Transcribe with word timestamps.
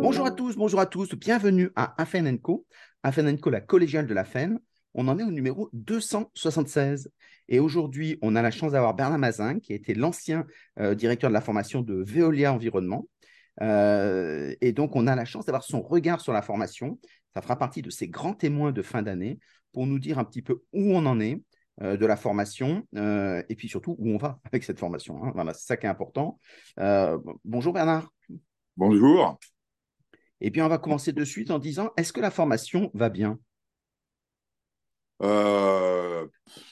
Bonjour 0.00 0.26
à 0.26 0.30
tous, 0.30 0.56
bonjour 0.56 0.78
à 0.78 0.86
tous, 0.86 1.16
bienvenue 1.16 1.70
à 1.74 2.00
Afen 2.00 2.38
Co. 2.38 2.64
Afen 3.02 3.38
Co, 3.40 3.50
la 3.50 3.60
collégiale 3.60 4.06
de 4.06 4.14
la 4.14 4.24
FEN. 4.24 4.60
On 4.94 5.08
en 5.08 5.18
est 5.18 5.24
au 5.24 5.32
numéro 5.32 5.68
276. 5.72 7.10
Et 7.48 7.58
aujourd'hui, 7.58 8.16
on 8.22 8.36
a 8.36 8.40
la 8.40 8.52
chance 8.52 8.72
d'avoir 8.72 8.94
Bernard 8.94 9.18
Mazin, 9.18 9.58
qui 9.58 9.72
était 9.72 9.94
l'ancien 9.94 10.46
euh, 10.78 10.94
directeur 10.94 11.30
de 11.30 11.34
la 11.34 11.40
formation 11.40 11.82
de 11.82 11.94
Veolia 12.06 12.52
Environnement. 12.52 13.08
Euh, 13.60 14.54
et 14.60 14.72
donc, 14.72 14.94
on 14.94 15.08
a 15.08 15.16
la 15.16 15.24
chance 15.24 15.46
d'avoir 15.46 15.64
son 15.64 15.82
regard 15.82 16.20
sur 16.20 16.32
la 16.32 16.42
formation. 16.42 17.00
Ça 17.34 17.42
fera 17.42 17.58
partie 17.58 17.82
de 17.82 17.90
ces 17.90 18.06
grands 18.06 18.34
témoins 18.34 18.70
de 18.70 18.82
fin 18.82 19.02
d'année 19.02 19.40
pour 19.72 19.86
nous 19.88 19.98
dire 19.98 20.20
un 20.20 20.24
petit 20.24 20.42
peu 20.42 20.62
où 20.72 20.92
on 20.92 21.06
en 21.06 21.18
est 21.18 21.42
euh, 21.82 21.96
de 21.96 22.06
la 22.06 22.16
formation 22.16 22.86
et 22.94 23.54
puis 23.56 23.68
surtout 23.68 23.96
où 23.98 24.10
on 24.10 24.16
va 24.16 24.38
avec 24.44 24.62
cette 24.62 24.78
formation. 24.78 25.24
Hein. 25.24 25.32
Voilà, 25.34 25.54
c'est 25.54 25.66
ça 25.66 25.76
qui 25.76 25.86
est 25.86 25.90
important. 25.90 26.38
bonjour 27.44 27.72
Bernard. 27.72 28.12
Bonjour. 28.76 29.40
Et 30.40 30.50
puis, 30.50 30.62
on 30.62 30.68
va 30.68 30.78
commencer 30.78 31.12
de 31.12 31.24
suite 31.24 31.50
en 31.50 31.58
disant, 31.58 31.92
est-ce 31.96 32.12
que 32.12 32.20
la 32.20 32.30
formation 32.30 32.90
va 32.94 33.08
bien? 33.08 33.38
Euh, 35.22 36.26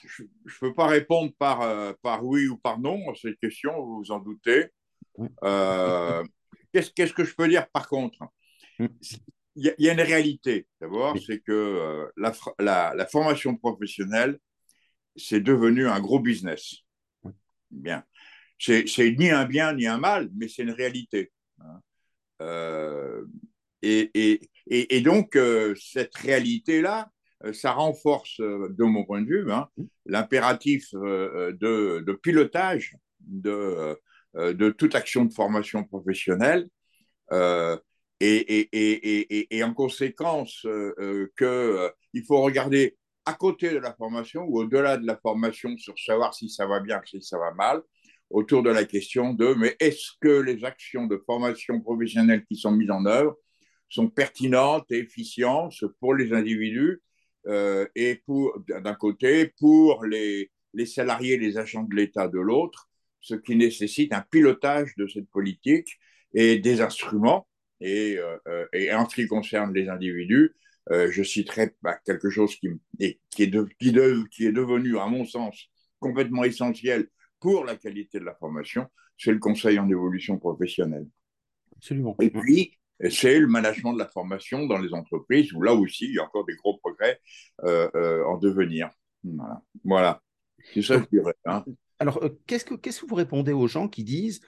Je 0.05 0.23
ne 0.23 0.59
peux 0.61 0.75
pas 0.75 0.87
répondre 0.87 1.33
par, 1.39 1.63
euh, 1.63 1.93
par 2.03 2.25
oui 2.25 2.47
ou 2.47 2.57
par 2.57 2.79
non 2.79 3.11
à 3.11 3.15
cette 3.15 3.39
question, 3.39 3.73
vous 3.83 3.99
vous 3.99 4.11
en 4.13 4.21
doutez. 4.21 4.67
Euh, 5.43 6.25
qu'est-ce, 6.73 7.13
que 7.13 7.25
je 7.25 7.35
peux 7.35 7.49
dire 7.49 7.69
par 7.71 7.89
contre? 7.89 8.19
Mm. 8.79 8.87
Il 9.59 9.75
y, 9.79 9.89
a 9.89 9.93
une 9.95 10.03
réalité, 10.03 10.69
d'abord, 10.83 11.17
c'est 11.19 11.41
que 11.41 12.11
la, 12.19 12.35
la, 12.95 13.07
formation 13.07 13.57
professionnelle, 13.57 14.39
c'est 15.17 15.41
devenu 15.41 15.89
un 15.89 15.99
gros 15.99 16.21
business. 16.21 16.83
Bien. 17.71 18.05
C'est, 18.59 18.85
ni 19.19 19.31
un 19.31 19.47
bien 19.47 19.73
ni 19.73 19.87
un 19.87 19.97
mal, 19.97 20.29
mais 20.35 20.49
c'est 20.49 20.63
une 20.63 20.73
réalité. 20.73 21.33
Hein. 21.61 21.81
Et, 23.87 25.01
donc, 25.01 25.37
euh, 25.37 25.75
cette 25.77 26.15
réalité-là, 26.17 27.11
euh, 27.45 27.53
ça 27.53 27.73
renforce, 27.73 28.41
euh, 28.41 28.69
de 28.71 28.85
mon 28.85 29.05
point 29.05 29.23
de 29.23 29.27
vue, 29.27 29.53
hein, 29.53 29.69
l'impératif 30.07 30.93
de, 30.93 32.13
pilotage 32.23 32.95
de, 33.21 34.71
toute 34.71 34.95
action 34.95 35.25
de 35.25 35.33
formation 35.33 35.85
professionnelle. 35.85 36.69
Et, 38.21 39.63
en 39.63 39.75
conséquence, 39.75 40.67
qu'il 41.39 42.25
faut 42.27 42.41
regarder 42.43 42.97
à 43.25 43.35
côté 43.35 43.71
de 43.71 43.79
la 43.79 43.93
formation 43.93 44.45
ou 44.45 44.61
au-delà 44.61 44.97
de 44.97 45.07
la 45.07 45.17
formation 45.17 45.77
sur 45.79 45.99
savoir 45.99 46.33
si 46.33 46.49
ça 46.49 46.67
va 46.67 46.79
bien, 46.81 47.01
si 47.05 47.21
ça 47.21 47.39
va 47.39 47.53
mal, 47.55 47.83
autour 48.31 48.63
de 48.63 48.71
la 48.71 48.85
question 48.85 49.35
de 49.35 49.55
mais 49.55 49.77
est-ce 49.81 50.13
que 50.21 50.41
les 50.41 50.65
actions 50.65 51.07
de 51.07 51.21
formation 51.27 51.81
professionnelle 51.81 52.45
qui 52.47 52.57
sont 52.57 52.73
mises 52.73 52.91
en 52.91 53.05
œuvre 53.05 53.37
sont 53.89 54.09
pertinentes 54.09 54.91
et 54.91 54.99
efficientes 54.99 55.85
pour 56.01 56.15
les 56.15 56.33
individus 56.33 57.03
euh, 57.47 57.87
et 57.95 58.17
pour 58.27 58.59
d'un 58.69 58.95
côté 58.95 59.53
pour 59.59 60.05
les, 60.05 60.51
les 60.75 60.87
salariés, 60.87 61.37
les 61.37 61.59
agents 61.59 61.85
de 61.85 61.95
l'État 61.95 62.29
de 62.29 62.39
l'autre, 62.39 62.89
ce 63.21 63.35
qui 63.35 63.57
nécessite 63.57 64.13
un 64.13 64.25
pilotage 64.31 64.95
de 64.97 65.07
cette 65.07 65.29
politique 65.31 65.89
et 66.35 66.59
des 66.59 66.81
instruments. 66.81 67.47
Et, 67.81 68.17
euh, 68.19 68.67
et 68.73 68.93
en 68.93 69.09
ce 69.09 69.15
qui 69.15 69.27
concerne 69.27 69.75
les 69.75 69.89
individus, 69.89 70.55
euh, 70.91 71.11
je 71.11 71.23
citerai 71.23 71.75
bah, 71.83 71.99
quelque 72.05 72.31
chose 72.31 72.55
qui, 72.57 72.69
qui, 72.99 73.43
est 73.43 73.47
de, 73.49 73.69
qui, 73.79 73.93
qui 74.31 74.47
est 74.47 74.53
devenu, 74.53 74.99
à 74.99 75.07
mon 75.07 75.25
sens, 75.25 75.69
complètement 75.99 76.45
essentiel 76.45 77.09
pour 77.41 77.65
la 77.65 77.77
qualité 77.77 78.19
de 78.19 78.25
la 78.25 78.35
formation, 78.35 78.87
c'est 79.19 79.33
le 79.33 79.39
conseil 79.39 79.79
en 79.79 79.89
évolution 79.89 80.39
professionnelle. 80.39 81.07
Absolument. 81.77 82.17
Et 82.21 82.31
puis, 82.31 82.79
c'est 83.11 83.39
le 83.39 83.47
management 83.47 83.93
de 83.93 83.99
la 83.99 84.09
formation 84.09 84.67
dans 84.67 84.79
les 84.79 84.93
entreprises, 84.95 85.53
où 85.53 85.63
là 85.63 85.75
aussi, 85.75 86.07
il 86.07 86.15
y 86.15 86.19
a 86.19 86.25
encore 86.25 86.45
des 86.45 86.55
gros 86.55 86.79
progrès 86.79 87.21
euh, 87.65 87.89
euh, 87.95 88.25
en 88.25 88.39
devenir. 88.39 88.91
Voilà. 89.23 89.63
voilà. 89.85 90.23
C'est 90.73 90.83
ça 90.83 90.99
que 90.99 91.05
je 91.05 91.19
dirais. 91.19 91.35
Hein. 91.45 91.65
Alors, 91.99 92.23
euh, 92.23 92.41
qu'est-ce, 92.47 92.65
que, 92.65 92.75
qu'est-ce 92.75 93.03
que 93.03 93.07
vous 93.07 93.15
répondez 93.15 93.53
aux 93.53 93.67
gens 93.67 93.89
qui 93.89 94.05
disent 94.05 94.41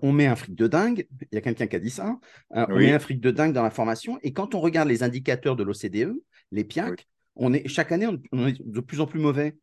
on 0.00 0.12
met 0.12 0.26
un 0.26 0.34
fric 0.34 0.54
de 0.54 0.66
dingue, 0.66 1.06
il 1.20 1.34
y 1.34 1.36
a 1.36 1.42
quelqu'un 1.42 1.66
qui 1.66 1.76
a 1.76 1.78
dit 1.78 1.90
ça, 1.90 2.18
on 2.48 2.78
met 2.78 2.90
un 2.90 2.98
fric 2.98 3.20
de 3.20 3.30
dingue 3.30 3.52
dans 3.52 3.62
la 3.62 3.70
formation, 3.70 4.18
et 4.22 4.32
quand 4.32 4.54
on 4.54 4.60
regarde 4.60 4.88
les 4.88 5.02
indicateurs 5.02 5.56
de 5.56 5.62
l'OCDE, 5.62 6.18
les 6.52 6.64
PIAC, 6.64 7.06
on 7.36 7.52
est, 7.52 7.68
chaque 7.68 7.92
année, 7.92 8.08
on, 8.32 8.46
est 8.46 8.62
de 8.64 8.80
plus 8.80 9.02
en 9.02 9.06
plus 9.06 9.20
mauvais. 9.20 9.58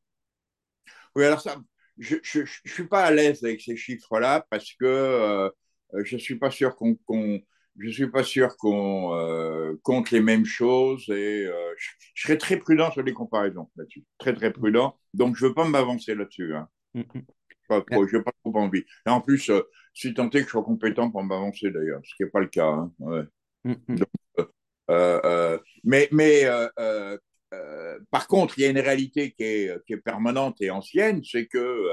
Oui, 1.15 1.25
alors 1.25 1.41
ça, 1.41 1.55
je 1.97 2.17
ne 2.17 2.45
suis 2.45 2.87
pas 2.87 3.03
à 3.03 3.09
l'aise 3.09 3.43
avec 3.43 3.61
ces 3.61 3.75
chiffres-là 3.75 4.45
parce 4.51 4.73
que 4.73 5.51
je 6.03 6.15
ne 6.15 6.21
suis 6.21 6.37
pas 6.37 6.51
sûr 6.51 6.75
qu'on 6.75 6.95
je 7.77 7.89
suis 7.89 8.09
pas 8.09 8.23
sûr 8.23 8.55
qu'on 8.57 9.13
euh, 9.15 9.75
compte 9.83 10.11
les 10.11 10.21
mêmes 10.21 10.45
choses 10.45 11.09
et 11.09 11.45
euh, 11.45 11.73
je, 11.77 12.21
serais 12.23 12.37
très 12.37 12.57
prudent 12.57 12.91
sur 12.91 13.03
les 13.03 13.13
comparaisons 13.13 13.69
là-dessus, 13.75 14.03
très 14.17 14.33
très 14.33 14.51
prudent. 14.51 14.97
Donc 15.13 15.35
je 15.35 15.47
veux 15.47 15.53
pas 15.53 15.67
m'avancer 15.67 16.15
là-dessus. 16.15 16.55
Hein. 16.55 16.69
Mm, 16.93 17.01
mm. 17.01 17.21
Pas 17.67 17.81
trop, 17.81 18.07
j'ai 18.07 18.21
pas 18.21 18.31
trop 18.43 18.55
envie. 18.57 18.85
Et 19.07 19.09
en 19.09 19.21
plus, 19.21 19.49
euh, 19.49 19.61
je 19.93 20.01
suis 20.07 20.13
tenté 20.13 20.39
que 20.39 20.45
je 20.45 20.51
sois 20.51 20.63
compétent 20.63 21.09
pour 21.09 21.23
m'avancer 21.23 21.71
d'ailleurs, 21.71 22.01
ce 22.03 22.15
qui 22.15 22.23
n'est 22.23 22.29
pas 22.29 22.39
le 22.39 22.47
cas. 22.47 22.67
Hein. 22.67 22.91
Ouais. 22.99 23.23
Mm, 23.63 23.73
mais 25.83 26.07
mais 26.11 26.45
par 28.11 28.27
contre, 28.27 28.57
il 28.57 28.61
y 28.61 28.65
a 28.65 28.69
une 28.69 28.79
réalité 28.79 29.31
qui 29.31 29.43
est, 29.43 29.85
qui 29.85 29.93
est 29.93 29.97
permanente 29.97 30.61
et 30.61 30.69
ancienne, 30.69 31.23
c'est 31.23 31.47
que 31.47 31.89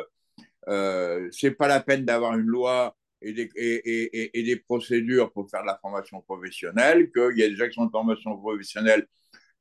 c'est 1.32 1.52
pas 1.52 1.68
la 1.68 1.80
peine 1.80 2.04
d'avoir 2.04 2.34
une 2.34 2.46
loi 2.46 2.94
et 3.22 4.42
des, 4.42 4.56
procédures 4.56 5.32
pour 5.32 5.50
faire 5.50 5.62
de 5.62 5.66
la 5.66 5.78
formation 5.80 6.20
professionnelle, 6.22 7.10
qu'il 7.10 7.38
y 7.38 7.42
a 7.42 7.48
des 7.48 7.60
actions 7.60 7.86
de 7.86 7.90
formation 7.90 8.36
professionnelle 8.36 9.06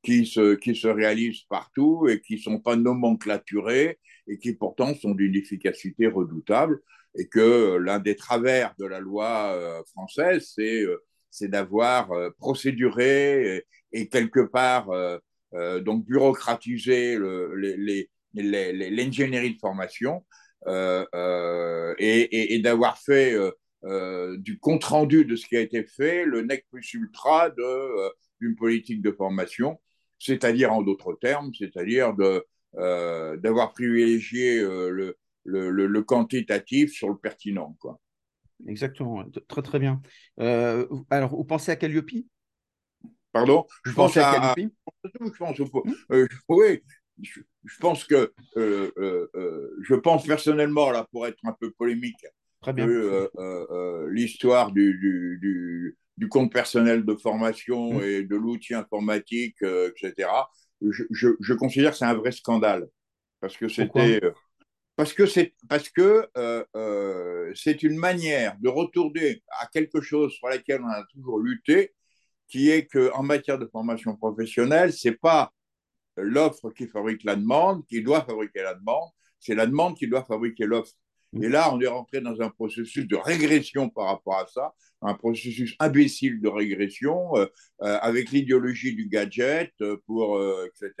qui 0.02 0.26
se, 0.26 0.54
qui 0.54 0.74
se 0.74 0.88
réalisent 0.88 1.44
partout 1.48 2.08
et 2.08 2.20
qui 2.20 2.34
ne 2.34 2.40
sont 2.40 2.58
pas 2.58 2.76
nomenclaturées 2.76 3.98
et 4.26 4.38
qui 4.38 4.54
pourtant 4.54 4.94
sont 4.94 5.14
d'une 5.14 5.36
efficacité 5.36 6.06
redoutable 6.06 6.80
et 7.16 7.28
que 7.28 7.76
l'un 7.76 7.98
des 7.98 8.16
travers 8.16 8.74
de 8.78 8.86
la 8.86 9.00
loi 9.00 9.52
euh, 9.54 9.82
française, 9.92 10.50
c'est 10.54 10.82
euh, 10.82 11.02
c'est 11.30 11.48
d'avoir 11.48 12.12
euh, 12.12 12.30
procéduré 12.38 13.64
et, 13.92 14.08
quelque 14.08 14.40
part 14.40 14.88
donc 15.82 16.06
bureaucratisé 16.06 17.18
l'ingénierie 18.34 19.54
de 19.54 19.58
formation 19.58 20.24
euh, 20.66 21.04
euh, 21.14 21.94
et, 21.98 22.58
d'avoir 22.60 22.98
fait 22.98 23.34
euh, 23.84 24.36
du 24.38 24.58
compte 24.58 24.84
rendu 24.84 25.24
de 25.24 25.36
ce 25.36 25.46
qui 25.46 25.56
a 25.56 25.60
été 25.60 25.84
fait 25.84 26.24
le 26.24 26.42
nec 26.42 26.66
plus 26.70 26.94
ultra 26.94 27.50
d'une 28.40 28.54
politique 28.56 29.02
de 29.02 29.12
formation, 29.12 29.80
c'est-à-dire 30.18 30.72
en 30.72 30.82
d'autres 30.82 31.14
termes, 31.14 31.52
c'est-à-dire 31.54 32.14
d'avoir 32.74 33.72
privilégié 33.72 34.60
le, 34.60 35.16
le, 35.44 35.70
le, 35.70 36.02
quantitatif 36.02 36.92
sur 36.92 37.08
le 37.08 37.16
pertinent. 37.16 37.76
Quoi. 37.80 37.98
Exactement, 38.66 39.24
très 39.48 39.62
très 39.62 39.78
bien. 39.78 40.00
alors, 40.38 41.30
vous 41.30 41.44
pensez 41.44 41.72
à 41.72 41.76
Calliope? 41.76 42.10
Pardon? 43.32 43.66
Je 43.84 43.92
pense 43.92 44.16
à, 44.16 44.30
à 44.30 44.54
Calliope? 44.54 44.72
je 45.04 45.38
pense, 45.38 45.60
euh, 46.10 46.28
oui, 46.48 46.82
je, 47.22 47.40
pense 47.80 48.04
que 48.04 48.32
euh, 48.56 48.90
euh, 48.98 49.30
euh, 49.34 49.76
je 49.82 49.94
pense 49.94 50.26
personnellement 50.26 50.90
là 50.90 51.06
pour 51.10 51.26
être 51.26 51.38
un 51.44 51.52
peu 51.52 51.70
polémique 51.70 52.26
que 52.64 54.08
l'histoire 54.10 54.72
du, 54.72 54.98
du, 54.98 55.96
du, 56.16 56.28
compte 56.28 56.52
personnel 56.52 57.04
de 57.04 57.14
formation 57.14 57.94
mmh. 57.94 58.02
et 58.04 58.22
de 58.22 58.36
l'outil 58.36 58.74
informatique 58.74 59.56
etc 59.62 60.28
je, 60.80 61.04
je, 61.10 61.54
considère 61.54 61.92
que 61.92 61.96
c'est 61.96 62.04
un 62.04 62.14
vrai 62.14 62.32
scandale 62.32 62.86
parce 63.40 63.56
que 63.56 63.68
c'était 63.68 64.20
parce 64.94 65.12
que 65.12 65.26
c'est 65.26 65.54
parce 65.68 65.88
que 65.88 66.28
c'est 67.54 67.82
une 67.82 67.96
manière 67.96 68.56
de 68.60 68.68
retourner 68.68 69.42
à 69.60 69.66
quelque 69.66 70.00
chose 70.00 70.32
sur 70.32 70.48
laquelle 70.48 70.82
on 70.82 70.88
a 70.88 71.04
toujours 71.12 71.40
lutté 71.40 71.92
qui 72.48 72.70
est 72.70 72.86
que 72.86 73.10
en 73.14 73.24
matière 73.24 73.58
de 73.58 73.66
formation 73.66 74.14
professionnelle 74.16 74.92
c'est 74.92 75.18
pas 75.18 75.52
l'offre 76.22 76.70
qui 76.70 76.86
fabrique 76.86 77.24
la 77.24 77.36
demande, 77.36 77.84
qui 77.86 78.02
doit 78.02 78.22
fabriquer 78.22 78.62
la 78.62 78.74
demande, 78.74 79.10
c'est 79.38 79.54
la 79.54 79.66
demande 79.66 79.96
qui 79.96 80.06
doit 80.06 80.24
fabriquer 80.24 80.64
l'offre. 80.64 80.92
Et 81.40 81.48
là, 81.48 81.74
on 81.74 81.80
est 81.80 81.86
rentré 81.86 82.20
dans 82.20 82.40
un 82.42 82.50
processus 82.50 83.06
de 83.06 83.16
régression 83.16 83.88
par 83.88 84.06
rapport 84.06 84.38
à 84.38 84.46
ça, 84.46 84.74
un 85.00 85.14
processus 85.14 85.74
imbécile 85.78 86.40
de 86.40 86.48
régression 86.48 87.36
euh, 87.36 87.46
euh, 87.82 87.98
avec 88.02 88.30
l'idéologie 88.30 88.94
du 88.94 89.08
gadget, 89.08 89.72
euh, 89.80 89.96
pour, 90.06 90.40
etc., 90.66 90.92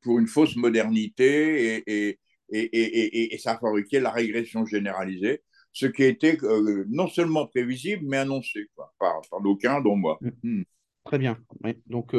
pour 0.00 0.18
une 0.18 0.28
fausse 0.28 0.56
modernité 0.56 1.82
et, 1.86 2.08
et, 2.08 2.18
et, 2.50 3.34
et, 3.34 3.38
ça 3.38 3.52
a 3.52 3.58
fabriqué 3.58 4.00
la 4.00 4.10
régression 4.10 4.64
généralisée, 4.64 5.42
ce 5.72 5.86
qui 5.86 6.04
était 6.04 6.38
non 6.88 7.08
seulement 7.08 7.46
prévisible, 7.46 8.04
mais 8.06 8.18
annoncé 8.18 8.70
quoi, 8.74 8.94
par, 8.98 9.20
par 9.30 9.40
d'aucuns, 9.42 9.80
dont 9.82 9.96
moi. 9.96 10.18
Très 11.08 11.18
bien. 11.18 11.38
Donc, 11.86 12.14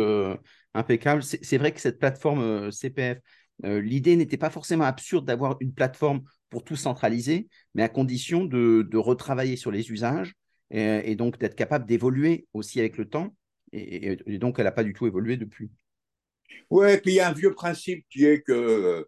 impeccable. 0.74 1.22
C'est 1.22 1.58
vrai 1.60 1.72
que 1.72 1.80
cette 1.80 2.00
plateforme 2.00 2.42
euh, 2.42 2.72
CPF, 2.72 3.20
euh, 3.66 3.80
l'idée 3.82 4.16
n'était 4.16 4.38
pas 4.38 4.50
forcément 4.50 4.86
absurde 4.86 5.26
d'avoir 5.26 5.58
une 5.60 5.74
plateforme 5.76 6.22
pour 6.50 6.64
tout 6.64 6.76
centraliser, 6.76 7.50
mais 7.76 7.84
à 7.84 7.90
condition 7.90 8.46
de, 8.46 8.98
retravailler 8.98 9.58
sur 9.58 9.70
les 9.70 9.92
usages 9.92 10.34
et, 10.72 11.16
donc 11.16 11.38
d'être 11.38 11.56
capable 11.56 11.86
d'évoluer 11.86 12.48
aussi 12.54 12.80
avec 12.80 12.98
le 12.98 13.08
temps. 13.08 13.36
Et, 13.74 14.16
donc, 14.40 14.58
elle 14.58 14.66
n'a 14.66 14.72
pas 14.72 14.84
du 14.84 14.94
tout 14.94 15.06
évolué 15.06 15.38
depuis. 15.38 15.70
Oui, 16.72 16.98
puis 16.98 17.12
il 17.12 17.16
y 17.16 17.20
a 17.20 17.30
un 17.30 17.34
vieux 17.34 17.54
principe 17.54 18.08
qui 18.10 18.26
est 18.26 18.42
que 18.42 19.06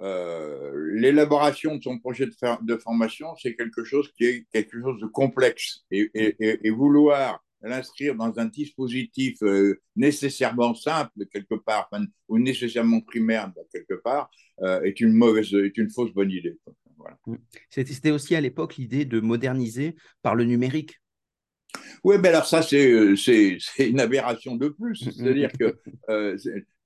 euh, 0.00 0.90
l'élaboration 0.94 1.76
de 1.76 1.82
son 1.82 2.00
projet 2.00 2.26
de, 2.26 2.64
de 2.64 2.76
formation, 2.76 3.36
c'est 3.36 3.54
quelque 3.54 3.84
chose 3.84 4.10
qui 4.16 4.24
est 4.24 4.46
quelque 4.52 4.80
chose 4.80 5.00
de 5.00 5.06
complexe. 5.06 5.84
Et, 5.92 6.70
vouloir 6.70 7.44
l'inscrire 7.68 8.14
dans 8.14 8.38
un 8.38 8.46
dispositif 8.46 9.42
euh, 9.42 9.80
nécessairement 9.96 10.74
simple 10.74 11.26
quelque 11.32 11.54
part, 11.54 11.90
ou 12.28 12.38
nécessairement 12.38 13.00
primaire 13.00 13.52
quelque 13.72 13.94
part, 13.94 14.30
euh, 14.62 14.82
est 14.82 15.00
une 15.00 15.12
mauvaise, 15.12 15.52
est 15.54 15.76
une 15.78 15.90
fausse 15.90 16.12
bonne 16.12 16.30
idée. 16.30 16.58
C'était 17.70 18.10
aussi 18.10 18.34
à 18.36 18.40
l'époque 18.40 18.76
l'idée 18.76 19.04
de 19.04 19.20
moderniser 19.20 19.96
par 20.22 20.34
le 20.34 20.44
numérique. 20.44 21.00
Oui, 22.04 22.16
mais 22.20 22.28
alors 22.28 22.46
ça, 22.46 22.62
c'est 22.62 23.56
une 23.78 24.00
aberration 24.00 24.56
de 24.56 24.68
plus. 24.68 25.04
Mmh, 25.04 25.08
mmh. 25.08 25.12
C'est-à-dire 25.12 25.52
que 25.52 25.78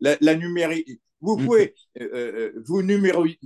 la, 0.01 0.17
la 0.21 0.35
numérique, 0.35 0.89
vous 1.21 1.37
pouvez, 1.37 1.75
vous, 2.67 2.83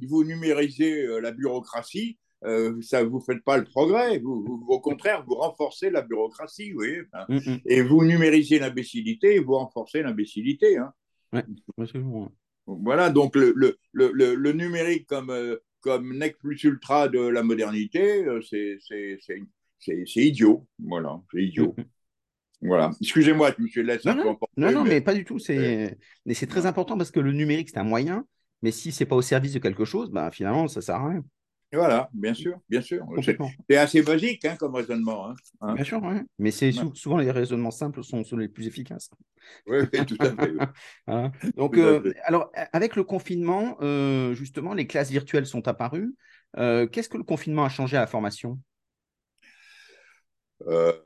vous 0.09 0.25
numérisez 0.25 1.07
la 1.21 1.33
bureaucratie, 1.33 2.19
euh, 2.45 2.81
ça 2.81 3.03
ne 3.03 3.09
vous 3.09 3.21
fait 3.21 3.39
pas 3.45 3.59
le 3.59 3.65
progrès. 3.65 4.19
Vous, 4.19 4.65
au 4.69 4.81
contraire, 4.81 5.25
vous 5.27 5.35
renforcez 5.35 5.91
la 5.91 6.03
bureaucratie, 6.03 6.73
oui. 6.75 6.99
Mm, 7.29 7.37
mm. 7.37 7.61
Et 7.67 7.83
vous 7.83 8.05
numérisez 8.05 8.59
l'imbécilité 8.59 9.37
et 9.37 9.39
vous 9.41 9.55
renforcez 9.55 10.03
l'imbécilité. 10.03 10.79
Hein. 10.79 10.93
Voilà, 12.67 13.11
donc 13.11 13.37
le, 13.37 13.53
le, 13.57 13.77
le, 13.93 14.35
le 14.35 14.53
numérique 14.53 15.07
comme, 15.07 15.31
euh, 15.31 15.57
comme 15.81 16.17
nec 16.17 16.39
plus 16.39 16.63
ultra 16.65 17.09
de 17.09 17.21
la 17.21 17.43
modernité, 17.43 18.25
euh, 18.25 18.41
c'est 18.43 18.79
idiot. 20.17 20.67
Voilà, 20.79 21.21
c'est 21.33 21.43
idiot. 21.43 21.75
Mm, 21.77 22.69
voilà. 22.69 22.91
Excusez-moi, 23.01 23.53
je 23.57 23.63
me 23.63 23.69
suis 23.69 23.83
laissé 23.83 24.09
non, 24.09 24.17
non, 24.17 24.39
non, 24.57 24.73
non, 24.73 24.85
mais... 24.85 25.01
pas 25.01 25.15
du 25.15 25.25
tout. 25.25 25.39
C'est 25.39 25.97
mais 26.27 26.35
c'est 26.35 26.47
très 26.47 26.67
important 26.67 26.97
parce 26.97 27.11
que 27.11 27.21
le 27.21 27.33
numérique, 27.33 27.71
c'est 27.71 27.79
un 27.79 27.85
moyen. 27.85 28.25
Mais 28.63 28.73
si 28.73 28.93
c'est 28.93 29.07
pas 29.07 29.17
au 29.17 29.23
service 29.23 29.55
de 29.55 29.59
quelque 29.59 29.87
chose, 29.87 30.11
ben, 30.11 30.31
finalement, 30.31 30.69
ça 30.69 30.83
sert 30.83 30.97
à 30.97 31.09
rien. 31.09 31.25
Voilà, 31.73 32.11
bien 32.13 32.35
sûr, 32.35 32.59
bien 32.69 32.81
sûr. 32.81 33.07
C'est 33.69 33.77
assez 33.77 34.03
basique 34.03 34.45
hein, 34.45 34.57
comme 34.59 34.75
raisonnement. 34.75 35.29
Hein, 35.29 35.37
hein. 35.61 35.75
Bien 35.75 35.85
sûr, 35.85 36.01
oui. 36.03 36.17
mais 36.39 36.51
c'est 36.51 36.73
souvent 36.95 37.19
les 37.19 37.31
raisonnements 37.31 37.71
simples 37.71 38.03
sont, 38.03 38.25
les 38.37 38.49
plus 38.49 38.67
efficaces. 38.67 39.09
Oui, 39.69 39.79
tout 40.07 40.17
à 40.19 40.35
fait. 40.35 40.53
Donc, 41.57 41.79
euh, 41.79 42.13
alors, 42.25 42.51
avec 42.73 42.97
le 42.97 43.05
confinement, 43.05 43.77
euh, 43.83 44.35
justement, 44.35 44.75
les 44.75 44.89
classes 44.89 45.11
virtuelles 45.11 45.47
sont 45.47 45.69
apparues. 45.69 46.13
Euh, 46.57 46.89
qu'est-ce 46.89 47.09
que 47.09 47.19
le 47.19 47.25
confinement 47.25 47.65
a 47.65 47.69
changé 47.69 47.97
à 47.97 48.01
la 48.01 48.09
formation? 48.09 48.59
Le, 50.67 51.05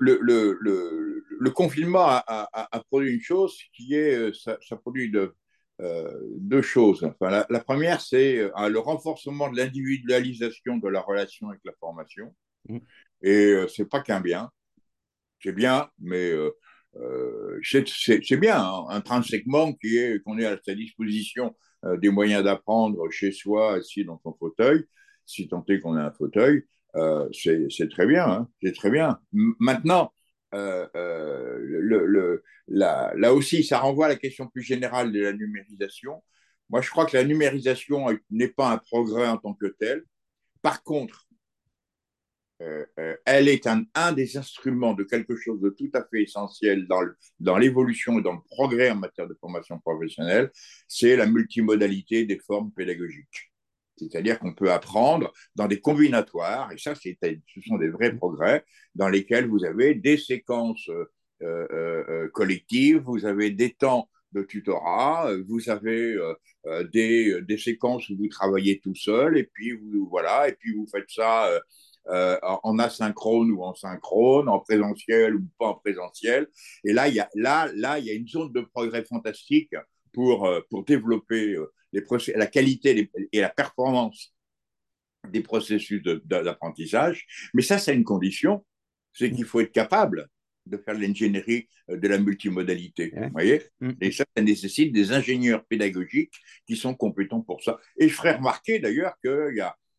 le, 0.00 1.50
confinement 1.50 2.06
a, 2.06 2.84
produit 2.88 3.12
une 3.12 3.20
chose 3.20 3.58
qui 3.72 3.94
est, 3.94 4.32
ça, 4.32 4.58
ça 4.62 4.76
produit 4.76 5.10
de 5.10 5.34
euh, 5.82 6.10
deux 6.38 6.62
choses. 6.62 7.04
Enfin, 7.04 7.44
la, 7.50 7.60
première, 7.60 8.00
c'est 8.00 8.38
euh, 8.38 8.68
le 8.68 8.78
renforcement 8.78 9.50
de 9.50 9.58
l'individualisation 9.58 10.78
de 10.78 10.88
la 10.88 11.00
relation 11.00 11.50
avec 11.50 11.60
la 11.64 11.72
formation. 11.78 12.34
Mm. 12.68 12.78
Et 13.22 13.46
euh, 13.52 13.68
c'est 13.68 13.84
pas 13.84 14.00
qu'un 14.00 14.20
bien. 14.20 14.50
C'est 15.42 15.52
bien, 15.52 15.90
mais 15.98 16.32
c'est 17.62 18.36
bien, 18.38 18.58
hein, 18.58 18.86
intrinsèquement, 18.88 19.74
qui 19.74 19.98
est 19.98 20.22
qu'on 20.22 20.38
est 20.38 20.46
à 20.46 20.58
sa 20.64 20.74
disposition 20.74 21.54
des 21.98 22.08
moyens 22.08 22.42
d'apprendre 22.42 23.10
chez 23.10 23.32
soi, 23.32 23.74
assis 23.74 24.04
dans 24.04 24.18
son 24.22 24.34
fauteuil, 24.34 24.86
si 25.26 25.46
tant 25.46 25.62
est 25.68 25.78
qu'on 25.80 25.94
a 25.94 26.04
un 26.04 26.10
fauteuil. 26.10 26.64
c'est 27.32 27.90
très 27.90 28.06
bien, 28.06 28.26
hein, 28.26 28.48
c'est 28.62 28.74
très 28.74 28.90
bien. 28.90 29.20
Maintenant, 29.60 30.10
euh, 30.56 30.86
euh, 30.96 32.42
là 32.68 33.34
aussi, 33.34 33.64
ça 33.64 33.78
renvoie 33.78 34.06
à 34.06 34.08
la 34.08 34.16
question 34.16 34.48
plus 34.48 34.62
générale 34.62 35.12
de 35.12 35.20
la 35.20 35.32
numérisation. 35.32 36.22
Moi, 36.70 36.80
je 36.80 36.90
crois 36.90 37.06
que 37.06 37.16
la 37.16 37.24
numérisation 37.24 38.06
n'est 38.30 38.48
pas 38.48 38.70
un 38.70 38.78
progrès 38.78 39.28
en 39.28 39.38
tant 39.38 39.54
que 39.54 39.66
tel. 39.66 40.04
Par 40.62 40.82
contre, 40.82 41.26
euh, 42.62 42.86
elle 43.26 43.48
est 43.48 43.66
un, 43.66 44.12
des 44.12 44.36
instruments 44.38 44.94
de 44.94 45.04
quelque 45.04 45.36
chose 45.36 45.60
de 45.60 45.68
tout 45.68 45.90
à 45.92 46.04
fait 46.10 46.22
essentiel 46.22 46.88
dans 47.38 47.58
l'évolution 47.58 48.18
et 48.18 48.22
dans 48.22 48.32
le 48.32 48.40
progrès 48.50 48.90
en 48.90 48.96
matière 48.96 49.28
de 49.28 49.36
formation 49.38 49.78
professionnelle, 49.78 50.50
c'est 50.88 51.16
la 51.16 51.26
multimodalité 51.26 52.24
des 52.24 52.38
formes 52.38 52.72
pédagogiques. 52.72 53.52
C'est-à-dire 53.96 54.38
qu'on 54.38 54.54
peut 54.54 54.70
apprendre 54.70 55.32
dans 55.54 55.66
des 55.66 55.80
combinatoires, 55.80 56.70
et 56.72 56.78
ça, 56.78 56.94
ce 56.94 57.10
sont 57.66 57.78
des 57.78 57.88
vrais 57.88 58.14
progrès, 58.14 58.64
dans 58.94 59.08
lesquels 59.08 59.48
vous 59.48 59.64
avez 59.64 59.94
des 59.94 60.18
séquences 60.18 60.88
euh, 61.42 61.66
euh, 61.70 62.04
euh, 62.08 62.28
collectives, 62.30 63.02
vous 63.04 63.26
avez 63.26 63.50
des 63.50 63.74
temps 63.74 64.08
de 64.32 64.42
tutorat, 64.42 65.30
vous 65.48 65.70
avez 65.70 66.16
des, 66.92 67.40
des, 67.42 67.58
séquences 67.58 68.08
où 68.10 68.16
vous 68.16 68.28
travaillez 68.28 68.80
tout 68.80 68.94
seul, 68.94 69.38
et 69.38 69.44
puis 69.44 69.72
vous, 69.72 70.08
voilà, 70.10 70.48
et 70.48 70.52
puis 70.52 70.74
vous 70.74 70.86
faites 70.86 71.08
ça 71.08 71.48
en 72.42 72.78
asynchrone 72.78 73.50
ou 73.50 73.62
en 73.62 73.74
synchrone, 73.74 74.48
en 74.48 74.58
présentiel 74.58 75.36
ou 75.36 75.44
pas 75.58 75.68
en 75.68 75.74
présentiel. 75.74 76.48
Et 76.84 76.92
là, 76.92 77.08
il 77.08 77.14
y 77.14 77.20
a, 77.20 77.30
là, 77.34 77.70
là, 77.74 77.98
il 77.98 78.06
y 78.06 78.10
a 78.10 78.14
une 78.14 78.28
zone 78.28 78.52
de 78.52 78.60
progrès 78.60 79.04
fantastique 79.04 79.74
pour, 80.12 80.50
pour 80.68 80.84
développer 80.84 81.56
la 81.92 82.46
qualité 82.46 83.10
et 83.32 83.40
la 83.40 83.48
performance 83.48 84.34
des 85.30 85.40
processus 85.40 86.02
d'apprentissage. 86.02 87.26
Mais 87.54 87.62
ça, 87.62 87.78
c'est 87.78 87.94
une 87.94 88.04
condition, 88.04 88.64
c'est 89.12 89.30
qu'il 89.30 89.44
faut 89.44 89.60
être 89.60 89.72
capable 89.72 90.28
de 90.66 90.76
faire 90.76 90.94
l'ingénierie 90.94 91.68
euh, 91.90 91.96
de 91.96 92.08
la 92.08 92.18
multimodalité. 92.18 93.12
Vous 93.16 93.30
voyez? 93.30 93.62
Mm. 93.80 93.92
Et 94.00 94.10
ça, 94.10 94.24
ça 94.36 94.42
nécessite 94.42 94.92
des 94.92 95.12
ingénieurs 95.12 95.64
pédagogiques 95.64 96.34
qui 96.66 96.76
sont 96.76 96.94
compétents 96.94 97.40
pour 97.40 97.62
ça. 97.62 97.78
Et 97.98 98.08
je 98.08 98.14
ferai 98.14 98.32
remarquer 98.32 98.78
d'ailleurs 98.78 99.14
que 99.22 99.54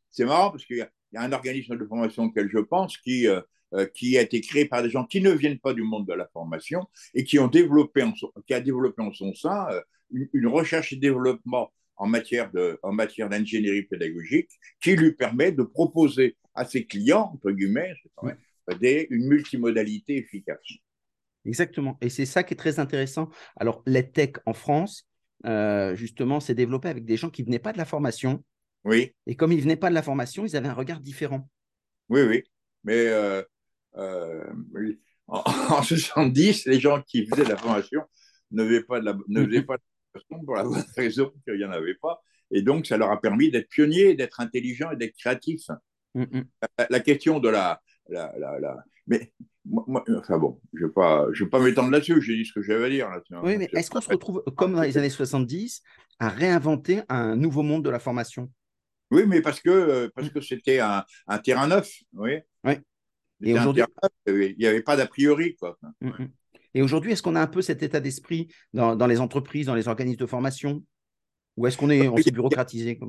c'est 0.09 0.25
marrant 0.25 0.51
parce 0.51 0.65
qu'il 0.65 0.77
y, 0.77 0.81
a 0.81 1.21
un 1.21 1.31
organisme 1.31 1.77
de 1.77 1.85
formation 1.85 2.23
auquel 2.23 2.49
je 2.51 2.59
pense 2.59 2.97
qui, 2.97 3.27
euh, 3.27 3.41
euh, 3.73 3.85
qui 3.85 4.17
a 4.17 4.21
été 4.21 4.41
créé 4.41 4.65
par 4.65 4.83
des 4.83 4.89
gens 4.89 5.05
qui 5.05 5.21
ne 5.21 5.31
viennent 5.31 5.59
pas 5.59 5.73
du 5.73 5.83
monde 5.83 6.05
de 6.05 6.13
la 6.13 6.27
formation 6.27 6.81
et 7.13 7.23
qui, 7.23 7.39
ont 7.39 7.47
développé 7.47 8.03
qui 8.45 8.53
a 8.53 8.59
développé 8.59 9.01
en 9.01 9.13
son 9.13 9.33
sein 9.33 9.67
une, 10.11 10.47
recherche 10.47 10.93
et 10.93 10.95
développement 10.95 11.71
en 11.95 12.07
matière 12.07 12.51
de, 12.51 12.79
en 12.83 12.91
matière 12.91 13.29
d'ingénierie 13.29 13.83
pédagogique 13.83 14.49
qui 14.81 14.95
lui 14.95 15.13
permet 15.13 15.51
de 15.51 15.63
proposer 15.63 16.37
à 16.53 16.65
ses 16.65 16.85
clients, 16.85 17.31
entre 17.33 17.51
guillemets, 17.51 17.93
des, 18.79 19.07
une 19.09 19.27
multimodalité 19.27 20.17
efficace. 20.17 20.59
Exactement. 21.45 21.97
Et 22.01 22.09
c'est 22.09 22.25
ça 22.25 22.43
qui 22.43 22.53
est 22.53 22.57
très 22.57 22.79
intéressant. 22.79 23.29
Alors, 23.55 23.81
l'EdTech 23.85 24.37
en 24.45 24.53
France, 24.53 25.07
euh, 25.45 25.95
justement, 25.95 26.39
s'est 26.39 26.55
développé 26.55 26.89
avec 26.89 27.05
des 27.05 27.15
gens 27.15 27.29
qui 27.29 27.41
ne 27.41 27.47
venaient 27.47 27.59
pas 27.59 27.73
de 27.73 27.77
la 27.77 27.85
formation. 27.85 28.43
Oui. 28.83 29.13
Et 29.25 29.35
comme 29.35 29.51
ils 29.51 29.57
ne 29.57 29.61
venaient 29.61 29.77
pas 29.77 29.89
de 29.89 29.95
la 29.95 30.03
formation, 30.03 30.45
ils 30.45 30.55
avaient 30.55 30.67
un 30.67 30.73
regard 30.73 30.99
différent. 30.99 31.49
Oui, 32.09 32.21
oui. 32.21 32.43
Mais 32.83 33.07
euh, 33.07 33.41
euh, 33.95 34.43
en, 35.27 35.43
en, 35.69 35.83
70, 35.83 36.65
les 36.65 36.79
gens 36.79 37.01
qui 37.01 37.25
faisaient 37.27 37.43
de 37.43 37.49
la 37.49 37.57
formation 37.57 38.01
ne 38.51 38.65
faisaient 38.65 38.83
pas 38.83 38.99
de 38.99 39.05
la, 39.05 39.17
ne 39.27 39.45
faisaient 39.45 39.63
pas 39.63 39.77
de 39.77 39.83
pour 40.45 40.55
la 40.55 40.63
bonne 40.63 40.83
raison 40.97 41.31
qu'il 41.45 41.55
n'y 41.55 41.65
en 41.65 41.71
avait 41.71 41.95
pas. 41.95 42.21
Et 42.51 42.61
donc, 42.61 42.85
ça 42.85 42.97
leur 42.97 43.11
a 43.11 43.19
permis 43.19 43.51
d'être 43.51 43.69
pionniers, 43.69 44.15
d'être 44.15 44.39
intelligents 44.39 44.91
et 44.91 44.95
d'être 44.95 45.15
créatifs. 45.17 45.69
Mm, 46.15 46.23
mm. 46.23 46.43
la, 46.89 46.99
question 46.99 47.39
de 47.39 47.49
la. 47.49 47.81
la, 48.09 48.33
la, 48.37 48.77
Mais, 49.05 49.33
moi, 49.65 50.03
enfin 50.17 50.37
bon, 50.37 50.61
je 50.73 50.83
ne 50.83 50.87
vais 50.87 50.93
pas, 50.93 51.27
pas 51.51 51.59
m'étendre 51.59 51.91
là-dessus, 51.91 52.21
j'ai 52.21 52.37
dit 52.37 52.45
ce 52.45 52.53
que 52.53 52.61
j'avais 52.61 52.85
à 52.85 52.89
dire. 52.89 53.09
Là 53.09 53.41
oui, 53.43 53.57
mais 53.57 53.69
est-ce 53.73 53.91
qu'on 53.91 54.01
se 54.01 54.09
retrouve, 54.09 54.43
comme 54.55 54.73
dans 54.73 54.81
les 54.81 54.97
années 54.97 55.09
70, 55.09 55.81
à 56.19 56.29
réinventer 56.29 57.01
un 57.09 57.35
nouveau 57.35 57.63
monde 57.63 57.83
de 57.83 57.89
la 57.89 57.99
formation? 57.99 58.49
Oui, 59.11 59.23
mais 59.27 59.41
parce 59.41 59.61
que 59.61 60.07
parce 60.15 60.29
que 60.29 60.41
c'était 60.41 60.79
un, 60.79 61.03
un, 61.27 61.37
terrain 61.39 61.67
neuf, 61.67 61.91
oui. 62.13 62.39
Oui. 62.63 62.73
Et 63.41 63.53
aujourd'hui, 63.53 63.83
il 64.25 64.55
n'y 64.57 64.65
avait 64.65 64.81
pas 64.81 64.95
d'a 64.95 65.05
priori, 65.05 65.55
quoi. 65.55 65.77
Mm, 66.01 66.11
et 66.77 66.83
aujourd'hui, 66.83 67.11
est-ce 67.11 67.23
qu'on 67.23 67.35
a 67.35 67.41
un 67.41 67.47
peu 67.47 67.63
cet 67.63 67.81
état 67.81 67.99
d'esprit 67.99 68.49
dans, 68.71 69.07
les 69.07 69.19
entreprises, 69.19 69.65
dans 69.65 69.73
les 69.73 69.87
organismes 69.87 70.19
de 70.19 70.27
formation? 70.27 70.83
Ou 71.55 71.65
est-ce 71.65 71.75
qu'on 71.75 71.89
est, 71.89 72.07
on 72.07 72.15
s'est 72.17 72.29
bureaucratisé 72.29 72.99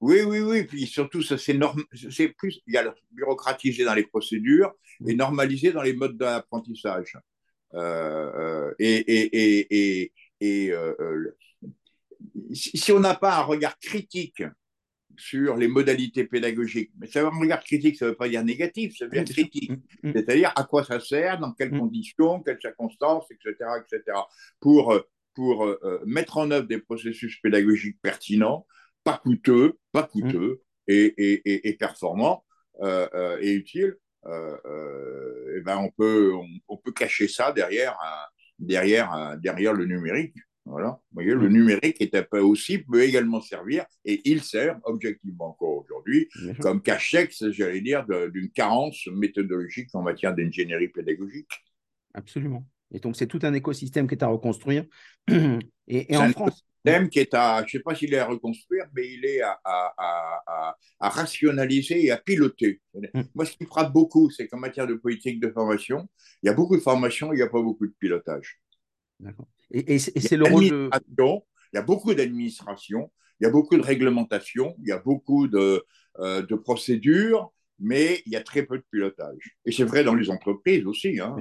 Oui, 0.00 0.22
oui, 0.22 0.40
oui. 0.40 0.64
Puis 0.64 0.88
surtout, 0.88 1.22
c'est 1.22 1.54
norm... 1.54 1.84
plus 2.36 2.60
il 2.66 2.74
y 2.74 2.76
a 2.76 2.92
bureaucratisé 3.12 3.84
dans 3.84 3.94
les 3.94 4.02
procédures 4.02 4.72
et 5.06 5.14
normalisé 5.14 5.70
dans 5.70 5.82
les 5.82 5.92
modes 5.92 6.16
d'apprentissage. 6.16 7.16
Euh, 7.74 8.74
et, 8.80 10.10
et, 10.40 10.72
euh, 10.72 11.30
si 12.52 12.90
on 12.90 12.98
n'a 12.98 13.14
pas 13.14 13.38
un 13.38 13.42
regard 13.42 13.78
critique 13.78 14.42
sur 15.18 15.56
les 15.56 15.68
modalités 15.68 16.24
pédagogiques. 16.24 16.92
Mais 16.98 17.06
ça, 17.06 17.26
un 17.26 17.30
regard 17.30 17.62
critique, 17.62 17.96
ça 17.96 18.06
ne 18.06 18.10
veut 18.10 18.16
pas 18.16 18.28
dire 18.28 18.44
négatif, 18.44 18.96
ça 18.96 19.06
veut 19.06 19.10
dire 19.10 19.24
critique. 19.24 19.70
Mm, 19.70 20.08
mm. 20.08 20.12
C'est-à-dire 20.12 20.52
à 20.56 20.64
quoi 20.64 20.84
ça 20.84 21.00
sert, 21.00 21.38
dans 21.38 21.52
quelles 21.52 21.72
mm. 21.72 21.78
conditions, 21.78 22.42
quelles 22.42 22.60
circonstances, 22.60 23.26
etc., 23.30 23.54
etc. 23.80 24.18
Pour, 24.60 24.92
euh, 24.92 25.00
pour 25.34 25.64
euh, 25.64 25.78
euh, 25.84 26.00
mettre 26.06 26.38
en 26.38 26.50
œuvre 26.50 26.66
des 26.66 26.78
processus 26.78 27.40
pédagogiques 27.40 27.98
pertinents, 28.02 28.66
pas 29.04 29.18
coûteux, 29.18 29.78
pas 29.92 30.02
coûteux 30.02 30.62
et, 30.88 31.04
et, 31.16 31.68
et, 31.68 31.74
performants. 31.74 32.44
et 32.82 33.52
utile, 33.52 33.96
et 34.26 35.60
ben 35.64 35.78
on, 35.78 35.90
peut, 35.90 36.32
on, 36.66 36.76
peut 36.76 36.90
cacher 36.90 37.28
ça 37.28 37.52
derrière, 37.52 37.96
derrière, 38.58 39.36
derrière 39.38 39.72
le 39.72 39.86
numérique. 39.86 40.34
Voilà. 40.66 41.00
Vous 41.10 41.22
voyez, 41.22 41.32
le 41.32 41.48
numérique 41.48 42.00
est 42.00 42.16
aussi, 42.32 42.78
peut 42.78 43.02
également 43.02 43.40
servir, 43.40 43.86
et 44.04 44.20
il 44.24 44.42
sert 44.42 44.80
objectivement 44.82 45.50
encore 45.50 45.76
aujourd'hui, 45.76 46.28
comme 46.60 46.82
cachex, 46.82 47.50
j'allais 47.50 47.80
dire, 47.80 48.04
d'une 48.32 48.50
carence 48.50 49.06
méthodologique 49.06 49.94
en 49.94 50.02
matière 50.02 50.34
d'ingénierie 50.34 50.88
pédagogique. 50.88 51.50
Absolument. 52.14 52.66
Et 52.92 52.98
donc, 52.98 53.16
c'est 53.16 53.26
tout 53.26 53.38
un 53.42 53.54
écosystème 53.54 54.08
qui 54.08 54.14
est 54.14 54.24
à 54.24 54.28
reconstruire. 54.28 54.84
Et, 55.88 56.16
en 56.16 56.30
France. 56.30 56.64
Système 56.84 57.08
qui 57.08 57.18
est 57.20 57.34
à, 57.34 57.58
je 57.60 57.64
ne 57.64 57.68
sais 57.68 57.82
pas 57.82 57.94
s'il 57.94 58.12
est 58.14 58.18
à 58.18 58.26
reconstruire, 58.26 58.86
mais 58.94 59.08
il 59.08 59.24
est 59.24 59.40
à, 59.40 59.58
à, 59.64 60.74
à, 61.00 61.08
rationaliser 61.08 62.04
et 62.04 62.10
à 62.10 62.16
piloter. 62.16 62.80
Mm. 62.94 63.22
Moi, 63.34 63.44
ce 63.44 63.56
qui 63.56 63.64
frappe 63.64 63.92
beaucoup, 63.92 64.30
c'est 64.30 64.46
qu'en 64.48 64.58
matière 64.58 64.86
de 64.86 64.94
politique 64.94 65.40
de 65.40 65.50
formation, 65.50 66.08
il 66.42 66.46
y 66.46 66.48
a 66.48 66.54
beaucoup 66.54 66.76
de 66.76 66.80
formation, 66.80 67.32
il 67.32 67.36
n'y 67.36 67.42
a 67.42 67.48
pas 67.48 67.62
beaucoup 67.62 67.86
de 67.86 67.94
pilotage. 67.98 68.60
Et, 69.70 69.98
c'est 69.98 70.36
le 70.36 70.44
rôle 70.44 70.68
de. 70.68 70.90
Il 71.72 71.76
y 71.76 71.78
a 71.78 71.82
beaucoup 71.82 72.14
d'administration, 72.14 73.10
il 73.40 73.44
y 73.44 73.46
a 73.46 73.50
beaucoup 73.50 73.76
de 73.76 73.82
réglementation, 73.82 74.76
il 74.80 74.88
y 74.88 74.92
a 74.92 74.98
beaucoup 74.98 75.48
de, 75.48 75.84
euh, 76.20 76.42
de 76.42 76.54
procédures, 76.54 77.52
mais 77.78 78.22
il 78.24 78.32
y 78.32 78.36
a 78.36 78.42
très 78.42 78.62
peu 78.62 78.78
de 78.78 78.84
pilotage. 78.90 79.56
Et 79.64 79.72
c'est 79.72 79.84
vrai 79.84 80.04
dans 80.04 80.14
les 80.14 80.30
entreprises 80.30 80.86
aussi. 80.86 81.20
Hein. 81.20 81.36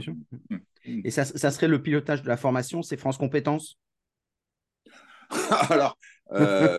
Mm. 0.49 0.57
Et 1.05 1.11
ça, 1.11 1.25
ça, 1.25 1.51
serait 1.51 1.67
le 1.67 1.81
pilotage 1.81 2.21
de 2.21 2.27
la 2.27 2.37
formation, 2.37 2.81
c'est 2.81 2.97
France 2.97 3.17
Compétences? 3.17 3.79
Alors, 5.69 5.97
euh, 6.31 6.77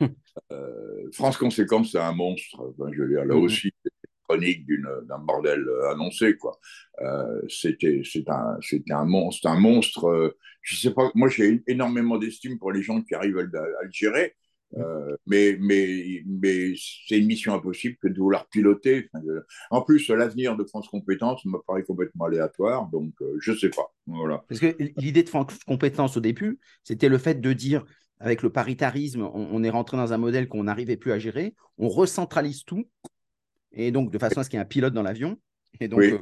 euh, 0.52 1.10
France 1.12 1.36
Conséquence, 1.36 1.92
c'est 1.92 1.98
un 1.98 2.12
monstre. 2.12 2.74
je 2.92 3.02
veux 3.02 3.08
dire, 3.08 3.24
là 3.24 3.36
aussi, 3.36 3.72
chronique 4.28 4.66
d'un 5.08 5.18
bordel 5.18 5.66
euh, 5.68 5.90
annoncé. 5.90 6.36
Euh, 7.00 7.40
c'était 7.48 8.02
un 8.28 8.58
un 8.90 9.04
monstre 9.04 9.46
un 9.48 9.58
monstre. 9.58 10.06
Euh, 10.06 10.36
je 10.62 10.76
sais 10.76 10.92
pas. 10.92 11.10
Moi 11.14 11.28
j'ai 11.28 11.62
énormément 11.66 12.18
d'estime 12.18 12.58
pour 12.58 12.72
les 12.72 12.82
gens 12.82 13.02
qui 13.02 13.14
arrivent 13.14 13.38
à, 13.38 13.42
le 13.42 13.90
gérer. 13.92 14.34
mais 15.26 15.56
mais 15.60 16.22
mais 16.26 16.74
c'est 16.76 17.18
une 17.18 17.26
mission 17.26 17.54
impossible 17.54 17.96
que 18.00 18.08
de 18.08 18.18
vouloir 18.18 18.48
piloter. 18.48 19.08
en 19.70 19.82
plus, 19.82 20.08
l'avenir 20.08 20.56
de 20.56 20.64
France 20.64 20.88
Compétences 20.88 21.44
me 21.44 21.58
paraît 21.66 21.84
complètement 21.84 22.24
aléatoire, 22.26 22.88
donc 22.88 23.12
je 23.40 23.52
sais 23.52 23.70
pas. 23.70 23.92
Voilà. 24.06 24.44
Parce 24.48 24.60
que 24.60 24.74
l'idée 24.96 25.22
de 25.22 25.28
France 25.28 25.58
Compétences 25.66 26.16
au 26.16 26.20
début, 26.20 26.58
c'était 26.82 27.08
le 27.08 27.18
fait 27.18 27.40
de 27.40 27.52
dire 27.52 27.84
avec 28.20 28.42
le 28.42 28.50
paritarisme, 28.50 29.28
on 29.34 29.62
est 29.64 29.70
rentré 29.70 29.96
dans 29.96 30.12
un 30.12 30.18
modèle 30.18 30.48
qu'on 30.48 30.64
n'arrivait 30.64 30.96
plus 30.96 31.12
à 31.12 31.18
gérer, 31.18 31.54
on 31.78 31.88
recentralise 31.88 32.64
tout 32.64 32.86
et 33.74 33.90
donc 33.90 34.10
de 34.10 34.18
façon 34.18 34.40
à 34.40 34.44
ce 34.44 34.50
qu'il 34.50 34.58
y 34.58 34.60
ait 34.60 34.64
un 34.64 34.68
pilote 34.68 34.94
dans 34.94 35.02
l'avion. 35.02 35.38
Et 35.80 35.88
donc, 35.88 36.00
oui. 36.00 36.14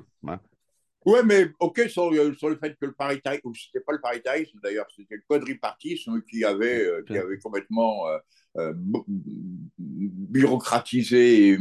Euh, 1.06 1.22
mais 1.24 1.48
ok, 1.58 1.80
sur, 1.88 2.12
sur, 2.36 2.48
le 2.48 2.56
fait 2.56 2.76
que 2.80 2.86
le 2.86 2.92
paritarisme, 2.92 3.48
ou 3.48 3.54
c'était 3.54 3.80
pas 3.80 3.92
le 3.92 4.00
paritarisme 4.00 4.58
d'ailleurs, 4.62 4.86
c'était 4.94 5.16
le 5.16 5.22
quadripartisme 5.26 6.22
qui 6.22 6.44
avait, 6.44 6.84
euh, 6.84 7.02
qui 7.06 7.18
avait 7.18 7.38
complètement 7.38 8.06
euh, 8.56 8.72
bureaucratisé 9.78 11.58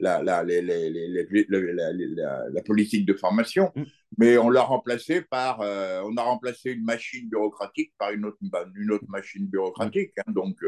la, 0.00 0.22
la, 0.22 0.22
la, 0.22 0.44
la, 0.44 2.62
politique 2.62 3.06
de 3.06 3.14
formation, 3.14 3.72
mm. 3.74 3.82
mais 4.18 4.36
on 4.36 4.50
l'a 4.50 4.62
remplacé 4.62 5.22
par, 5.22 5.60
on 5.60 6.16
a 6.16 6.22
remplacé 6.22 6.72
une 6.72 6.84
machine 6.84 7.28
bureaucratique 7.28 7.94
par 7.98 8.10
une 8.10 8.26
autre, 8.26 8.38
une 8.76 8.90
autre 8.90 9.06
machine 9.08 9.46
bureaucratique. 9.46 10.12
Hein, 10.18 10.32
donc, 10.32 10.58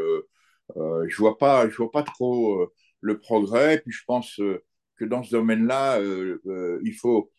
je 0.77 1.17
vois 1.17 1.37
pas, 1.37 1.69
je 1.69 1.77
vois 1.77 1.91
pas 1.91 2.05
trop 2.05 2.71
le 3.01 3.19
progrès. 3.19 3.81
Puis 3.81 3.93
je 3.93 4.05
pense 4.07 4.39
euh, 4.41 4.63
que 4.97 5.05
dans 5.05 5.23
ce 5.23 5.31
domaine-là, 5.31 6.01
euh, 6.01 6.41
euh, 6.47 6.81
il 6.85 6.95
faut. 6.95 7.31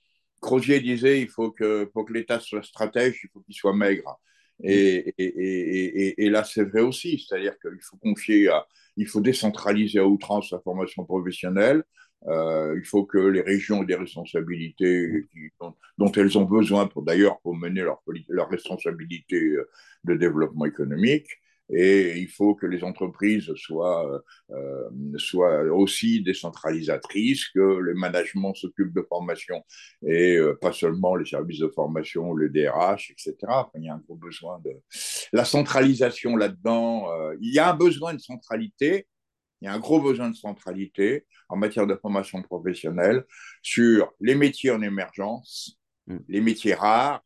Crozier 0.42 0.80
disait 0.80 1.22
il 1.22 1.30
faut 1.30 1.52
que 1.52 1.84
pour 1.86 2.06
que 2.06 2.14
l'État 2.14 2.40
soit 2.40 2.64
stratège, 2.64 3.20
il 3.24 3.30
faut 3.32 3.42
qu'il 3.42 3.54
soit 3.54 3.76
maigre. 3.76 4.20
Et, 4.64 5.14
et, 5.18 5.26
et, 5.26 6.26
et 6.26 6.30
là, 6.30 6.44
c'est 6.44 6.64
vrai 6.64 6.82
aussi, 6.82 7.20
c'est-à-dire 7.20 7.54
qu'il 7.60 7.80
faut 7.82 7.98
confier, 7.98 8.48
à, 8.50 8.66
il 8.98 9.08
faut 9.08 9.22
décentraliser 9.22 10.00
à 10.00 10.08
outrance 10.08 10.52
la 10.52 10.60
formation 10.60 11.06
professionnelle. 11.06 11.84
il 12.28 12.84
faut 12.86 13.06
que 13.06 13.20
les 13.20 13.42
régions 13.42 13.84
aient 13.84 13.86
des 13.86 13.96
responsabilités 13.96 15.28
dont, 15.60 15.76
dont, 16.00 16.12
elles 16.12 16.38
ont 16.40 16.46
besoin 16.46 16.88
pour 16.88 17.04
d'ailleurs 17.04 17.40
pour 17.42 17.56
mener 17.56 17.82
leur, 17.82 18.02
leur 18.30 18.50
responsabilité 18.50 19.56
de 20.04 20.16
développement 20.16 20.66
économique 20.66 21.28
et 21.70 22.18
il 22.18 22.28
faut 22.28 22.54
que 22.54 22.66
les 22.66 22.84
entreprises 22.84 23.54
soient, 23.56 24.22
euh, 24.50 24.90
soient 25.18 25.64
aussi 25.74 26.22
décentralisatrices, 26.22 27.48
que 27.50 27.60
le 27.60 27.94
management 27.94 28.54
s'occupe 28.54 28.94
de 28.94 29.02
formation 29.02 29.64
et 30.06 30.36
euh, 30.36 30.58
pas 30.60 30.74
seulement 30.74 31.16
les 31.16 31.26
services 31.26 31.60
de 31.60 31.70
formation, 31.70 32.36
les 32.36 32.50
DRH, 32.50 33.12
etc. 33.12 33.36
il 33.76 33.86
y 33.86 33.90
a 33.90 33.94
un 33.94 34.00
gros 34.00 34.16
besoin 34.16 34.60
de 34.60 34.72
la 35.32 35.46
centralisation 35.46 36.36
là-dedans. 36.36 37.10
Euh, 37.10 37.36
il 37.40 37.54
y 37.54 37.60
a 37.60 37.72
un 37.72 37.76
besoin 37.76 38.14
de 38.14 38.20
centralité. 38.20 39.08
Il 39.62 39.66
y 39.66 39.68
a 39.68 39.74
un 39.74 39.80
gros 39.80 40.02
besoin 40.02 40.30
de 40.30 40.36
centralité 40.36 41.26
en 41.48 41.56
matière 41.56 41.86
de 41.86 41.96
formation 41.96 42.42
professionnelle 42.42 43.24
sur 43.62 44.12
les 44.20 44.34
métiers 44.36 44.72
en 44.72 44.82
émergence, 44.82 45.80
mm. 46.08 46.18
les 46.28 46.42
métiers 46.42 46.74
rares, 46.74 47.24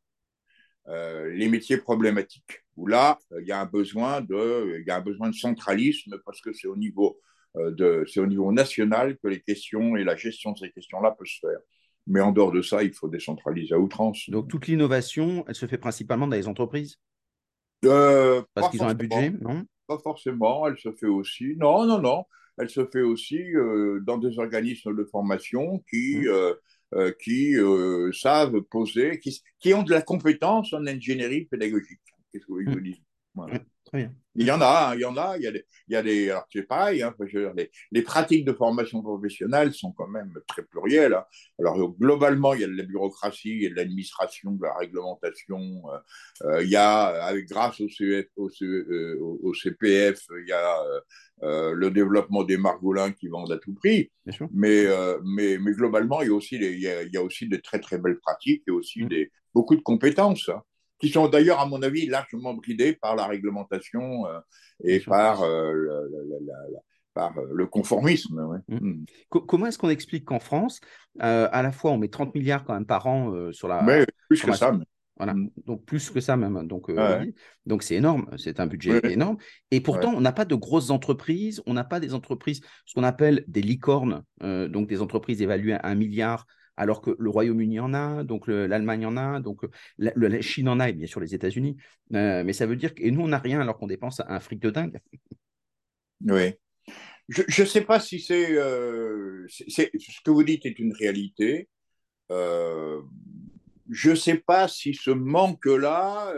les 0.88 1.50
métiers 1.50 1.77
problématiques 1.77 2.64
où 2.75 2.88
là, 2.88 3.20
euh, 3.32 3.41
il 3.41 3.48
y 3.48 3.51
a 3.51 3.62
un 3.62 3.65
besoin 3.65 4.22
de, 4.22 4.79
il 4.79 4.88
y 4.88 4.91
a 4.91 4.98
un 4.98 5.01
besoin 5.01 5.29
de 5.29 5.36
centralisme 5.36 6.17
parce 6.25 6.41
que 6.41 6.53
c'est 6.53 6.67
au 6.67 6.75
niveau 6.75 7.20
euh, 7.58 8.03
c'est 8.05 8.20
au 8.20 8.27
niveau 8.27 8.51
national 8.51 9.17
que 9.17 9.29
les 9.29 9.39
questions 9.39 9.96
et 9.96 10.03
la 10.03 10.17
gestion 10.17 10.51
de 10.51 10.58
ces 10.58 10.72
questions-là 10.72 11.12
peuvent 11.12 11.27
se 11.27 11.39
faire. 11.39 11.60
Mais 12.08 12.20
en 12.20 12.32
dehors 12.32 12.51
de 12.51 12.62
ça, 12.62 12.84
il 12.84 12.94
faut 12.94 13.08
décentraliser 13.08 13.74
à 13.74 13.79
outrance. 13.79 14.29
Donc 14.29 14.50
toute 14.50 14.67
l'innovation, 14.67 15.46
elle 15.48 15.55
se 15.55 15.65
fait 15.65 15.77
principalement 15.77 16.27
dans 16.27 16.36
les 16.36 16.48
entreprises? 16.48 16.98
Euh, 17.86 18.44
Parce 18.53 18.70
qu'ils 18.70 18.84
ont 18.84 18.88
un 18.88 18.94
budget, 18.94 19.32
non? 19.41 19.65
Pas 19.88 20.00
forcément, 20.00 20.67
elle 20.67 20.77
se 20.77 20.91
fait 20.91 21.08
aussi. 21.08 21.55
Non, 21.58 21.86
non, 21.86 22.01
non. 22.01 22.25
Elle 22.58 22.70
se 22.70 22.86
fait 22.86 23.01
aussi 23.01 23.41
dans 24.03 24.17
des 24.17 24.39
organismes 24.39 24.96
de 24.96 25.03
formation 25.03 25.84
qui, 25.89 26.17
mmh. 26.17 27.12
qui 27.22 27.53
savent 28.13 28.62
poser, 28.62 29.20
qui, 29.20 29.41
qui, 29.60 29.74
ont 29.74 29.84
de 29.84 29.91
la 29.91 30.01
compétence 30.01 30.74
en 30.74 30.86
ingénierie 30.88 31.46
pédagogique. 31.46 32.00
Qu'est-ce 32.36 32.46
que 32.48 32.51
vous 32.51 32.56
voulez 32.56 32.65
que 32.65 32.72
je 32.72 32.80
Très 33.86 34.00
bien. 34.00 34.13
Il 34.38 34.46
y 34.46 34.51
en 34.51 34.60
a, 34.60 34.89
hein, 34.89 34.96
il 34.96 35.01
y 35.01 35.06
en 35.06 35.15
a, 35.15 35.38
il 35.38 35.44
y 35.44 35.48
a 35.48 35.51
des, 35.51 35.65
il 35.88 35.94
y 35.94 35.96
a 35.96 36.01
des 36.01 36.30
alors 36.32 36.46
c'est 36.51 36.63
pareil, 36.63 37.04
hein, 37.04 37.15
les, 37.56 37.72
les, 37.92 38.01
pratiques 38.01 38.44
de 38.44 38.51
formation 38.51 39.01
professionnelle 39.01 39.74
sont 39.74 39.92
quand 39.92 40.08
même 40.08 40.34
très 40.48 40.63
plurielles. 40.63 41.13
Hein. 41.13 41.24
Alors 41.60 41.96
globalement, 41.98 42.54
il 42.54 42.62
y 42.62 42.63
a 42.63 42.68
de 42.68 42.75
la 42.75 42.84
bureaucratie, 42.84 43.51
il 43.51 43.62
y 43.62 43.65
a 43.68 43.70
de 43.70 43.75
l'administration, 43.75 44.51
de 44.51 44.63
la 44.63 44.74
réglementation, 44.74 45.84
euh, 45.89 46.48
euh, 46.48 46.63
il 46.63 46.70
y 46.70 46.75
a, 46.75 47.06
avec, 47.25 47.48
grâce 47.48 47.80
au, 47.80 47.88
CF, 47.88 48.25
au, 48.36 48.50
euh, 48.63 49.18
au, 49.22 49.54
CPF, 49.54 50.25
il 50.42 50.50
y 50.50 50.51
a 50.51 50.84
euh, 51.44 51.74
le 51.74 51.92
développement 51.92 52.44
des 52.44 52.58
margolins 52.58 53.12
qui 53.12 53.27
vendent 53.27 53.51
à 53.51 53.60
tout 53.60 53.75
prix. 53.75 54.12
Mais, 54.51 54.88
mais, 55.24 55.58
mais 55.60 55.72
globalement, 55.72 56.22
il 56.24 56.30
y, 56.30 56.32
a 56.32 56.34
aussi 56.34 56.56
il, 56.56 56.80
y 56.80 56.88
a, 56.88 57.04
il 57.04 57.13
y 57.13 57.18
a 57.18 57.24
aussi 57.24 57.48
de 57.48 57.58
très 57.58 57.80
très 57.80 58.00
belles 58.00 58.20
pratiques 58.20 58.63
et 58.68 58.72
aussi 58.72 59.04
mmh. 59.04 59.08
des, 59.08 59.32
beaucoup 59.54 59.75
de 59.75 59.82
compétences. 59.82 60.50
Qui 60.99 61.09
sont 61.09 61.27
d'ailleurs, 61.27 61.59
à 61.59 61.65
mon 61.65 61.81
avis, 61.81 62.07
largement 62.07 62.53
bridés 62.53 62.93
par 62.93 63.15
la 63.15 63.27
réglementation 63.27 64.27
euh, 64.27 64.39
et 64.83 65.01
par, 65.01 65.41
euh, 65.41 65.73
le, 65.73 66.09
par 67.13 67.37
euh, 67.37 67.47
le 67.51 67.65
conformisme. 67.67 68.61
Mmh. 68.69 68.75
Mmh. 68.75 69.05
Comment 69.29 69.65
est-ce 69.65 69.77
qu'on 69.77 69.89
explique 69.89 70.25
qu'en 70.25 70.39
France, 70.39 70.79
à 71.19 71.61
la 71.61 71.71
fois, 71.71 71.91
on 71.91 71.97
met 71.97 72.07
30 72.07 72.33
milliards 72.33 72.63
quand 72.63 72.73
même 72.73 72.85
par 72.85 73.07
an 73.07 73.51
sur 73.51 73.67
la. 73.67 73.81
Mais 73.81 74.05
plus 74.29 74.41
que 74.41 74.53
ça. 74.53 74.77
Voilà, 75.17 75.33
mmh. 75.33 75.49
donc 75.65 75.85
plus 75.85 76.09
que 76.09 76.19
ça 76.19 76.35
même. 76.35 76.67
Donc, 76.67 76.91
donc 77.65 77.83
c'est 77.83 77.95
énorme, 77.95 78.29
c'est 78.37 78.59
un 78.59 78.67
budget 78.67 78.99
énorme. 79.11 79.37
Et 79.71 79.81
pourtant, 79.81 80.13
on 80.13 80.21
n'a 80.21 80.33
pas 80.33 80.45
de 80.45 80.55
grosses 80.55 80.89
entreprises, 80.89 81.61
on 81.65 81.73
n'a 81.73 81.85
pas 81.85 81.99
des 81.99 82.13
entreprises, 82.13 82.61
ce 82.85 82.93
qu'on 82.93 83.03
appelle 83.03 83.43
des 83.47 83.61
licornes, 83.61 84.23
donc 84.41 84.87
des 84.87 85.01
entreprises 85.01 85.41
évaluées 85.41 85.73
à 85.73 85.87
un 85.87 85.95
milliard 85.95 86.45
alors 86.77 87.01
que 87.01 87.15
le 87.17 87.29
Royaume-Uni 87.29 87.79
en 87.79 87.94
a, 87.94 88.24
donc 88.24 88.48
l'Allemagne 88.48 89.05
en 89.05 89.17
a, 89.17 89.39
donc 89.39 89.62
la, 89.98 90.41
Chine 90.41 90.70
en 90.70 90.79
a, 90.79 90.89
et 90.89 90.94
bien 90.94 91.08
sûr 91.08 91.20
les 91.20 91.34
États-Unis. 91.34 91.77
Euh, 92.13 92.44
mais 92.44 92.53
ça 92.53 92.65
veut 92.65 92.75
dire 92.75 92.94
que 92.94 93.03
nous, 93.03 93.22
on 93.22 93.29
n'a 93.29 93.39
rien 93.39 93.62
alors 93.62 93.77
qu'on 93.77 93.88
dépense 93.88 94.22
un 94.27 94.39
fric 94.39 94.60
de 94.60 94.70
dingue. 94.70 95.00
Oui. 96.22 96.53
Je 97.27 97.62
ne 97.62 97.67
sais 97.67 97.82
pas 97.82 98.00
si 98.00 98.25
euh, 98.32 99.46
c'est, 99.50 99.91
Ce 100.00 100.22
que 100.24 100.32
vous 100.32 100.44
dites 100.44 100.65
est 100.65 100.79
une 100.79 100.94
réalité. 100.94 101.67
Euh, 102.32 103.01
je 103.89 104.12
ne 104.12 104.15
sais 104.15 104.38
pas 104.38 104.67
si 104.67 104.94
ce 104.94 105.12
manque-là 105.12 106.34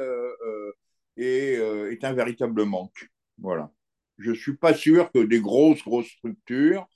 est, 1.15 1.61
est, 1.91 2.03
un 2.03 2.13
véritable 2.13 2.65
manque. 2.65 3.07
Voilà. 3.37 3.71
Je 4.17 4.31
ne 4.31 4.35
suis 4.35 4.57
pas 4.57 4.73
sûr 4.73 5.11
que 5.11 5.19
des 5.19 5.39
grosses, 5.39 5.83
grosses 5.83 6.09
structures 6.09 6.87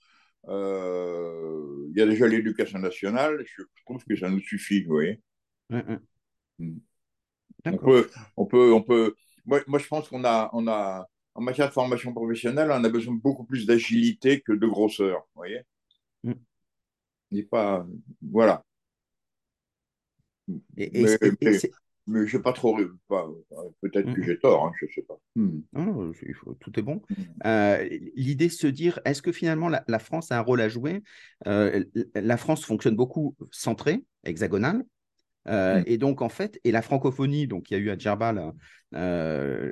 euh, 0.48 1.88
il 1.92 1.98
y 1.98 2.02
a 2.02 2.06
déjà 2.06 2.28
l'éducation 2.28 2.80
nationale, 2.80 3.44
je 3.46 3.64
trouve 3.86 4.04
que 4.04 4.16
ça 4.16 4.30
nous 4.30 4.40
suffit, 4.40 4.84
vous 4.84 4.94
voyez. 4.94 5.22
Mm. 5.70 6.78
On 7.66 7.78
peut, 7.78 8.10
on 8.38 8.46
peut, 8.46 8.74
on 8.74 8.82
peut. 8.82 9.16
Moi, 9.46 9.62
moi 9.68 9.80
je 9.80 9.88
pense 9.88 10.10
qu'on 10.10 10.24
a, 10.26 10.50
on 10.54 10.68
a, 10.68 11.08
en 11.36 11.42
matière 11.42 11.68
de 11.68 11.74
formation 11.74 12.14
professionnelle, 12.14 12.72
on 12.72 12.84
a 12.84 12.90
besoin 12.90 13.16
de 13.16 13.22
beaucoup 13.22 13.46
plus 13.46 13.66
d'agilité 13.66 14.42
que 14.42 14.54
de 14.54 14.68
grosseur, 14.68 15.20
vous 15.20 15.40
voyez. 15.40 15.62
Mm. 16.24 16.34
Il 17.32 17.38
n'est 17.38 17.44
pas. 17.44 17.86
Voilà. 18.22 18.64
Et, 20.78 21.04
mais, 21.04 21.18
je 22.08 22.38
n'ai 22.38 22.44
pas 22.44 22.54
trop. 22.54 22.78
Peut-être 22.78 24.14
que 24.14 24.22
mm. 24.22 24.24
j'ai 24.24 24.40
tort, 24.40 24.66
hein, 24.66 24.72
je 24.80 24.86
ne 24.86 24.92
sais 24.92 25.02
pas. 25.04 25.18
Mm. 25.36 25.60
Non, 25.74 26.12
tout 26.60 26.80
est 26.80 26.82
bon. 26.82 27.02
Euh, 27.46 27.88
l'idée 28.16 28.48
de 28.48 28.52
se 28.52 28.68
dire, 28.68 29.00
est-ce 29.06 29.22
que 29.22 29.32
finalement 29.32 29.70
la, 29.70 30.00
France 30.00 30.32
a 30.32 30.38
un 30.38 30.42
rôle 30.42 30.62
à 30.62 30.70
jouer? 30.70 31.04
Euh, 31.48 31.84
La 32.16 32.38
France 32.38 32.66
fonctionne 32.66 32.96
beaucoup 32.96 33.36
centrée, 33.52 34.04
hexagonale. 34.24 34.84
Euh, 35.48 35.82
et 35.88 35.98
donc, 35.98 36.22
en 36.22 36.30
fait, 36.30 36.60
et 36.64 36.72
la 36.72 36.82
francophonie, 36.82 37.48
donc 37.48 37.72
il 37.72 37.74
y 37.74 37.78
a 37.78 37.80
eu 37.80 37.90
à 37.90 37.98
Djerba 37.98 38.32
le, 38.92 39.72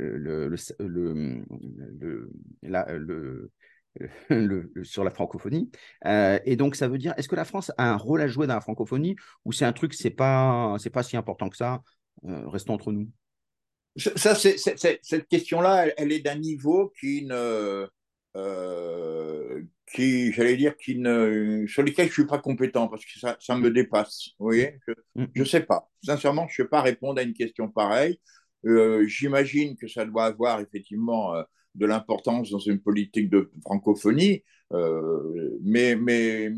le, 4.30 4.84
sur 4.84 5.04
la 5.04 5.12
francophonie. 5.12 5.70
Euh, 6.06 6.40
et 6.46 6.56
donc, 6.56 6.76
ça 6.76 6.88
veut 6.88 6.98
dire, 6.98 7.14
est-ce 7.18 7.28
que 7.28 7.36
la 7.36 7.46
France 7.46 7.72
a 7.78 7.92
un 7.92 7.98
rôle 7.98 8.22
à 8.22 8.28
jouer 8.28 8.48
dans 8.48 8.56
la 8.56 8.62
francophonie? 8.62 9.16
Ou 9.46 9.52
c'est 9.52 9.66
un 9.66 9.74
truc, 9.74 9.94
c'est 9.94 10.10
pas, 10.10 10.76
c'est 10.80 10.90
pas 10.90 11.04
si 11.04 11.18
important 11.18 11.50
que 11.50 11.58
ça? 11.58 11.82
euh, 11.82 11.99
Restons 12.24 12.74
entre 12.74 12.92
nous. 12.92 13.10
Ça, 13.96 14.36
cette 14.36 15.28
question-là, 15.28 15.88
elle, 15.98 16.12
est 16.12 16.20
d'un 16.20 16.36
niveau 16.36 16.94
qui 17.00 17.26
ne, 17.26 17.88
qui, 19.94 20.32
j'allais 20.32 20.58
dire, 20.58 20.78
qui 20.78 20.98
ne, 20.98 21.66
sur 21.68 21.84
lesquels 21.84 22.06
je 22.06 22.12
ne 22.12 22.14
suis 22.14 22.26
pas 22.28 22.38
compétent 22.38 22.88
parce 22.88 23.04
que 23.04 23.20
ça, 23.20 23.38
ça 23.40 23.56
me 23.58 23.72
dépasse. 23.72 24.30
Vous 24.38 24.46
voyez 24.46 24.80
Je 24.86 25.22
ne 25.22 25.42
mm. 25.42 25.46
sais 25.46 25.64
pas. 25.64 25.90
Sincèrement, 26.04 26.48
je 26.48 26.62
ne 26.62 26.66
sais 26.66 26.70
pas 26.70 26.82
répondre 26.82 27.20
à 27.20 27.24
une 27.24 27.34
question 27.34 27.70
pareille. 27.70 28.20
Euh, 28.66 29.08
j'imagine 29.08 29.78
que 29.78 29.88
ça 29.88 30.06
doit 30.06 30.26
avoir 30.26 30.60
effectivement 30.60 31.36
euh, 31.36 31.44
de 31.76 31.86
l'importance 31.86 32.50
dans 32.50 32.60
une 32.60 32.82
politique 32.82 33.30
de 33.30 33.52
francophonie, 33.64 34.44
euh, 34.74 35.58
mais, 35.64 35.96
mais, 35.96 36.52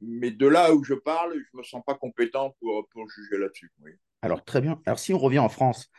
mais 0.00 0.30
de 0.30 0.46
là 0.46 0.74
où 0.74 0.84
je 0.84 0.94
parle, 0.94 1.32
je 1.32 1.48
ne 1.54 1.58
me 1.58 1.62
sens 1.64 1.82
pas 1.86 1.94
compétent 1.94 2.54
pour, 2.60 2.86
pour 2.90 3.08
juger 3.08 3.38
là-dessus. 3.38 3.72
Oui. 3.82 3.92
Alors, 4.22 4.44
très 4.44 4.60
bien. 4.60 4.80
Alors, 4.86 4.98
si 4.98 5.14
on 5.14 5.18
revient 5.18 5.38
en 5.38 5.48
France, 5.48 5.90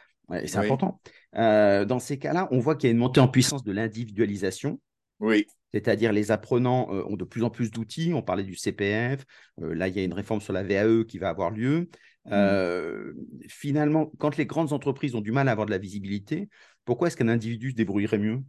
c'est 0.46 0.58
important, 0.58 1.02
dans 1.34 2.00
ces 2.00 2.20
cas-là, 2.20 2.48
on 2.52 2.60
voit 2.60 2.76
qu'il 2.76 2.88
y 2.88 2.90
a 2.90 2.94
une 2.94 3.00
montée 3.00 3.20
en 3.20 3.28
puissance 3.28 3.64
de 3.64 3.72
l'individualisation. 3.72 4.80
Oui. 5.20 5.46
C'est-à-dire 5.74 6.12
les 6.12 6.32
apprenants 6.32 6.88
euh, 6.92 7.04
ont 7.08 7.16
de 7.16 7.24
plus 7.24 7.44
en 7.44 7.50
plus 7.50 7.72
d'outils. 7.72 8.14
On 8.14 8.22
parlait 8.22 8.44
du 8.44 8.56
CPF. 8.56 9.26
Euh, 9.62 9.74
là, 9.76 9.88
il 9.88 9.96
y 9.96 10.00
a 10.00 10.04
une 10.04 10.14
réforme 10.14 10.42
sur 10.42 10.54
la 10.54 10.64
VAE 10.64 11.04
qui 11.08 11.20
va 11.20 11.30
avoir 11.30 11.52
lieu. 11.52 11.90
Mmh. 12.26 12.32
Euh, 12.32 13.14
finalement, 13.48 14.12
quand 14.18 14.38
les 14.38 14.46
grandes 14.46 14.74
entreprises 14.74 15.16
ont 15.16 15.22
du 15.22 15.32
mal 15.32 15.48
à 15.48 15.52
avoir 15.52 15.66
de 15.66 15.72
la 15.72 15.78
visibilité, 15.78 16.50
pourquoi 16.86 17.08
est-ce 17.08 17.18
qu'un 17.18 17.28
individu 17.28 17.72
se 17.72 17.76
débrouillerait 17.76 18.18
mieux? 18.18 18.40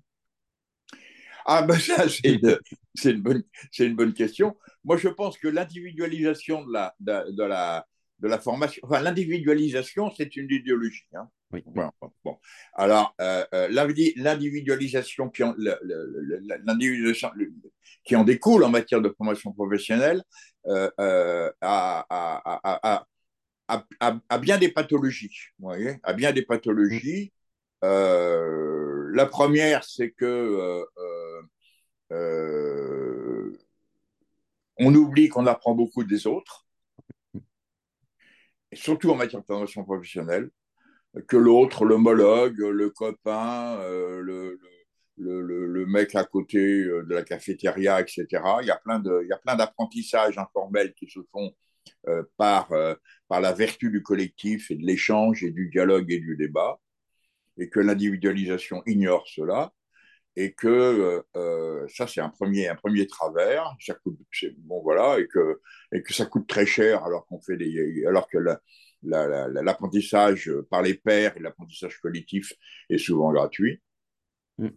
Ah 1.46 1.62
ben 1.62 1.78
ça, 1.78 2.04
c'est 2.94 3.10
une, 3.10 3.22
bonne, 3.22 3.42
une 3.78 3.96
bonne 3.96 4.12
question. 4.12 4.56
Moi, 4.84 4.96
je 4.96 5.08
pense 5.08 5.38
que 5.38 5.48
l'individualisation 5.48 6.64
de 6.64 6.72
la, 6.72 6.94
de 7.00 7.42
la, 7.42 7.86
de 8.20 8.28
la 8.28 8.38
formation. 8.38 8.80
Enfin, 8.84 9.00
l'individualisation, 9.00 10.10
c'est 10.16 10.36
une 10.36 10.50
idéologie. 10.50 11.06
Hein. 11.14 11.28
Oui. 11.52 11.62
Bon, 11.66 11.90
Alors, 12.74 13.14
euh, 13.20 13.44
euh, 13.54 13.68
l'individualisation 14.16 15.30
qui, 15.30 15.42
en, 15.42 15.54
qui 18.04 18.16
en 18.16 18.24
découle 18.24 18.62
en 18.64 18.70
matière 18.70 19.00
de 19.00 19.12
formation 19.16 19.52
professionnelle 19.52 20.22
euh, 20.66 21.50
a, 21.60 23.06
bien 24.40 24.58
des 24.58 24.70
pathologies. 24.70 25.34
Vous 25.58 25.68
voyez 25.68 25.96
a 26.02 26.12
bien 26.12 26.32
des 26.32 26.42
pathologies. 26.42 27.32
la 27.82 29.26
première, 29.26 29.82
c'est 29.84 30.10
que 30.10 30.84
on 34.82 34.94
oublie 34.94 35.28
qu'on 35.28 35.46
apprend 35.46 35.74
beaucoup 35.74 36.04
des 36.04 36.26
autres 36.26 36.66
surtout 38.72 39.10
en 39.10 39.16
matière 39.16 39.40
de 39.40 39.46
formation 39.46 39.84
professionnelle, 39.84 40.50
que 41.26 41.36
l'autre, 41.36 41.84
l'homologue, 41.84 42.58
le 42.58 42.90
copain, 42.90 43.78
euh, 43.80 44.20
le, 44.20 44.60
le, 45.16 45.66
le, 45.66 45.86
mec 45.86 46.14
à 46.14 46.24
côté 46.24 46.58
euh, 46.58 47.02
de 47.02 47.14
la 47.14 47.22
cafétéria, 47.22 48.00
etc. 48.00 48.26
Il 48.62 48.66
y 48.66 48.70
a 48.70 48.76
plein 48.76 49.02
il 49.22 49.28
y 49.28 49.32
a 49.32 49.38
plein 49.38 49.56
d'apprentissages 49.56 50.38
informels 50.38 50.94
qui 50.94 51.08
se 51.10 51.20
font 51.32 51.52
euh, 52.08 52.22
par, 52.36 52.70
par 53.28 53.40
la 53.40 53.52
vertu 53.52 53.90
du 53.90 54.02
collectif 54.02 54.70
et 54.70 54.76
de 54.76 54.86
l'échange 54.86 55.42
et 55.44 55.50
du 55.50 55.68
dialogue 55.68 56.10
et 56.12 56.20
du 56.20 56.36
débat, 56.36 56.78
et 57.58 57.68
que 57.68 57.80
l'individualisation 57.80 58.82
ignore 58.86 59.26
cela 59.26 59.72
et 60.40 60.52
que 60.52 61.22
euh, 61.36 61.86
ça 61.88 62.06
c'est 62.06 62.20
un 62.20 62.30
premier 62.30 62.68
un 62.68 62.74
premier 62.74 63.06
travers 63.06 63.76
ça 63.78 63.94
coûte 63.94 64.18
bon 64.58 64.80
voilà 64.82 65.18
et 65.18 65.26
que 65.26 65.60
et 65.92 66.02
que 66.02 66.14
ça 66.14 66.24
coûte 66.24 66.46
très 66.48 66.64
cher 66.64 67.04
alors 67.04 67.26
qu'on 67.26 67.40
fait 67.40 67.58
des 67.58 68.04
alors 68.06 68.26
que 68.26 68.38
l'apprentissage 69.02 70.48
la, 70.48 70.62
par 70.70 70.80
les 70.82 70.94
pairs 70.94 71.36
et 71.36 71.40
l'apprentissage 71.40 71.98
collectif 71.98 72.54
est 72.88 72.96
souvent 72.96 73.32
gratuit 73.32 73.82
mm. 74.56 74.68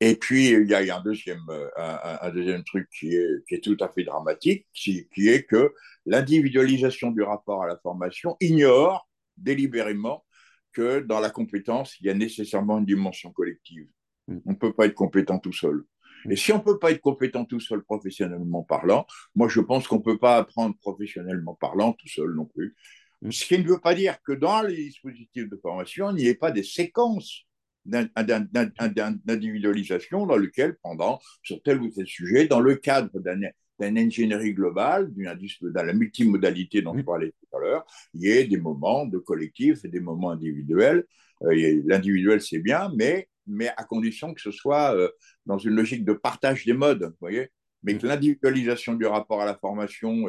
et 0.00 0.16
puis 0.16 0.50
il 0.50 0.68
y, 0.68 0.74
a, 0.74 0.96
un 0.96 1.02
deuxième 1.02 1.46
un, 1.76 2.18
un, 2.20 2.30
deuxième 2.30 2.64
truc 2.64 2.88
qui 2.90 3.14
est 3.14 3.44
qui 3.46 3.54
est 3.54 3.62
tout 3.62 3.76
à 3.78 3.88
fait 3.88 4.02
dramatique 4.02 4.66
qui, 4.74 5.08
qui 5.14 5.28
est 5.28 5.44
que 5.44 5.72
l'individualisation 6.06 7.12
du 7.12 7.22
rapport 7.22 7.62
à 7.62 7.68
la 7.68 7.76
formation 7.78 8.36
ignore 8.40 9.08
délibérément 9.36 10.24
que 10.72 10.98
dans 10.98 11.20
la 11.20 11.30
compétence 11.30 12.00
il 12.00 12.06
y 12.06 12.10
a 12.10 12.14
nécessairement 12.14 12.78
une 12.78 12.86
dimension 12.86 13.30
collective. 13.30 13.86
On 14.28 14.50
ne 14.50 14.54
peut 14.54 14.72
pas 14.72 14.86
être 14.86 14.94
compétent 14.94 15.38
tout 15.38 15.52
seul. 15.52 15.84
Mm. 16.24 16.32
Et 16.32 16.36
si 16.36 16.52
on 16.52 16.58
ne 16.58 16.62
peut 16.62 16.78
pas 16.78 16.92
être 16.92 17.00
compétent 17.00 17.44
tout 17.44 17.60
seul 17.60 17.82
professionnellement 17.82 18.62
parlant, 18.62 19.06
moi 19.34 19.48
je 19.48 19.60
pense 19.60 19.88
qu'on 19.88 19.98
ne 19.98 20.02
peut 20.02 20.18
pas 20.18 20.36
apprendre 20.36 20.76
professionnellement 20.80 21.54
parlant 21.54 21.92
tout 21.92 22.08
seul 22.08 22.34
non 22.34 22.46
plus. 22.46 22.74
Mm. 23.22 23.32
Ce 23.32 23.44
qui 23.44 23.58
ne 23.58 23.66
veut 23.66 23.80
pas 23.80 23.94
dire 23.94 24.22
que 24.22 24.32
dans 24.32 24.62
les 24.62 24.76
dispositifs 24.76 25.48
de 25.48 25.56
formation, 25.56 26.10
il 26.10 26.16
n'y 26.16 26.26
ait 26.26 26.34
pas 26.34 26.50
des 26.50 26.64
séquences 26.64 27.46
d'individualisation 27.84 30.26
dans 30.26 30.36
lesquelles, 30.36 30.76
pendant, 30.82 31.18
sur 31.42 31.62
tel 31.62 31.80
ou 31.80 31.88
tel 31.90 32.06
sujet, 32.06 32.46
dans 32.46 32.60
le 32.60 32.76
cadre 32.76 33.10
d'un 33.18 33.96
ingénierie 33.96 34.54
globale, 34.54 35.12
dans 35.12 35.82
la 35.82 35.92
multimodalité 35.92 36.82
dont 36.82 36.96
je 36.96 37.02
parlais 37.02 37.32
tout 37.32 37.56
à 37.56 37.60
l'heure, 37.60 37.84
il 38.14 38.22
y 38.22 38.28
ait 38.28 38.44
des 38.44 38.58
moments 38.58 39.04
de 39.06 39.18
collectif 39.18 39.84
et 39.84 39.88
des 39.88 39.98
moments 39.98 40.30
individuels. 40.30 41.04
Euh, 41.42 41.82
l'individuel, 41.84 42.40
c'est 42.40 42.60
bien, 42.60 42.92
mais 42.94 43.26
mais 43.46 43.68
à 43.76 43.84
condition 43.84 44.34
que 44.34 44.40
ce 44.40 44.50
soit 44.50 44.94
euh, 44.94 45.08
dans 45.46 45.58
une 45.58 45.74
logique 45.74 46.04
de 46.04 46.12
partage 46.12 46.64
des 46.64 46.72
modes, 46.72 47.02
vous 47.02 47.16
voyez 47.20 47.50
Mais 47.82 47.96
que 47.96 48.06
mm. 48.06 48.08
l'individualisation 48.08 48.94
du 48.94 49.06
rapport 49.06 49.40
à 49.40 49.44
la 49.44 49.56
formation 49.56 50.28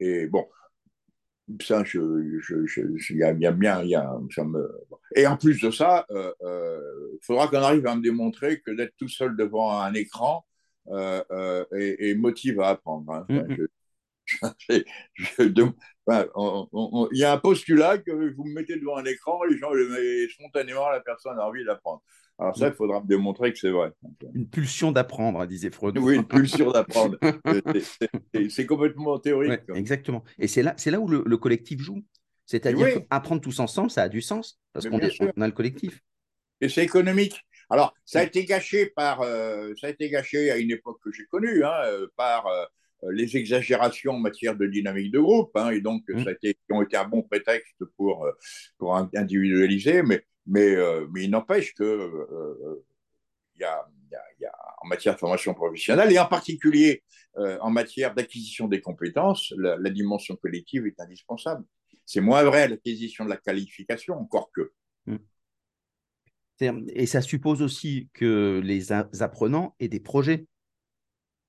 est, 0.00 0.26
bon, 0.28 0.46
ça, 1.62 1.82
je, 1.84 2.00
je, 2.40 3.14
y, 3.14 3.24
a, 3.24 3.32
bien, 3.52 3.82
y 3.82 3.94
a, 3.94 4.12
ça 4.34 4.44
me... 4.44 4.70
Et 5.16 5.26
en 5.26 5.36
plus 5.36 5.60
de 5.60 5.70
ça, 5.70 6.04
il 6.10 6.16
euh, 6.16 6.32
euh, 6.42 7.18
faudra 7.22 7.48
qu'on 7.48 7.62
arrive 7.62 7.86
à 7.86 7.96
me 7.96 8.02
démontrer 8.02 8.60
que 8.60 8.70
d'être 8.70 8.94
tout 8.98 9.08
seul 9.08 9.36
devant 9.36 9.80
un 9.80 9.94
écran 9.94 10.44
est, 10.90 12.14
motive 12.16 12.60
à 12.60 12.70
apprendre. 12.70 13.12
Hein. 13.12 13.26
Il 14.70 14.84
y 17.12 17.24
a 17.24 17.32
un 17.32 17.38
postulat 17.38 17.98
que 17.98 18.34
vous 18.34 18.44
me 18.44 18.54
mettez 18.54 18.76
devant 18.76 18.96
un 18.96 19.04
écran, 19.04 19.42
les 19.44 19.58
gens, 19.58 19.70
spontanément, 20.30 20.88
la 20.90 21.00
personne 21.00 21.38
a 21.38 21.46
envie 21.46 21.64
d'apprendre. 21.64 22.02
Alors 22.38 22.56
ça, 22.56 22.68
il 22.68 22.74
faudra 22.74 23.00
me 23.00 23.06
démontrer 23.06 23.52
que 23.52 23.58
c'est 23.58 23.70
vrai. 23.70 23.90
Une 24.32 24.48
pulsion 24.48 24.92
d'apprendre, 24.92 25.44
disait 25.46 25.70
Freud. 25.70 25.98
Oui, 25.98 26.16
une 26.16 26.24
pulsion 26.28 26.70
d'apprendre. 26.70 27.18
c'est 28.48 28.66
complètement 28.66 29.18
théorique. 29.18 29.60
exactement. 29.74 30.22
Et 30.38 30.46
c'est 30.46 30.62
là, 30.62 30.76
là 30.86 31.00
où 31.00 31.08
le, 31.08 31.36
collectif 31.36 31.80
joue. 31.80 32.04
C'est-à-dire 32.46 32.94
qu'apprendre 32.94 33.40
tous 33.40 33.58
ensemble, 33.60 33.90
ça 33.90 34.02
a 34.02 34.08
du 34.08 34.22
sens, 34.22 34.60
parce 34.72 34.88
qu'on 34.88 34.98
a 34.98 35.46
le 35.46 35.52
collectif. 35.52 36.00
Et 36.60 36.68
c'est 36.68 36.84
économique. 36.84 37.44
Alors, 37.70 37.94
ça 38.04 38.20
a 38.20 38.22
été 38.22 38.44
gâché 38.44 38.86
par, 38.86 39.20
euh, 39.20 39.74
ça 39.78 39.88
a 39.88 39.90
été 39.90 40.08
gâché 40.08 40.50
à 40.50 40.56
une 40.56 40.70
époque 40.70 40.98
que 41.04 41.12
j'ai 41.12 41.26
connue, 41.26 41.64
hein, 41.64 41.82
euh, 41.84 42.06
par 42.16 42.46
euh, 42.46 42.64
les 43.10 43.36
exagérations 43.36 44.12
en 44.12 44.18
matière 44.18 44.56
de 44.56 44.66
dynamique 44.66 45.12
de 45.12 45.20
groupe, 45.20 45.50
hein, 45.54 45.70
et 45.70 45.80
donc 45.80 46.02
mmh. 46.08 46.24
ça 46.24 46.30
a 46.30 46.32
été, 46.32 46.54
qui 46.54 46.72
ont 46.72 46.82
été 46.82 46.96
un 46.96 47.06
bon 47.06 47.22
prétexte 47.22 47.84
pour, 47.96 48.26
pour 48.78 48.96
individualiser, 48.96 50.02
mais 50.02 50.24
mais, 50.48 50.74
euh, 50.74 51.06
mais 51.12 51.24
il 51.24 51.30
n'empêche 51.30 51.74
que 51.74 51.84
euh, 51.84 52.84
il 53.54 53.60
y, 53.60 53.64
a, 53.64 53.86
y, 54.40 54.46
a, 54.46 54.52
en 54.82 54.86
matière 54.86 55.14
de 55.14 55.18
formation 55.18 55.54
professionnelle 55.54 56.10
et 56.10 56.18
en 56.18 56.26
particulier 56.26 57.02
euh, 57.36 57.58
en 57.60 57.70
matière 57.70 58.14
d'acquisition 58.14 58.66
des 58.66 58.80
compétences, 58.80 59.52
la, 59.58 59.90
dimension 59.90 60.36
collective 60.36 60.86
est 60.86 60.98
indispensable. 61.00 61.64
C'est 62.06 62.20
moins 62.20 62.42
vrai 62.44 62.62
à 62.62 62.68
l'acquisition 62.68 63.24
de 63.24 63.30
la 63.30 63.36
qualification, 63.36 64.14
encore 64.14 64.50
que. 64.52 64.72
Hmm. 65.06 65.18
Et 66.60 67.06
ça 67.06 67.20
suppose 67.20 67.62
aussi 67.62 68.08
que 68.14 68.60
les 68.64 68.90
apprenants 68.92 69.76
aient 69.78 69.88
des 69.88 70.00
projets. 70.00 70.46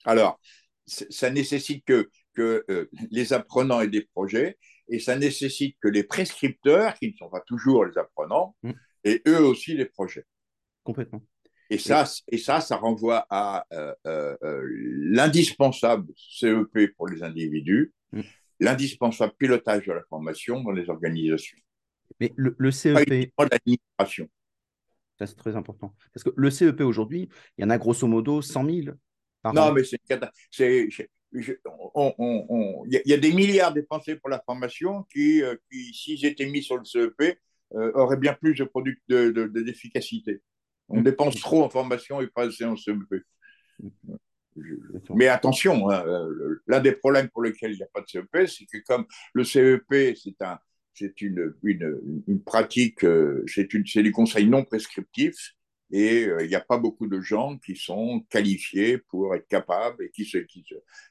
Alors, 0.05 0.39
ça 0.85 1.31
nécessite 1.31 1.83
que, 1.85 2.09
que 2.35 2.63
les 3.09 3.33
apprenants 3.33 3.81
aient 3.81 3.87
des 3.87 4.07
projets 4.13 4.57
et 4.87 4.99
ça 4.99 5.15
nécessite 5.15 5.77
que 5.81 5.87
les 5.87 6.03
prescripteurs, 6.03 6.93
qui 6.95 7.07
ne 7.07 7.13
sont 7.13 7.29
pas 7.29 7.41
toujours 7.41 7.85
les 7.85 7.97
apprenants, 7.97 8.55
hmm 8.61 8.73
et 9.09 9.21
eux 9.27 9.41
aussi 9.41 9.73
les 9.73 9.85
projets. 9.85 10.25
Complètement. 10.83 11.21
Et 11.69 11.77
ça, 11.77 12.05
et 12.27 12.37
ça, 12.37 12.61
ça 12.61 12.77
renvoie 12.77 13.27
à 13.29 13.65
euh, 13.73 13.93
euh, 14.07 14.35
euh, 14.43 14.63
l'indispensable 15.11 16.11
CEP 16.15 16.95
pour 16.97 17.07
les 17.07 17.21
individus, 17.21 17.93
mm. 18.11 18.21
l'indispensable 18.59 19.33
pilotage 19.37 19.85
de 19.85 19.93
la 19.93 20.01
formation 20.09 20.61
dans 20.61 20.71
les 20.71 20.89
organisations. 20.89 21.57
Mais 22.19 22.33
le, 22.35 22.55
le 22.57 22.71
CEP. 22.71 23.31
l'administration. 23.37 24.27
Ça, 25.19 25.27
c'est 25.27 25.35
très 25.35 25.55
important. 25.55 25.93
Parce 26.13 26.23
que 26.23 26.31
le 26.35 26.49
CEP 26.49 26.81
aujourd'hui, 26.81 27.29
il 27.57 27.61
y 27.61 27.65
en 27.65 27.69
a 27.69 27.77
grosso 27.77 28.07
modo 28.07 28.41
100 28.41 28.65
000 28.65 28.95
par 29.41 29.53
non, 29.53 29.71
mais 29.71 29.83
c'est. 29.83 29.99
Il 31.31 31.61
y, 33.05 33.13
a 33.13 33.17
des 33.17 33.31
milliards 33.31 33.71
dépensés 33.71 34.15
pour 34.15 34.29
la 34.29 34.41
formation 34.43 35.03
qui, 35.03 35.43
qui 35.69 35.93
s'ils 35.93 36.25
étaient 36.25 36.47
mis 36.47 36.63
sur 36.63 36.77
le 36.77 36.83
CEP, 36.83 37.37
auraient 37.71 38.17
bien 38.17 38.33
plus 38.33 38.55
de 38.55 39.47
d'efficacité. 39.61 40.33
De, 40.33 40.41
on 40.89 41.01
dépense 41.01 41.35
trop 41.39 41.63
en 41.63 41.69
formation 41.69 42.21
et 42.21 42.27
pas 42.27 42.47
assez 42.47 42.65
en 42.65 42.75
CEP. 42.75 42.97
Mais 45.15 45.27
attention, 45.27 45.89
hein, 45.89 46.03
euh, 46.05 46.61
l'un 46.67 46.79
des 46.79 46.91
problèmes 46.91 47.29
pour 47.29 47.43
lesquels 47.43 47.71
il 47.71 47.77
n'y 47.77 47.83
a 47.83 47.87
pas 47.93 48.01
de 48.01 48.07
CEP, 48.07 48.47
c'est 48.47 48.65
que 48.65 48.77
comme 48.85 49.05
le 49.33 49.43
CEP, 49.43 50.15
c'est 50.15 50.41
un, 50.41 50.59
c'est 50.93 51.21
une, 51.21 51.53
une, 51.63 52.43
pratique, 52.43 53.03
euh, 53.05 53.43
c'est 53.47 53.67
du 53.67 54.11
conseil 54.11 54.47
non 54.47 54.65
prescriptif, 54.65 55.55
et 55.91 56.25
euh, 56.25 56.43
il 56.43 56.49
n'y 56.49 56.55
a 56.55 56.61
pas 56.61 56.77
beaucoup 56.77 57.07
de 57.07 57.21
gens 57.21 57.57
qui 57.57 57.75
sont 57.75 58.25
qualifiés 58.29 58.97
pour 58.97 59.33
être 59.35 59.47
capables 59.47 60.03
et 60.03 60.09
qui, 60.09 60.25
se, 60.25 60.37
qui 60.39 60.65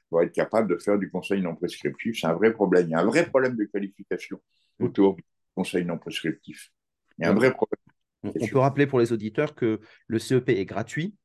pour 0.09 0.21
être 0.21 0.31
capables 0.31 0.69
de 0.69 0.77
faire 0.77 0.99
du 0.99 1.09
conseil 1.09 1.41
non 1.41 1.55
prescriptif. 1.55 2.19
C'est 2.19 2.27
un 2.27 2.33
vrai 2.33 2.53
problème. 2.53 2.87
Il 2.87 2.91
y 2.91 2.95
a 2.95 2.99
un 2.99 3.05
vrai 3.05 3.25
problème 3.25 3.55
de 3.55 3.65
qualification 3.65 4.39
autour 4.79 5.15
du 5.15 5.23
conseil 5.55 5.85
non 5.85 5.97
prescriptif. 5.97 6.71
Il 7.17 7.23
y 7.23 7.25
a 7.27 7.31
un 7.31 7.35
vrai 7.35 7.51
problème 7.51 7.79
on, 8.23 8.47
peut 8.47 8.59
rappeler 8.59 8.87
pour 8.87 8.99
les 8.99 9.13
auditeurs 9.13 9.55
que 9.55 9.79
le 10.07 10.19
CEP 10.19 10.49
est 10.49 10.65
gratuit. 10.65 11.15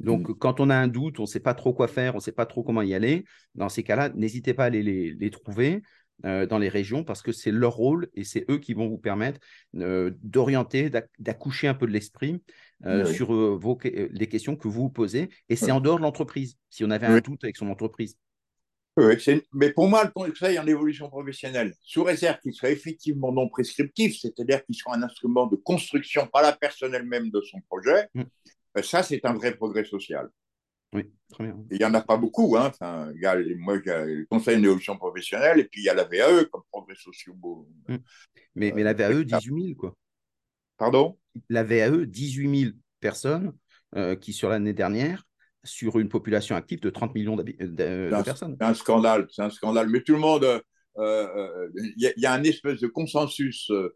Donc, 0.00 0.28
mmh. 0.28 0.34
quand 0.34 0.60
on 0.60 0.70
a 0.70 0.76
un 0.76 0.88
doute, 0.88 1.18
on 1.18 1.22
ne 1.22 1.28
sait 1.28 1.40
pas 1.40 1.54
trop 1.54 1.72
quoi 1.72 1.88
faire, 1.88 2.14
on 2.14 2.18
ne 2.18 2.22
sait 2.22 2.32
pas 2.32 2.46
trop 2.46 2.62
comment 2.62 2.82
y 2.82 2.94
aller, 2.94 3.24
dans 3.54 3.68
ces 3.68 3.82
cas-là, 3.82 4.10
n'hésitez 4.10 4.54
pas 4.54 4.64
à 4.64 4.66
aller 4.66 4.82
les, 4.82 5.30
trouver 5.30 5.82
euh, 6.24 6.46
dans 6.46 6.58
les 6.58 6.68
régions 6.68 7.04
parce 7.04 7.22
que 7.22 7.32
c'est 7.32 7.50
leur 7.50 7.74
rôle 7.74 8.08
et 8.14 8.24
c'est 8.24 8.44
eux 8.50 8.58
qui 8.58 8.74
vont 8.74 8.88
vous 8.88 8.98
permettre 8.98 9.40
euh, 9.76 10.10
d'orienter, 10.22 10.90
d'accoucher 11.18 11.68
un 11.68 11.74
peu 11.74 11.86
de 11.86 11.92
l'esprit 11.92 12.42
euh, 12.84 13.04
sur 13.04 13.32
vos, 13.32 13.78
les 13.84 14.28
questions 14.28 14.56
que 14.56 14.66
vous 14.68 14.82
vous 14.82 14.90
posez. 14.90 15.28
Et 15.48 15.56
c'est 15.56 15.70
en 15.70 15.80
dehors 15.80 15.98
de 15.98 16.02
l'entreprise, 16.02 16.56
si 16.68 16.84
on 16.84 16.90
avait 16.90 17.06
un 17.06 17.20
doute 17.20 17.44
avec 17.44 17.56
son 17.56 17.68
entreprise. 17.68 18.16
Oui, 18.98 19.14
mais 19.52 19.72
pour 19.72 19.88
moi, 19.88 20.04
le 20.04 20.10
conseil 20.10 20.58
en 20.58 20.66
évolution 20.66 21.08
professionnelle, 21.08 21.74
sous 21.80 22.04
réserve 22.04 22.38
qu'il 22.40 22.52
soit 22.52 22.70
effectivement 22.70 23.32
non 23.32 23.48
prescriptif, 23.48 24.18
c'est-à-dire 24.20 24.62
qu'il 24.66 24.74
soit 24.74 24.94
un 24.94 25.02
instrument 25.02 25.46
de 25.46 25.56
construction 25.56 26.26
par 26.26 26.42
la 26.42 26.52
personne 26.52 26.94
elle-même 26.94 27.30
de 27.30 27.40
son 27.40 27.60
projet, 27.62 28.08
mm. 28.14 28.24
ben 28.74 28.82
ça, 28.82 29.02
c'est 29.02 29.24
un 29.24 29.32
vrai 29.32 29.54
progrès 29.54 29.84
social. 29.84 30.28
Oui, 30.92 31.10
très 31.30 31.44
bien. 31.44 31.56
Il 31.70 31.78
n'y 31.78 31.84
en 31.86 31.94
a 31.94 32.02
pas 32.02 32.18
beaucoup. 32.18 32.54
Hein. 32.58 32.66
Enfin, 32.66 33.10
il, 33.14 33.22
y 33.22 33.26
a, 33.26 33.34
moi, 33.56 33.78
il 33.82 33.88
y 33.88 33.90
a 33.90 34.04
le 34.04 34.26
conseil 34.26 34.58
en 34.58 34.62
évolution 34.64 34.98
professionnelle 34.98 35.60
et 35.60 35.64
puis 35.64 35.80
il 35.80 35.84
y 35.84 35.88
a 35.88 35.94
la 35.94 36.04
VAE 36.04 36.44
comme 36.52 36.62
progrès 36.70 36.96
social. 36.96 37.34
Mm. 37.88 37.96
Mais, 38.56 38.72
mais 38.72 38.82
la 38.82 38.92
VAE, 38.92 39.24
18 39.24 39.62
000, 39.68 39.74
quoi. 39.74 39.96
Pardon? 40.76 41.18
La 41.48 41.64
VAE, 41.64 42.04
18 42.04 42.60
000 42.64 42.72
personnes 43.00 43.54
euh, 43.96 44.16
qui, 44.16 44.34
sur 44.34 44.50
l'année 44.50 44.74
dernière, 44.74 45.24
sur 45.64 45.98
une 45.98 46.08
population 46.08 46.56
active 46.56 46.80
de 46.80 46.90
30 46.90 47.14
millions 47.14 47.36
de, 47.36 48.22
personnes. 48.22 48.56
C'est 48.60 48.66
un 48.66 48.74
scandale, 48.74 49.26
c'est 49.30 49.42
un 49.42 49.50
scandale. 49.50 49.88
Mais 49.88 50.00
tout 50.00 50.12
le 50.12 50.18
monde, 50.18 50.62
il 50.96 51.02
euh, 51.02 51.66
euh, 51.66 51.68
y, 51.96 52.26
a 52.26 52.32
un 52.32 52.42
espèce 52.42 52.80
de 52.80 52.88
consensus 52.88 53.70
euh, 53.70 53.90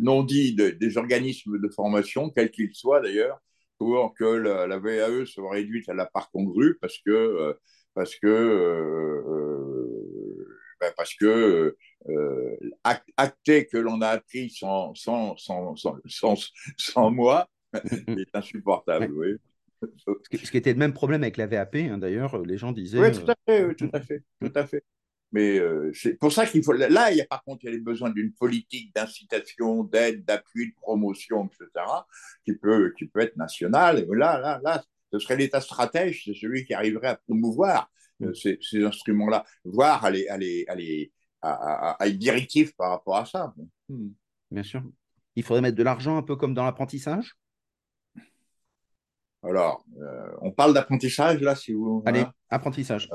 non 0.00 0.22
dit 0.22 0.54
des 0.54 0.98
organismes 0.98 1.60
de 1.60 1.68
formation, 1.68 2.30
quels 2.30 2.50
qu'ils 2.50 2.74
soient 2.74 3.00
d'ailleurs, 3.00 3.38
pour 3.78 4.14
que 4.14 4.24
la, 4.24 4.78
VAE 4.78 5.24
soit 5.26 5.50
réduite 5.50 5.88
à 5.88 5.94
la 5.94 6.06
part 6.06 6.30
congrue, 6.30 6.78
parce 6.80 6.98
que 6.98 7.56
parce 7.94 8.16
que 8.16 9.22
ben 10.80 10.92
parce 10.96 11.14
que 11.14 11.76
acter 13.16 13.66
que 13.66 13.76
l'on 13.76 14.00
a 14.00 14.08
appris 14.08 14.50
sans, 14.50 14.94
sans, 14.94 15.36
sans, 15.36 15.76
sans, 15.76 16.36
sans 16.76 17.10
moi 17.10 17.48
est 17.74 18.34
insupportable. 18.34 19.12
oui. 19.12 19.36
Ce 19.82 20.50
qui 20.50 20.56
était 20.56 20.72
le 20.72 20.78
même 20.78 20.92
problème 20.92 21.22
avec 21.22 21.36
la 21.36 21.46
VAP, 21.46 21.76
hein, 21.76 21.98
d'ailleurs, 21.98 22.42
les 22.42 22.58
gens 22.58 22.72
disaient. 22.72 23.00
Oui, 23.00 23.12
tout 23.12 23.30
à 23.30 23.34
fait, 23.46 23.62
euh, 23.62 23.74
tout 23.74 23.90
à 23.92 24.00
fait, 24.00 24.22
tout 24.40 24.52
à 24.54 24.66
fait. 24.66 24.84
Mais 25.32 25.58
euh, 25.58 25.92
c'est 25.94 26.14
pour 26.14 26.32
ça 26.32 26.44
qu'il 26.46 26.62
faut. 26.64 26.72
Là, 26.72 27.12
il 27.12 27.18
y 27.18 27.20
a 27.20 27.26
par 27.26 27.42
contre, 27.44 27.64
il 27.64 27.72
y 27.72 27.76
a 27.76 27.80
besoin 27.80 28.10
d'une 28.10 28.32
politique 28.32 28.94
d'incitation, 28.94 29.84
d'aide, 29.84 30.24
d'appui, 30.24 30.70
de 30.70 30.74
promotion, 30.74 31.46
etc., 31.46 31.84
qui 32.44 32.54
peut, 32.54 32.92
qui 32.98 33.06
peut 33.06 33.20
être 33.20 33.36
nationale. 33.36 34.00
Et 34.00 34.06
là, 34.16 34.40
là, 34.40 34.60
là, 34.62 34.82
ce 35.12 35.18
serait 35.18 35.36
l'État 35.36 35.60
stratège, 35.60 36.24
c'est 36.24 36.34
celui 36.34 36.64
qui 36.64 36.74
arriverait 36.74 37.08
à 37.08 37.16
promouvoir 37.16 37.90
euh, 38.22 38.34
ces, 38.34 38.58
ces 38.60 38.84
instruments-là, 38.84 39.44
voire 39.64 40.04
à, 40.04 40.10
les, 40.10 40.26
à, 40.28 40.36
les, 40.36 40.64
à, 40.66 40.74
les, 40.74 41.12
à, 41.42 41.92
à, 41.92 42.06
être 42.08 42.18
directif 42.18 42.74
par 42.76 42.90
rapport 42.90 43.16
à 43.16 43.24
ça. 43.24 43.54
Hmm. 43.88 44.10
Bien 44.50 44.62
sûr. 44.62 44.82
Il 45.36 45.44
faudrait 45.44 45.62
mettre 45.62 45.76
de 45.76 45.82
l'argent 45.82 46.16
un 46.16 46.22
peu 46.22 46.34
comme 46.36 46.54
dans 46.54 46.64
l'apprentissage? 46.64 47.36
Alors, 49.42 49.84
euh, 50.00 50.30
on 50.42 50.50
parle 50.50 50.74
d'apprentissage 50.74 51.40
là, 51.40 51.54
si 51.54 51.72
vous. 51.72 52.02
Allez, 52.04 52.24
apprentissage. 52.50 53.08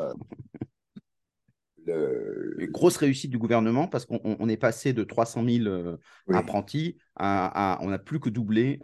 Euh, 1.88 2.68
grosse 2.72 2.98
réussite 2.98 3.30
du 3.30 3.38
gouvernement 3.38 3.88
parce 3.88 4.08
qu'on 4.08 4.50
est 4.50 4.58
passé 4.58 4.92
de 4.92 5.04
300 5.04 5.46
000 5.48 5.68
euh, 5.68 5.98
apprentis 6.34 6.98
à, 7.16 7.78
on 7.82 7.90
n'a 7.90 8.00
plus 8.00 8.20
que 8.20 8.30
doublé. 8.30 8.80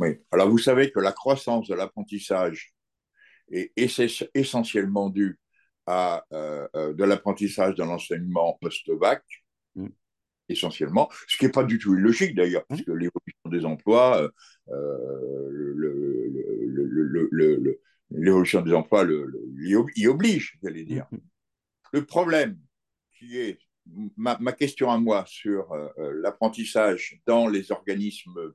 Oui. 0.00 0.08
Alors 0.32 0.48
vous 0.48 0.58
savez 0.58 0.90
que 0.90 0.98
la 1.00 1.12
croissance 1.12 1.68
de 1.68 1.74
l'apprentissage 1.74 2.74
est 3.52 3.72
essentiellement 4.34 5.10
due 5.10 5.38
à 5.86 6.24
de 6.32 7.04
l'apprentissage 7.04 7.74
de 7.74 7.82
l'enseignement 7.82 8.56
post-bac. 8.60 9.22
Mm. 9.76 9.88
essentiellement, 10.48 11.10
ce 11.26 11.36
qui 11.36 11.44
n'est 11.44 11.50
pas 11.50 11.64
du 11.64 11.78
tout 11.78 11.96
illogique 11.96 12.34
d'ailleurs, 12.34 12.64
mm. 12.70 12.74
puisque 12.74 12.88
l'évolution 12.88 13.50
des 13.50 13.66
emplois, 13.66 14.30
l'évolution 18.10 18.62
des 18.62 18.72
emplois 18.72 19.04
le, 19.04 19.30
y 19.96 20.06
oblige, 20.06 20.58
j'allais 20.62 20.84
dire. 20.84 21.06
Mm-hmm. 21.12 21.20
Le 21.92 22.04
problème 22.04 22.58
qui 23.18 23.38
est 23.38 23.58
ma, 24.16 24.52
question 24.52 24.90
à 24.90 24.98
moi 24.98 25.24
sur 25.26 25.72
euh, 25.72 25.88
euh, 25.98 26.20
l'apprentissage 26.22 27.20
dans 27.26 27.48
les 27.48 27.70
organismes 27.72 28.52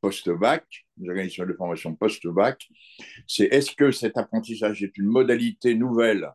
post-bac, 0.00 0.64
les 0.98 1.08
organismes 1.08 1.46
de 1.46 1.54
formation 1.54 1.94
post-bac, 1.94 2.68
c'est 3.26 3.44
est-ce 3.46 3.74
que 3.74 3.90
cet 3.90 4.16
apprentissage 4.16 4.82
est 4.82 4.96
une 4.98 5.06
modalité 5.06 5.74
nouvelle 5.74 6.30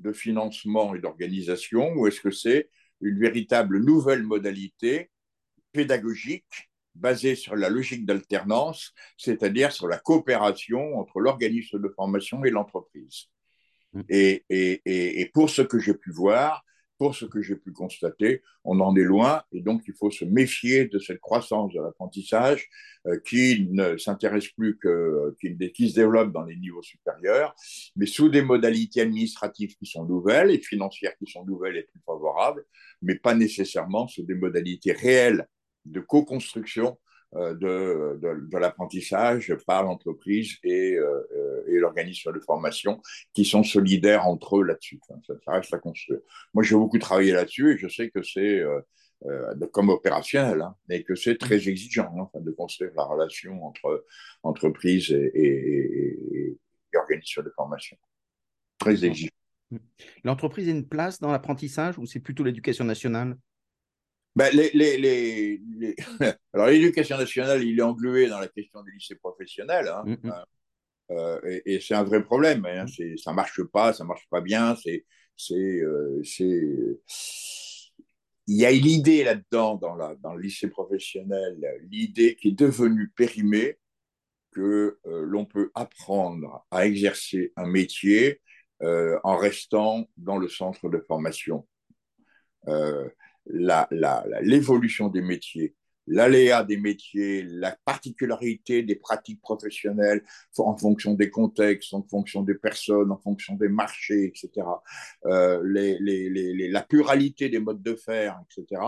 de 0.00 0.12
financement 0.12 0.94
et 0.94 1.00
d'organisation 1.00 1.92
ou 1.94 2.06
est-ce 2.06 2.20
que 2.20 2.30
c'est 2.30 2.68
une 3.00 3.18
véritable 3.18 3.78
nouvelle 3.78 4.22
modalité 4.22 5.10
pédagogique 5.72 6.71
basé 6.94 7.34
sur 7.34 7.56
la 7.56 7.68
logique 7.68 8.06
d'alternance, 8.06 8.92
c'est-à-dire 9.16 9.72
sur 9.72 9.88
la 9.88 9.98
coopération 9.98 10.98
entre 10.98 11.20
l'organisme 11.20 11.80
de 11.80 11.88
formation 11.88 12.44
et 12.44 12.50
l'entreprise. 12.50 13.26
Mm. 13.92 14.00
Et, 14.08 14.44
et, 14.50 15.20
et, 15.20 15.26
pour 15.26 15.50
ce 15.50 15.62
que 15.62 15.78
j'ai 15.78 15.94
pu 15.94 16.10
voir, 16.10 16.64
pour 16.98 17.16
ce 17.16 17.24
que 17.24 17.42
j'ai 17.42 17.56
pu 17.56 17.72
constater, 17.72 18.42
on 18.62 18.78
en 18.78 18.94
est 18.94 19.02
loin 19.02 19.42
et 19.50 19.60
donc 19.60 19.82
il 19.88 19.94
faut 19.94 20.12
se 20.12 20.24
méfier 20.24 20.86
de 20.86 21.00
cette 21.00 21.18
croissance 21.18 21.72
de 21.72 21.80
l'apprentissage 21.80 22.68
euh, 23.08 23.18
qui 23.26 23.66
ne 23.72 23.96
s'intéresse 23.96 24.46
plus 24.50 24.78
que, 24.78 25.34
qui, 25.40 25.56
qui, 25.72 25.90
se 25.90 25.96
développe 25.96 26.32
dans 26.32 26.44
les 26.44 26.54
niveaux 26.54 26.82
supérieurs, 26.82 27.56
mais 27.96 28.06
sous 28.06 28.28
des 28.28 28.42
modalités 28.42 29.00
administratives 29.00 29.74
qui 29.74 29.86
sont 29.86 30.04
nouvelles 30.04 30.52
et 30.52 30.60
financières 30.60 31.16
qui 31.16 31.28
sont 31.28 31.44
nouvelles 31.44 31.76
et 31.76 31.82
plus 31.82 32.00
favorables, 32.06 32.64
mais 33.02 33.16
pas 33.16 33.34
nécessairement 33.34 34.06
sous 34.06 34.22
des 34.22 34.36
modalités 34.36 34.92
réelles 34.92 35.48
de 35.84 36.00
co-construction 36.00 36.98
euh, 37.34 37.54
de, 37.54 38.18
de, 38.20 38.58
l'apprentissage 38.58 39.56
par 39.66 39.84
l'entreprise 39.84 40.58
et, 40.62 40.96
euh, 40.96 41.64
et 41.66 41.78
l'organisme 41.78 42.30
de 42.30 42.40
formation 42.40 43.00
qui 43.32 43.46
sont 43.46 43.62
solidaires 43.62 44.26
entre 44.26 44.58
eux 44.58 44.64
là-dessus. 44.64 45.00
ça, 45.26 45.52
reste 45.52 45.72
à 45.72 45.78
construire. 45.78 46.20
Moi, 46.52 46.62
j'ai 46.62 46.74
beaucoup 46.74 46.98
travaillé 46.98 47.32
là-dessus 47.32 47.72
et 47.72 47.78
je 47.78 47.88
sais 47.88 48.10
que 48.10 48.22
c'est 48.22 48.60
euh, 48.60 49.66
comme 49.72 49.88
opérationnel, 49.88 50.60
hein, 50.60 50.76
mais 50.90 51.04
que 51.04 51.14
c'est 51.14 51.38
très 51.38 51.70
exigeant 51.70 52.30
hein, 52.34 52.40
de 52.40 52.50
construire 52.50 52.92
la 52.94 53.04
relation 53.04 53.64
entre 53.64 54.04
entreprise 54.42 55.10
et, 55.10 55.30
et, 55.34 56.58
et 56.92 56.96
organisme 56.98 57.42
de 57.42 57.50
formation. 57.56 57.96
Très 58.76 59.06
exigeant. 59.06 59.32
L'entreprise 60.24 60.68
a 60.68 60.72
une 60.72 60.86
place 60.86 61.18
dans 61.18 61.32
l'apprentissage 61.32 61.96
ou 61.96 62.04
c'est 62.04 62.20
plutôt 62.20 62.44
l'éducation 62.44 62.84
nationale? 62.84 63.38
Ben, 64.34 64.50
les, 64.54 64.70
les, 64.72 65.60
les, 65.76 65.96
Alors, 66.54 66.68
l'éducation 66.68 67.18
nationale, 67.18 67.62
il 67.62 67.78
est 67.78 67.82
englué 67.82 68.28
dans 68.28 68.38
la 68.38 68.48
question 68.48 68.82
du 68.82 68.92
lycée 68.92 69.16
professionnel. 69.16 69.88
Hein. 69.88 70.04
Mm, 70.06 70.28
mm. 70.28 70.32
Euh, 71.10 71.60
et, 71.66 71.80
c'est 71.80 71.94
un 71.94 72.04
vrai 72.04 72.24
problème. 72.24 72.64
Hein. 72.64 72.86
Mm. 72.86 73.16
Ça 73.18 73.32
marche 73.32 73.62
pas, 73.64 73.92
ça 73.92 74.04
marche 74.04 74.26
pas 74.30 74.40
bien. 74.40 74.74
C'est, 74.76 75.04
c'est, 75.36 75.54
euh, 75.54 76.22
Il 78.46 78.56
y 78.56 78.64
a 78.64 78.72
une 78.72 78.86
idée 78.86 79.22
là-dedans, 79.24 79.76
dans, 79.76 79.94
la, 79.94 80.14
dans 80.16 80.34
le 80.34 80.42
lycée 80.42 80.68
professionnel, 80.68 81.58
l'idée 81.90 82.34
qui 82.36 82.48
est 82.48 82.58
devenue 82.58 83.12
périmée, 83.14 83.78
que 84.52 84.98
l'on 85.06 85.46
peut 85.46 85.70
apprendre 85.74 86.66
à 86.70 86.86
exercer 86.86 87.52
un 87.56 87.66
métier 87.66 88.42
en 88.82 89.36
restant 89.38 90.06
dans 90.18 90.36
le 90.36 90.46
centre 90.46 90.90
de 90.90 90.98
formation. 90.98 91.66
L'évolution 93.46 95.08
des 95.08 95.22
métiers, 95.22 95.74
l'aléa 96.06 96.64
des 96.64 96.76
métiers, 96.76 97.42
la 97.42 97.76
particularité 97.84 98.82
des 98.82 98.96
pratiques 98.96 99.40
professionnelles 99.40 100.22
en 100.58 100.76
fonction 100.76 101.14
des 101.14 101.30
contextes, 101.30 101.94
en 101.94 102.02
fonction 102.02 102.42
des 102.42 102.54
personnes, 102.54 103.10
en 103.10 103.18
fonction 103.18 103.54
des 103.54 103.68
marchés, 103.68 104.26
etc., 104.26 104.66
euh, 105.26 105.60
la 105.64 106.82
pluralité 106.82 107.48
des 107.48 107.58
modes 107.58 107.82
de 107.82 107.94
faire, 107.94 108.40
etc., 108.50 108.82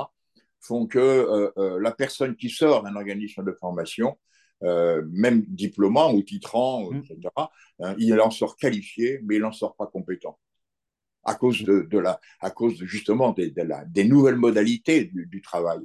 font 0.61 0.87
que 0.87 0.99
euh, 0.99 1.51
euh, 1.59 1.81
la 1.81 1.93
personne 1.93 2.37
qui 2.37 2.49
sort 2.49 2.83
d'un 2.83 2.97
organisme 2.97 3.45
de 3.45 3.53
formation, 3.53 4.17
même 4.63 5.45
diplômant 5.47 6.15
ou 6.15 6.23
titrant, 6.23 6.91
etc., 6.93 7.19
hein, 7.37 7.95
il 7.99 8.19
en 8.19 8.31
sort 8.31 8.57
qualifié, 8.57 9.21
mais 9.25 9.37
il 9.37 9.43
n'en 9.43 9.53
sort 9.53 9.77
pas 9.77 9.87
compétent 9.87 10.39
à 11.25 11.35
cause 11.35 11.63
de, 11.63 11.99
la, 11.99 12.21
à 12.41 12.51
cause 12.51 12.85
justement 12.85 13.33
des, 13.33 13.55
des 13.87 14.05
nouvelles 14.05 14.37
modalités 14.37 15.05
du 15.05 15.41
travail. 15.41 15.81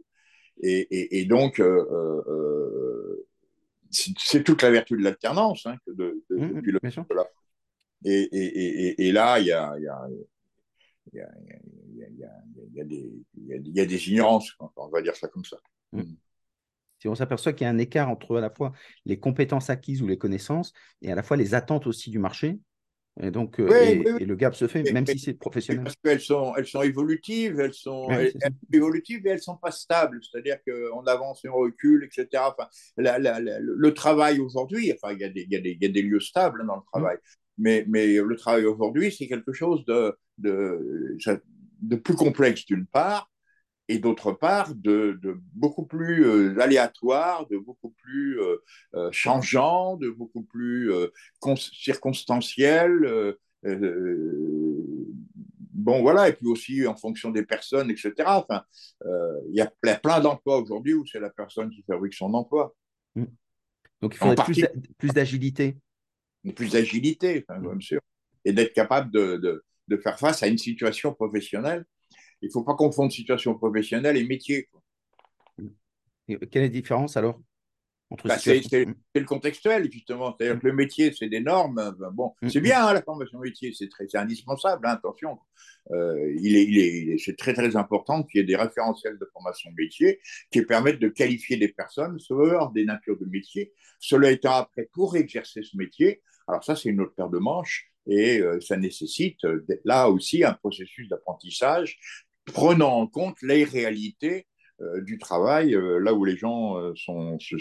Et, 0.62 1.26
donc, 1.26 1.60
euh, 1.60 1.86
euh, 1.92 2.22
euh, 2.28 3.28
c'est 3.90 4.44
toute 4.44 4.62
la 4.62 4.70
vertu 4.72 4.98
de 4.98 5.04
l'alternance 5.04 5.66
hein, 5.66 5.78
de, 5.88 6.22
depuis 6.30 6.72
le 6.72 6.80
là. 7.16 7.26
Et, 8.04 9.12
là, 9.12 9.40
il 9.40 9.48
y 9.48 9.52
a, 9.52 9.76
y, 9.80 9.84
y, 11.14 11.22
a, 13.80 13.86
des 13.86 14.10
ignorances, 14.10 14.56
on 14.76 14.90
va 14.90 15.02
dire 15.02 15.16
ça 15.16 15.28
comme 15.28 15.46
ça. 15.46 15.58
Si 17.00 17.08
on 17.08 17.16
s'aperçoit 17.16 17.54
qu'il 17.54 17.64
y 17.64 17.68
a 17.68 17.72
un 17.72 17.78
écart 17.78 18.10
entre 18.10 18.38
à 18.38 18.42
la 18.42 18.50
fois 18.50 18.74
les 19.06 19.20
compétences 19.20 19.70
acquises 19.70 20.02
ou 20.02 20.08
les 20.08 20.18
connaissances 20.18 20.74
et 21.02 21.10
à 21.10 21.16
la 21.16 21.24
fois 21.24 21.38
les 21.38 21.54
attentes 21.54 21.88
aussi 21.88 22.10
du 22.10 22.20
marché, 22.20 22.60
et 23.22 23.32
donc, 23.32 23.60
euh, 23.60 23.70
et, 24.20 24.26
le 24.26 24.36
gap 24.36 24.56
se 24.56 24.68
fait, 24.68 24.92
même 24.94 25.06
si 25.06 25.20
c'est 25.20 25.34
professionnel. 25.34 25.84
Parce 25.84 25.96
qu'elles 25.98 26.22
sont, 26.22 26.54
elles 26.56 26.68
sont 26.68 26.82
évolutives, 26.82 27.60
elles 27.60 27.74
sont 27.74 28.08
évolutives 28.72 29.28
et 29.28 29.32
elles 29.32 29.42
sont 29.42 29.58
pas 29.58 29.72
stables. 29.72 30.22
C'est-à-dire 30.24 30.58
qu'on 30.66 31.04
avance 31.06 31.44
et 31.44 31.50
on 31.50 31.58
recule, 31.58 32.06
etc. 32.06 32.44
Enfin, 32.48 32.70
le 32.98 33.90
travail 33.90 34.40
aujourd'hui, 34.40 34.94
enfin, 34.94 35.14
il 35.14 35.20
y, 35.20 35.26
a 35.26 35.30
des, 35.30 35.48
y, 35.50 35.56
a 35.56 35.60
des, 35.60 35.78
y 35.80 35.86
a 35.86 35.90
des 35.90 36.02
lieux 36.02 36.22
stables 36.22 36.66
dans 36.66 36.76
le 36.76 36.82
mmh. 36.82 36.92
travail, 36.94 37.18
mais, 37.58 37.86
mais 37.90 38.08
le 38.08 38.36
travail 38.38 38.66
aujourd'hui, 38.66 39.12
c'est 39.12 39.28
quelque 39.28 39.52
chose 39.52 39.84
de, 39.86 40.16
de, 40.38 41.18
de 41.82 41.96
plus 41.98 42.16
complexe 42.16 42.66
d'une 42.66 42.86
part, 42.86 43.30
et 43.90 43.98
d'autre 43.98 44.32
part 44.32 44.74
de, 44.76 45.20
beaucoup 45.54 45.86
plus 45.86 46.24
euh, 46.26 46.58
aléatoire, 46.60 47.48
de 47.48 47.58
beaucoup 47.58 47.90
plus 47.90 48.40
euh, 48.40 48.58
euh, 48.94 49.10
changeant, 49.12 49.98
de 49.98 50.10
beaucoup 50.12 50.44
plus 50.44 50.92
circonstanciel. 51.58 53.36
bon, 55.74 56.02
voilà, 56.02 56.30
et 56.30 56.34
puis 56.34 56.48
aussi 56.48 56.86
en 56.86 56.96
fonction 56.96 57.32
des 57.32 57.44
personnes, 57.44 57.90
etc. 57.90 58.14
Enfin, 58.28 58.64
il 59.04 59.56
y 59.56 59.62
a 59.62 59.72
plein 59.96 60.20
d'emplois 60.20 60.60
aujourd'hui 60.60 60.94
où 60.94 61.04
c'est 61.08 61.20
la 61.20 61.32
personne 61.32 61.72
qui 61.72 61.82
fabrique 61.82 62.14
son 62.14 62.34
emploi. 62.36 62.76
Mmh. 63.16 63.26
Donc 64.02 64.14
il 64.14 64.18
faudrait 64.18 64.72
plus 65.00 65.14
d'agilité. 65.14 65.78
Plus 66.56 66.72
d'agilité, 66.72 67.44
bien 67.60 67.80
sûr. 67.80 68.00
Et 68.46 68.54
d'être 68.54 68.74
capable 68.74 69.12
de, 69.12 69.64
de, 69.88 69.98
faire 69.98 70.18
face 70.20 70.44
à 70.44 70.48
une 70.48 70.60
situation 70.60 71.14
professionnelle 71.14 71.86
il 72.42 72.48
ne 72.48 72.52
faut 72.52 72.64
pas 72.64 72.76
confondre 72.76 73.12
situation 73.12 73.56
professionnelle 73.56 74.18
et 74.18 74.24
métier. 74.24 74.70
Et 76.28 76.38
quelle 76.38 76.64
est 76.64 76.68
la 76.68 76.70
différence 76.70 77.18
alors 77.18 77.40
bah, 78.26 78.40
c'est, 78.40 78.62
le 79.14 79.24
contextuel, 79.26 79.92
justement. 79.92 80.36
C'est-à-dire 80.36 80.60
que 80.60 80.66
le 80.66 80.74
métier, 80.74 81.14
c'est 81.14 81.30
des 81.30 81.42
normes. 81.42 81.96
Ben, 82.00 82.10
bon, 82.12 82.34
mm, 82.42 82.50
c'est 82.50 82.62
bien, 82.62 82.88
hein, 82.88 82.94
la 82.94 83.04
formation 83.04 83.38
métier, 83.38 83.72
c'est, 83.78 83.88
très, 83.88 84.08
indispensable, 84.16 84.88
hein, 84.88 84.94
attention. 84.94 85.38
Euh, 85.92 86.34
il 86.42 86.56
est, 86.56 86.64
il 86.64 86.80
est, 86.80 87.18
c'est 87.20 87.38
très, 87.38 87.54
très 87.54 87.76
important 87.76 88.24
qu'il 88.24 88.40
y 88.40 88.44
ait 88.44 88.48
des 88.48 88.56
référentiels 88.56 89.20
de 89.20 89.30
formation 89.32 89.70
métier 89.78 90.20
qui 90.52 90.64
permettent 90.64 91.00
de 91.00 91.10
qualifier 91.10 91.58
des 91.58 91.68
personnes 91.68 92.18
selon 92.20 92.72
des 92.72 92.84
natures 92.84 93.18
de 93.20 93.26
métier. 93.26 93.74
Cela 94.00 94.32
étant 94.32 94.54
après, 94.54 94.90
pour 94.92 95.16
exercer 95.16 95.62
ce 95.62 95.78
métier, 95.78 96.24
alors 96.48 96.64
ça, 96.64 96.76
c'est 96.76 96.90
une 96.90 97.02
autre 97.02 97.14
paire 97.14 97.30
de 97.30 97.38
manches 97.38 97.92
et 98.08 98.40
euh, 98.40 98.60
ça 98.60 98.76
nécessite 98.76 99.44
euh, 99.46 99.64
là 99.86 100.10
aussi 100.10 100.44
un 100.44 100.54
processus 100.54 101.08
d'apprentissage 101.10 102.00
prenant 102.52 103.00
en 103.00 103.08
compte 103.08 103.42
les 103.42 103.64
réalités 103.64 104.48
euh, 104.82 105.02
du 105.02 105.18
travail 105.18 105.76
euh, 105.76 106.00
là 106.00 106.14
où 106.14 106.24
les 106.24 106.38
gens 106.38 106.78
euh, 106.78 106.94
sont, 106.96 107.38
se, 107.40 107.56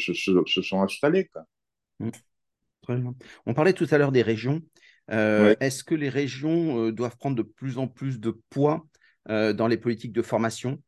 sont 0.63 0.83
installés. 0.83 1.29
Mmh. 1.99 2.11
On 3.45 3.55
parlait 3.55 3.73
tout 3.73 3.89
à 3.91 3.99
l'heure 3.99 4.13
des 4.13 4.23
régions. 4.23 4.63
Est-ce 5.09 5.85
que 5.85 5.95
les 5.95 6.09
régions 6.09 6.91
doivent 6.91 7.17
prendre 7.17 7.37
de 7.37 7.43
plus 7.43 7.79
en 7.79 7.87
plus 7.87 8.19
de 8.21 8.41
poids 8.51 8.87
dans 9.27 9.67
les 9.67 9.77
politiques 9.77 10.13
de 10.13 10.23
formation 10.23 10.83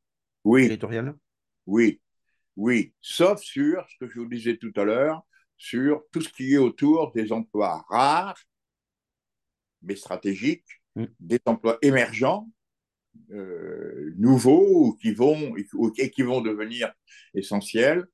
oui. 0.44 0.62
territoriale 0.62 1.14
Oui, 1.66 2.00
oui, 2.56 2.94
sauf 3.02 3.42
sur 3.42 3.86
ce 3.90 3.96
que 3.98 4.10
je 4.10 4.18
vous 4.18 4.28
disais 4.28 4.56
tout 4.56 4.72
à 4.76 4.84
l'heure, 4.84 5.22
sur 5.58 6.02
tout 6.10 6.22
ce 6.22 6.30
qui 6.30 6.54
est 6.54 6.58
autour 6.58 7.12
des 7.12 7.32
emplois 7.32 7.84
rares, 7.90 8.40
mais 9.82 9.96
stratégiques, 9.96 10.80
mmh. 10.96 11.04
des 11.18 11.40
emplois 11.44 11.78
émergents, 11.82 12.48
euh, 13.32 14.12
nouveaux 14.18 14.94
qui 15.00 15.12
vont, 15.12 15.54
et 15.98 16.10
qui 16.10 16.22
vont 16.22 16.40
devenir 16.40 16.92
essentiels, 17.34 18.04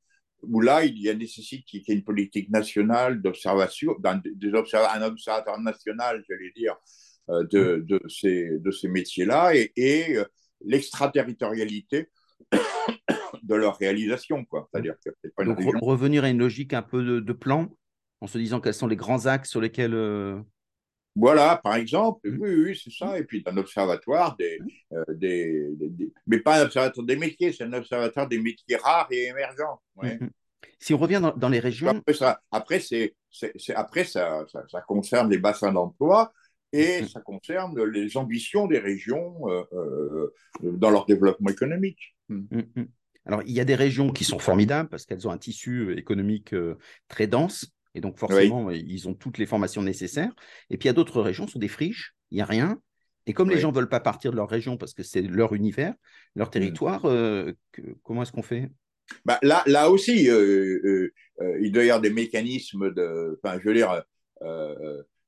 où 0.43 0.61
là, 0.61 0.85
il 0.85 0.99
y 1.01 1.09
a 1.09 1.15
nécessité 1.15 1.65
qu'il 1.67 1.83
y 1.87 1.91
ait 1.91 1.95
une 1.95 2.05
politique 2.05 2.51
nationale 2.51 3.21
d'observation, 3.21 3.97
un, 4.05 4.21
un 4.25 5.03
observateur 5.03 5.59
national, 5.61 6.23
j'allais 6.29 6.53
dire, 6.55 6.77
euh, 7.31 7.45
de, 7.51 7.85
de, 7.87 8.01
ces, 8.09 8.59
de 8.59 8.71
ces 8.71 8.89
métiers-là 8.89 9.55
et, 9.57 9.73
et 9.77 10.17
euh, 10.17 10.25
l'extraterritorialité 10.65 12.09
de 13.43 13.55
leur 13.55 13.77
réalisation. 13.79 14.45
Quoi. 14.45 14.69
C'est-à-dire 14.71 14.95
pas 15.37 15.45
Donc, 15.45 15.59
revenir 15.81 16.25
à 16.25 16.29
une 16.29 16.39
logique 16.39 16.73
un 16.73 16.83
peu 16.83 17.03
de, 17.03 17.21
de, 17.21 17.33
plan, 17.33 17.75
en 18.21 18.27
se 18.27 18.39
disant 18.39 18.61
quels 18.61 18.75
sont 18.75 18.87
les 18.87 18.97
grands 18.97 19.27
axes 19.27 19.51
sur 19.51 19.61
lesquels 19.61 19.95
voilà, 21.17 21.59
par 21.65 21.77
exemple, 21.77 22.29
mmh. 22.29 22.37
oui, 22.41 22.55
oui, 22.55 22.81
c'est 22.83 22.93
ça. 22.93 23.19
Et 23.19 23.25
puis 23.25 23.43
un 23.47 23.57
observatoire 23.57 24.37
des, 24.37 24.59
mmh. 24.61 24.97
euh, 24.97 25.05
des, 25.09 25.71
mais 26.27 26.41
pas 26.41 26.61
un 26.61 26.65
observatoire 26.67 27.07
des 27.07 27.17
métiers, 27.17 27.53
c'est 27.53 27.65
un 27.65 27.73
observatoire 27.73 28.29
des 28.29 28.39
métiers 28.39 28.77
rares 28.77 29.09
et 29.11 29.29
émergents. 29.29 29.81
Mmh, 29.97 30.27
si 30.79 30.93
on 30.93 30.99
revient 30.99 31.33
dans, 31.37 31.49
les 31.49 31.59
régions. 31.59 31.89
Après, 31.89 32.13
ça, 32.13 32.41
après, 32.51 32.81
c'est, 32.81 33.15
après 33.75 34.05
ça, 34.05 34.45
ça, 34.69 34.81
concerne 34.83 35.31
les 35.31 35.39
bassins 35.39 35.73
d'emploi 35.73 36.33
et 36.73 37.07
ça 37.07 37.21
concerne 37.21 37.83
les 37.85 38.19
ambitions 38.19 38.67
des 38.67 38.79
régions 38.79 39.49
euh, 39.49 39.63
euh, 39.73 40.33
dans 40.61 40.91
leur 40.91 41.07
développement 41.07 41.49
économique. 41.49 42.15
Alors, 43.25 43.43
il 43.47 43.53
y 43.53 43.61
a 43.61 43.65
des 43.65 43.75
régions 43.75 44.11
qui 44.11 44.25
sont 44.25 44.39
formidables 44.39 44.91
parce 44.91 45.07
qu'elles 45.07 45.27
ont 45.27 45.31
un 45.31 45.39
tissu 45.39 45.97
économique 45.97 46.55
très 47.09 47.27
dense. 47.27 47.73
Et 47.97 48.01
donc, 48.03 48.19
forcément, 48.19 48.71
ils 48.71 49.09
ont 49.09 49.15
toutes 49.15 49.39
les 49.39 49.47
formations 49.47 49.83
nécessaires. 49.83 50.31
Et 50.69 50.77
puis, 50.77 50.85
il 50.85 50.89
y 50.89 50.91
a 50.91 50.93
d'autres 50.93 51.23
régions, 51.23 51.49
sont 51.49 51.59
des 51.59 51.67
friches, 51.67 52.15
il 52.31 52.35
n'y 52.35 52.43
a 52.43 52.45
rien. 52.45 52.79
Et 53.27 53.33
comme 53.33 53.49
les 53.49 53.59
gens 53.59 53.71
ne 53.71 53.75
veulent 53.75 53.89
pas 53.89 54.01
partir 54.01 54.31
de 54.31 54.37
leur 54.37 54.51
région 54.51 54.77
parce 54.77 54.93
que 54.93 55.03
c'est 55.03 55.23
leur 55.23 55.55
univers, 55.55 55.95
leur 56.35 56.49
mmh. 56.49 56.51
territoire, 56.51 57.07
euh, 57.07 57.55
comment 58.03 58.23
est-ce 58.23 58.33
qu'on 58.33 58.43
fait? 58.43 58.71
Bah, 59.25 59.39
là, 59.43 59.63
là 59.67 59.91
aussi, 59.91 60.29
euh, 60.29 61.11
euh, 61.41 61.59
il 61.63 61.73
doit 61.73 61.85
y 61.85 61.91
avoir 61.91 62.03
des 62.03 62.11
mécanismes 62.11 62.93
de. 62.93 63.41
Enfin, 63.43 63.59
je 63.59 63.67
veux 63.67 63.75
dire, 63.75 64.05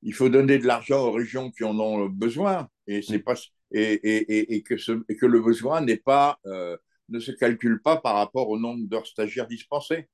il 0.02 0.12
faut 0.12 0.28
donner 0.28 0.58
de 0.58 0.66
l'argent 0.66 1.06
aux 1.06 1.12
régions 1.12 1.50
qui 1.50 1.64
en 1.64 1.80
ont 1.80 2.06
besoin. 2.06 2.68
Et, 2.86 3.00
c'est 3.00 3.18
mmh. 3.18 3.22
pas, 3.22 3.34
et, 3.72 3.94
et, 3.94 4.54
et, 4.56 4.62
que 4.62 4.76
ce, 4.76 4.92
et 5.08 5.16
que 5.16 5.26
le 5.26 5.40
besoin 5.40 5.80
n'est 5.80 5.96
pas, 5.96 6.38
ne 6.44 7.18
se 7.18 7.32
calcule 7.32 7.80
pas 7.80 7.96
par 7.96 8.16
rapport 8.16 8.50
au 8.50 8.58
nombre 8.58 8.86
d'heures 8.86 9.06
stagiaires 9.06 9.48
dispensées. 9.48 10.06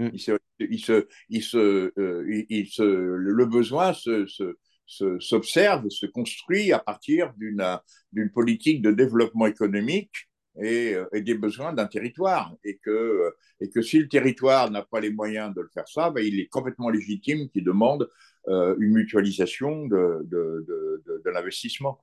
Mmh. 0.00 0.10
Il 0.14 0.20
se, 0.20 0.32
il 0.58 0.80
se, 0.80 1.08
il 1.28 1.42
se, 1.42 1.92
euh, 1.98 2.44
il 2.48 2.66
se, 2.66 2.82
le 2.82 3.44
besoin 3.44 3.92
se, 3.92 4.26
se, 4.26 5.18
s'observe, 5.18 5.90
se 5.90 6.06
construit 6.06 6.72
à 6.72 6.78
partir 6.78 7.34
d'une, 7.36 7.62
d'une 8.10 8.30
politique 8.30 8.80
de 8.80 8.92
développement 8.92 9.46
économique 9.46 10.30
et, 10.58 10.94
euh, 10.94 11.04
et 11.12 11.20
des 11.20 11.34
besoins 11.34 11.74
d'un 11.74 11.86
territoire. 11.86 12.56
Et 12.64 12.78
que, 12.78 13.30
et 13.60 13.68
que 13.68 13.82
si 13.82 13.98
le 13.98 14.08
territoire 14.08 14.70
n'a 14.70 14.80
pas 14.82 15.00
les 15.00 15.12
moyens 15.12 15.54
de 15.54 15.60
le 15.60 15.68
faire 15.68 15.86
ça, 15.86 16.10
ben 16.10 16.24
il 16.24 16.40
est 16.40 16.48
complètement 16.48 16.88
légitime 16.88 17.50
qu'il 17.50 17.64
demande 17.64 18.08
euh, 18.48 18.74
une 18.80 18.94
mutualisation 18.94 19.86
de, 19.86 20.22
de, 20.24 20.64
de, 20.66 21.22
de 21.22 21.30
l'investissement. 21.30 22.02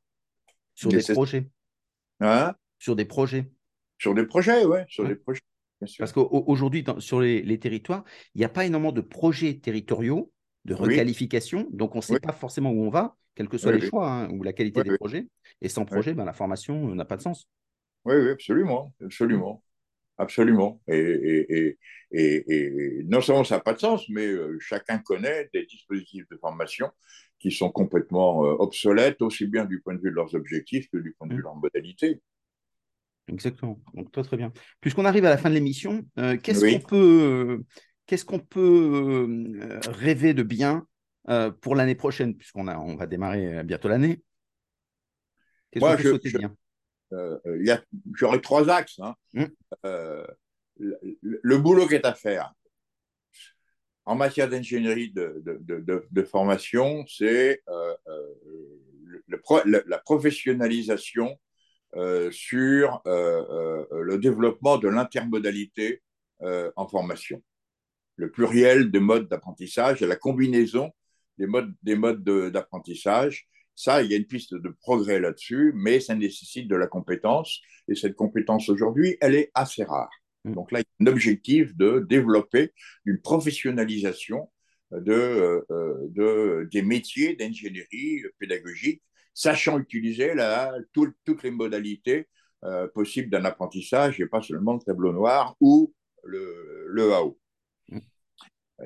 Sur 0.75 0.91
des 0.91 1.01
projets. 1.01 1.49
Hein? 2.19 2.53
Sur 2.77 2.95
des 2.95 3.05
projets. 3.05 3.51
Sur 3.97 4.13
des 4.13 4.27
projets, 4.27 4.65
ouais, 4.65 4.85
sur 4.87 5.07
des 5.07 5.15
projets. 5.15 5.41
Parce 5.79 6.11
qu'aujourd'hui, 6.11 6.83
sur 6.99 7.21
les, 7.21 7.59
territoires, 7.59 8.03
il 8.35 8.39
n'y 8.39 8.45
a 8.45 8.49
pas 8.49 8.65
énormément 8.65 8.91
de 8.91 9.01
projets 9.01 9.55
territoriaux 9.55 10.31
de 10.65 10.73
requalification, 10.73 11.67
donc 11.71 11.95
on 11.95 11.99
ne 11.99 12.03
sait 12.03 12.19
pas 12.19 12.33
forcément 12.33 12.71
où 12.71 12.83
on 12.83 12.89
va, 12.89 13.15
quels 13.35 13.47
que 13.47 13.57
soient 13.57 13.71
les 13.71 13.87
choix 13.87 14.09
hein, 14.09 14.29
ou 14.31 14.43
la 14.43 14.53
qualité 14.53 14.83
des 14.83 14.97
projets. 14.97 15.27
Et 15.61 15.69
sans 15.69 15.85
projet, 15.85 16.13
ben, 16.13 16.25
la 16.25 16.33
formation 16.33 16.93
n'a 16.93 17.05
pas 17.05 17.17
de 17.17 17.21
sens. 17.21 17.47
Oui, 18.05 18.15
oui, 18.15 18.29
absolument, 18.29 18.93
absolument. 19.03 19.63
absolument. 20.17 20.81
Et, 20.87 21.77
non 23.05 23.21
seulement 23.21 23.43
ça 23.43 23.55
n'a 23.55 23.61
pas 23.61 23.73
de 23.73 23.79
sens, 23.79 24.09
mais 24.09 24.33
chacun 24.59 24.97
connaît 24.97 25.49
des 25.53 25.65
dispositifs 25.65 26.27
de 26.29 26.37
formation 26.37 26.89
qui 27.39 27.51
sont 27.51 27.69
complètement 27.69 28.39
obsolètes, 28.39 29.21
aussi 29.21 29.45
bien 29.45 29.65
du 29.65 29.79
point 29.81 29.93
de 29.93 30.01
vue 30.01 30.09
de 30.09 30.15
leurs 30.15 30.33
objectifs 30.33 30.89
que 30.89 30.97
du 30.97 31.13
point 31.13 31.27
de 31.27 31.33
vue 31.33 31.37
de 31.37 31.43
mmh. 31.43 31.45
leurs 31.45 31.55
modalités. 31.55 32.21
Exactement. 33.27 33.79
Donc, 33.93 34.11
toi, 34.11 34.23
très 34.23 34.37
bien. 34.37 34.51
Puisqu'on 34.81 35.05
arrive 35.05 35.25
à 35.25 35.29
la 35.29 35.37
fin 35.37 35.49
de 35.49 35.55
l'émission, 35.55 36.05
qu'est-ce 36.15 36.65
qu'on 36.65 36.87
peut, 36.87 37.63
qu'est-ce 38.05 38.25
qu'on 38.25 38.39
peut 38.39 39.79
rêver 39.87 40.33
de 40.33 40.43
bien 40.43 40.85
pour 41.61 41.75
l'année 41.75 41.95
prochaine, 41.95 42.35
puisqu'on 42.35 42.67
a, 42.67 42.77
on 42.77 42.95
va 42.95 43.05
démarrer 43.05 43.63
bientôt 43.63 43.89
l'année 43.89 44.21
Moi, 45.75 45.97
je, 45.97 46.37
bien? 46.37 46.55
euh, 47.13 47.37
j'aurais 48.13 48.41
trois 48.41 48.69
axes. 48.69 48.99
Hein. 48.99 49.15
Mmh. 49.33 49.45
Euh, 49.85 50.25
le, 50.77 51.57
boulot 51.57 51.87
qui 51.87 51.95
est 51.95 52.05
à 52.05 52.13
faire 52.13 52.53
en 54.05 54.15
matière 54.15 54.49
d'ingénierie 54.49 55.11
de, 55.11 55.41
de, 55.43 56.23
formation, 56.23 57.05
c'est 57.07 57.61
euh, 57.67 57.95
la 59.27 59.97
professionnalisation 59.99 61.37
sur 61.93 63.01
le 63.05 64.17
développement 64.17 64.77
de 64.77 64.87
l'intermodalité 64.87 66.01
en 66.41 66.87
formation. 66.87 67.41
Le 68.15 68.31
pluriel 68.31 68.91
des 68.91 68.99
modes 68.99 69.27
d'apprentissage 69.27 70.01
et 70.01 70.07
la 70.07 70.15
combinaison 70.15 70.91
des 71.37 71.47
modes, 71.47 71.73
des 71.83 71.95
modes 71.95 72.23
d'apprentissage 72.23 73.47
ça, 73.77 74.01
il 74.01 74.09
y 74.09 74.15
a 74.15 74.17
une 74.17 74.25
piste 74.25 74.55
de 74.55 74.69
progrès 74.69 75.19
là-dessus, 75.19 75.71
mais 75.75 75.99
ça 75.99 76.15
nécessite 76.15 76.67
de 76.67 76.75
la 76.75 76.87
compétence. 76.87 77.61
Et 77.87 77.93
cette 77.93 78.15
compétence 78.15 78.69
aujourd'hui, 78.69 79.17
elle 79.21 79.35
est 79.35 79.51
assez 79.53 79.83
rare. 79.83 80.09
Mm. 80.45 80.53
Donc 80.53 80.71
là, 80.71 80.79
il 80.79 80.83
y 80.83 81.07
a 81.07 81.09
un 81.09 81.13
objectif 81.13 81.77
de 81.77 81.99
développer 81.99 82.73
une 83.05 83.21
professionnalisation 83.21 84.49
de, 84.91 85.11
euh, 85.11 85.61
euh, 85.69 86.07
de 86.09 86.67
des 86.71 86.81
métiers 86.81 87.35
d'ingénierie 87.35 88.23
pédagogique, 88.39 89.03
sachant 89.37 89.77
utiliser 89.77 90.33
toutes 90.93 91.43
les 91.43 91.51
modalités 91.51 92.27
euh, 92.65 92.87
possibles 92.87 93.29
d'un 93.29 93.45
apprentissage 93.45 94.19
et 94.19 94.25
pas 94.25 94.41
seulement 94.41 94.73
le 94.73 94.79
tableau 94.79 95.13
noir 95.13 95.55
ou 95.61 95.93
le, 96.23 96.87
le 96.87 97.13
AO. 97.13 97.37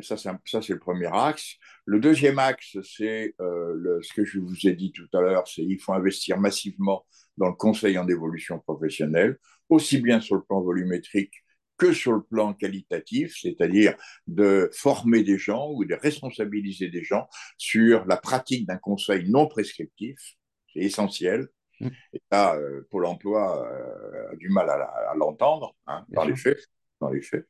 Ça, 0.02 0.18
c'est 0.18 0.70
le 0.70 0.80
premier 0.80 1.10
axe. 1.12 1.56
Le 1.86 2.02
deuxième 2.02 2.38
axe, 2.38 2.78
c'est 2.84 3.34
euh, 3.40 4.00
ce 4.02 4.14
que 4.14 4.26
je 4.26 4.40
vous 4.40 4.68
ai 4.68 4.74
dit 4.74 4.92
tout 4.92 5.08
à 5.14 5.22
l'heure, 5.22 5.48
c'est 5.48 5.62
qu'il 5.62 5.80
faut 5.80 5.94
investir 5.94 6.38
massivement 6.38 7.06
dans 7.38 7.48
le 7.48 7.56
conseil 7.56 7.98
en 7.98 8.08
évolution 8.10 8.60
professionnelle, 8.60 9.38
aussi 9.70 10.02
bien 10.02 10.20
sur 10.20 10.36
le 10.36 10.44
plan 10.44 10.62
volumétrique 10.62 11.34
que 11.78 11.94
sur 11.94 12.12
le 12.12 12.24
plan 12.24 12.54
qualitatif, 12.54 13.36
c'est-à-dire 13.42 13.96
de 14.28 14.70
former 14.74 15.24
des 15.24 15.38
gens 15.38 15.72
ou 15.72 15.86
de 15.86 15.96
responsabiliser 15.96 16.90
des 16.90 17.04
gens 17.06 17.28
sur 17.58 18.06
la 18.06 18.18
pratique 18.18 18.68
d'un 18.68 18.78
conseil 18.78 19.30
non 19.30 19.48
prescriptif, 19.48 20.36
c'est 20.74 20.82
essentiel. 20.82 21.48
Mmh. 21.80 21.88
Et 22.14 22.22
là, 22.32 22.56
euh, 22.56 22.88
Pôle 22.90 23.06
emploi 23.06 23.68
euh, 23.68 24.34
a 24.34 24.36
du 24.36 24.50
mal 24.50 24.70
à, 24.70 25.14
l'entendre, 25.16 25.76
hein, 25.88 26.06
par 26.14 26.26
les 26.26 26.36
faits 26.36 26.60
dans 27.02 27.10
les 27.10 27.22
faits. 27.22 27.48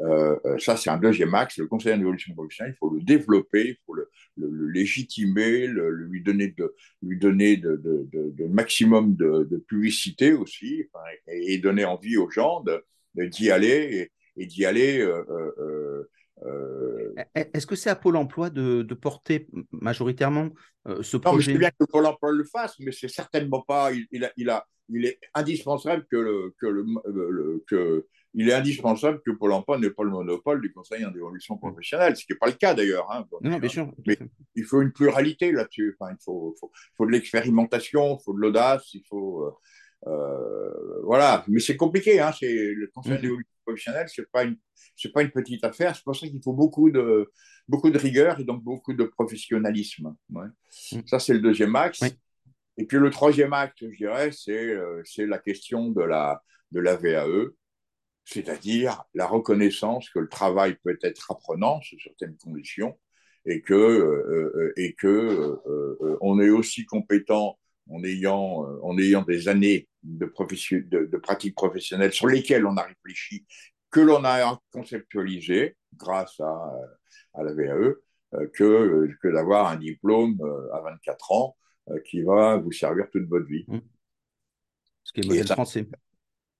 Euh, 0.00 0.38
euh, 0.44 0.58
ça, 0.58 0.76
c'est 0.76 0.90
un 0.90 0.98
deuxième 0.98 1.34
axe. 1.34 1.56
Le 1.56 1.66
conseil 1.66 1.94
en 1.94 2.00
évolution 2.00 2.34
professionnelle, 2.34 2.74
il 2.76 2.78
faut 2.78 2.90
le 2.90 3.00
développer, 3.00 3.68
il 3.68 3.76
faut 3.86 3.94
le, 3.94 4.10
légitimer, 4.36 5.66
lui 5.66 6.22
donner 6.22 6.48
de, 6.48 6.74
lui 7.02 7.18
donner 7.18 7.56
de, 7.56 7.76
de, 7.76 8.44
maximum 8.46 9.16
de, 9.16 9.64
publicité 9.66 10.32
aussi, 10.32 10.84
et, 11.26 11.58
donner 11.58 11.84
envie 11.84 12.16
aux 12.16 12.30
gens 12.30 12.62
d'y 13.14 13.50
aller 13.50 14.10
et, 14.36 14.46
d'y 14.46 14.66
aller. 14.66 15.04
Euh, 16.44 17.14
Est-ce 17.34 17.66
que 17.66 17.76
c'est 17.76 17.90
à 17.90 17.96
Pôle 17.96 18.16
emploi 18.16 18.50
de, 18.50 18.82
porter 18.94 19.48
majoritairement 19.72 20.50
ce 21.00 21.16
projet 21.16 21.34
Non, 21.34 21.40
je 21.40 21.52
sais 21.52 21.58
bien 21.58 21.70
que 21.70 21.84
Pôle 21.84 22.06
emploi 22.06 22.32
le 22.32 22.44
fasse, 22.44 22.76
mais 22.80 22.92
c'est 22.92 23.08
certainement 23.08 23.62
pas. 23.66 23.90
Il, 24.12 24.24
a, 24.24 24.30
il, 24.36 24.50
a, 24.50 24.66
il 24.88 25.04
est 25.06 25.18
indispensable 25.34 26.06
que, 26.10 26.16
le, 26.16 26.54
que, 26.58 26.66
le, 26.66 27.64
que 27.66 28.06
il 28.34 28.48
est 28.48 28.52
indispensable 28.52 29.20
que 29.24 29.30
Pôle 29.30 29.52
emploi 29.52 29.78
n'ait 29.78 29.90
pas 29.90 30.04
le 30.04 30.10
monopole 30.10 30.60
du 30.60 30.72
conseil 30.72 31.04
en 31.04 31.14
évolution 31.14 31.56
professionnelle, 31.56 32.16
ce 32.16 32.24
qui 32.24 32.32
n'est 32.32 32.38
pas 32.38 32.46
le 32.46 32.52
cas 32.52 32.74
d'ailleurs. 32.74 33.10
Hein, 33.10 33.26
non, 33.42 33.58
bien 33.58 33.68
sûr. 33.68 33.90
Mais 34.06 34.18
il 34.54 34.64
faut 34.64 34.82
une 34.82 34.92
pluralité 34.92 35.50
là-dessus. 35.50 35.96
Enfin, 35.98 36.12
il 36.12 36.22
faut, 36.22 36.54
faut, 36.60 36.70
faut 36.96 37.06
de 37.06 37.10
l'expérimentation, 37.10 38.18
il 38.18 38.22
faut 38.24 38.34
de 38.34 38.38
l'audace, 38.38 38.92
il 38.94 39.02
faut. 39.08 39.44
Euh, 39.44 39.50
euh 40.06 41.02
voilà, 41.04 41.44
mais 41.48 41.60
c'est 41.60 41.76
compliqué. 41.76 42.20
Hein, 42.20 42.30
le 42.42 42.86
conseil 42.94 43.14
en 43.14 43.22
évolution 43.22 43.57
professionnelle, 43.68 44.08
ce 44.08 44.20
n'est 44.20 44.26
pas, 44.32 44.44
une, 44.44 44.56
pas 45.12 45.22
une 45.22 45.30
petite 45.30 45.64
affaire. 45.64 45.94
C'est 45.94 46.04
pour 46.04 46.16
ça 46.16 46.26
qu'il 46.26 46.42
faut 46.42 46.52
beaucoup 46.52 46.90
de, 46.90 47.30
beaucoup 47.68 47.90
de 47.90 47.98
rigueur 47.98 48.40
et 48.40 48.44
donc 48.44 48.62
beaucoup 48.62 48.94
de 48.94 49.04
professionnalisme. 49.04 50.14
Ouais. 50.30 50.46
Mm. 50.92 51.00
Ça, 51.06 51.18
c'est 51.18 51.34
le 51.34 51.40
deuxième 51.40 51.74
axe. 51.76 52.02
Et 52.76 52.84
puis 52.84 52.98
le 52.98 53.10
troisième 53.10 53.52
acte, 53.52 53.78
je 53.80 53.96
dirais, 53.96 54.30
c'est 54.32 54.52
euh, 54.52 55.02
la 55.18 55.38
question 55.38 55.90
de 55.90 56.02
la, 56.02 56.42
de 56.70 56.80
la 56.80 56.96
VAE 56.96 57.48
c'est-à-dire 58.28 59.04
la 59.14 59.26
reconnaissance 59.26 60.10
que 60.10 60.18
le 60.18 60.28
travail 60.28 60.76
peut 60.84 60.98
être 61.02 61.30
apprenant 61.30 61.80
sous 61.80 61.98
certaines 61.98 62.36
conditions 62.36 62.98
et 63.46 63.62
que, 63.62 63.72
euh, 63.72 64.52
euh, 64.54 64.72
et 64.76 64.94
que 64.94 65.58
euh, 65.66 66.18
on 66.20 66.38
est 66.38 66.50
aussi 66.50 66.84
compétent 66.84 67.58
en 67.88 68.04
ayant, 68.04 68.66
en 68.82 68.98
ayant 68.98 69.22
des 69.22 69.48
années 69.48 69.88
de, 70.16 70.26
de, 70.88 71.04
de 71.06 71.16
pratique 71.18 71.54
professionnelle 71.54 72.12
sur 72.12 72.26
lesquelles 72.26 72.66
on 72.66 72.76
a 72.76 72.82
réfléchi, 72.82 73.46
que 73.90 74.00
l'on 74.00 74.24
a 74.24 74.58
conceptualisé 74.72 75.76
grâce 75.96 76.38
à, 76.40 76.72
à 77.34 77.42
la 77.42 77.52
VAE, 77.54 77.94
que, 78.54 79.08
que 79.22 79.28
d'avoir 79.28 79.68
un 79.68 79.76
diplôme 79.76 80.38
à 80.72 80.80
24 80.80 81.32
ans 81.32 81.56
qui 82.04 82.22
va 82.22 82.56
vous 82.56 82.72
servir 82.72 83.06
toute 83.10 83.26
votre 83.28 83.46
vie. 83.46 83.64
Mmh. 83.68 83.78
Ce 85.04 85.12
qui 85.12 85.20
est 85.20 85.26
modèle 85.26 85.46
français. 85.46 85.86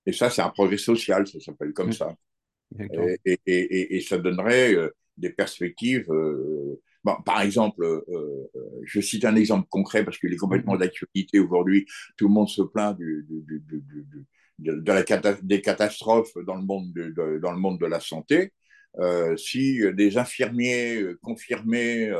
Et 0.06 0.12
ça, 0.12 0.30
c'est 0.30 0.42
un 0.42 0.50
progrès 0.50 0.78
social, 0.78 1.26
ça 1.26 1.38
s'appelle 1.40 1.72
comme 1.72 1.88
mmh. 1.88 1.92
ça. 1.92 2.14
Et, 2.78 3.38
et, 3.46 3.96
et, 3.96 4.00
ça 4.00 4.18
donnerait 4.18 4.74
euh, 4.74 4.94
des 5.16 5.30
perspectives. 5.30 6.10
Euh, 7.06 7.12
par 7.24 7.40
exemple, 7.42 7.84
euh, 7.84 8.50
je 8.84 9.00
cite 9.00 9.24
un 9.24 9.36
exemple 9.36 9.66
concret 9.70 10.04
parce 10.04 10.18
qu'il 10.18 10.32
est 10.32 10.36
complètement 10.36 10.74
mmh. 10.74 10.80
d'actualité 10.80 11.38
aujourd'hui. 11.38 11.86
Tout 12.16 12.28
le 12.28 12.34
monde 12.34 12.48
se 12.48 12.62
plaint 12.62 12.96
du, 12.96 13.26
du, 13.28 13.62
de, 14.58 14.92
la 14.92 15.32
des 15.42 15.60
catastrophes 15.60 16.36
dans 16.46 16.56
le 16.56 16.64
monde 16.64 16.92
de, 16.92 17.38
dans 17.38 17.52
le 17.52 17.58
monde 17.58 17.78
de 17.78 17.86
la 17.86 18.00
santé. 18.00 18.52
si 19.36 19.80
des 19.94 20.18
infirmiers 20.18 21.04
confirmés 21.22 22.12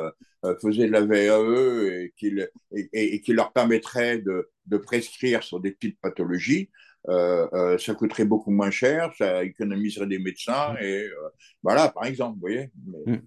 faisaient 0.63 0.87
de 0.87 0.93
la 0.93 1.05
VAE 1.05 2.05
et 2.05 2.15
qu'il 2.17 2.49
et, 2.71 3.21
qui 3.21 3.33
leur 3.33 3.53
permettrait 3.53 4.19
de, 4.19 4.49
de 4.67 4.77
prescrire 4.77 5.43
sur 5.43 5.59
des 5.59 5.73
petites 5.73 5.99
pathologies, 6.01 6.69
euh, 6.69 6.69
euh, 6.69 6.88
ça 7.07 7.95
coûterait 7.95 8.25
beaucoup 8.25 8.51
moins 8.51 8.71
cher, 8.71 9.13
ça 9.17 9.45
économiserait 9.45 10.07
des 10.07 10.19
médecins, 10.19 10.75
mm. 10.75 10.79
et 10.83 11.05
euh, 11.05 11.29
voilà, 11.63 11.89
par 11.89 12.05
exemple, 12.05 12.35
vous 12.35 12.41
voyez. 12.41 12.71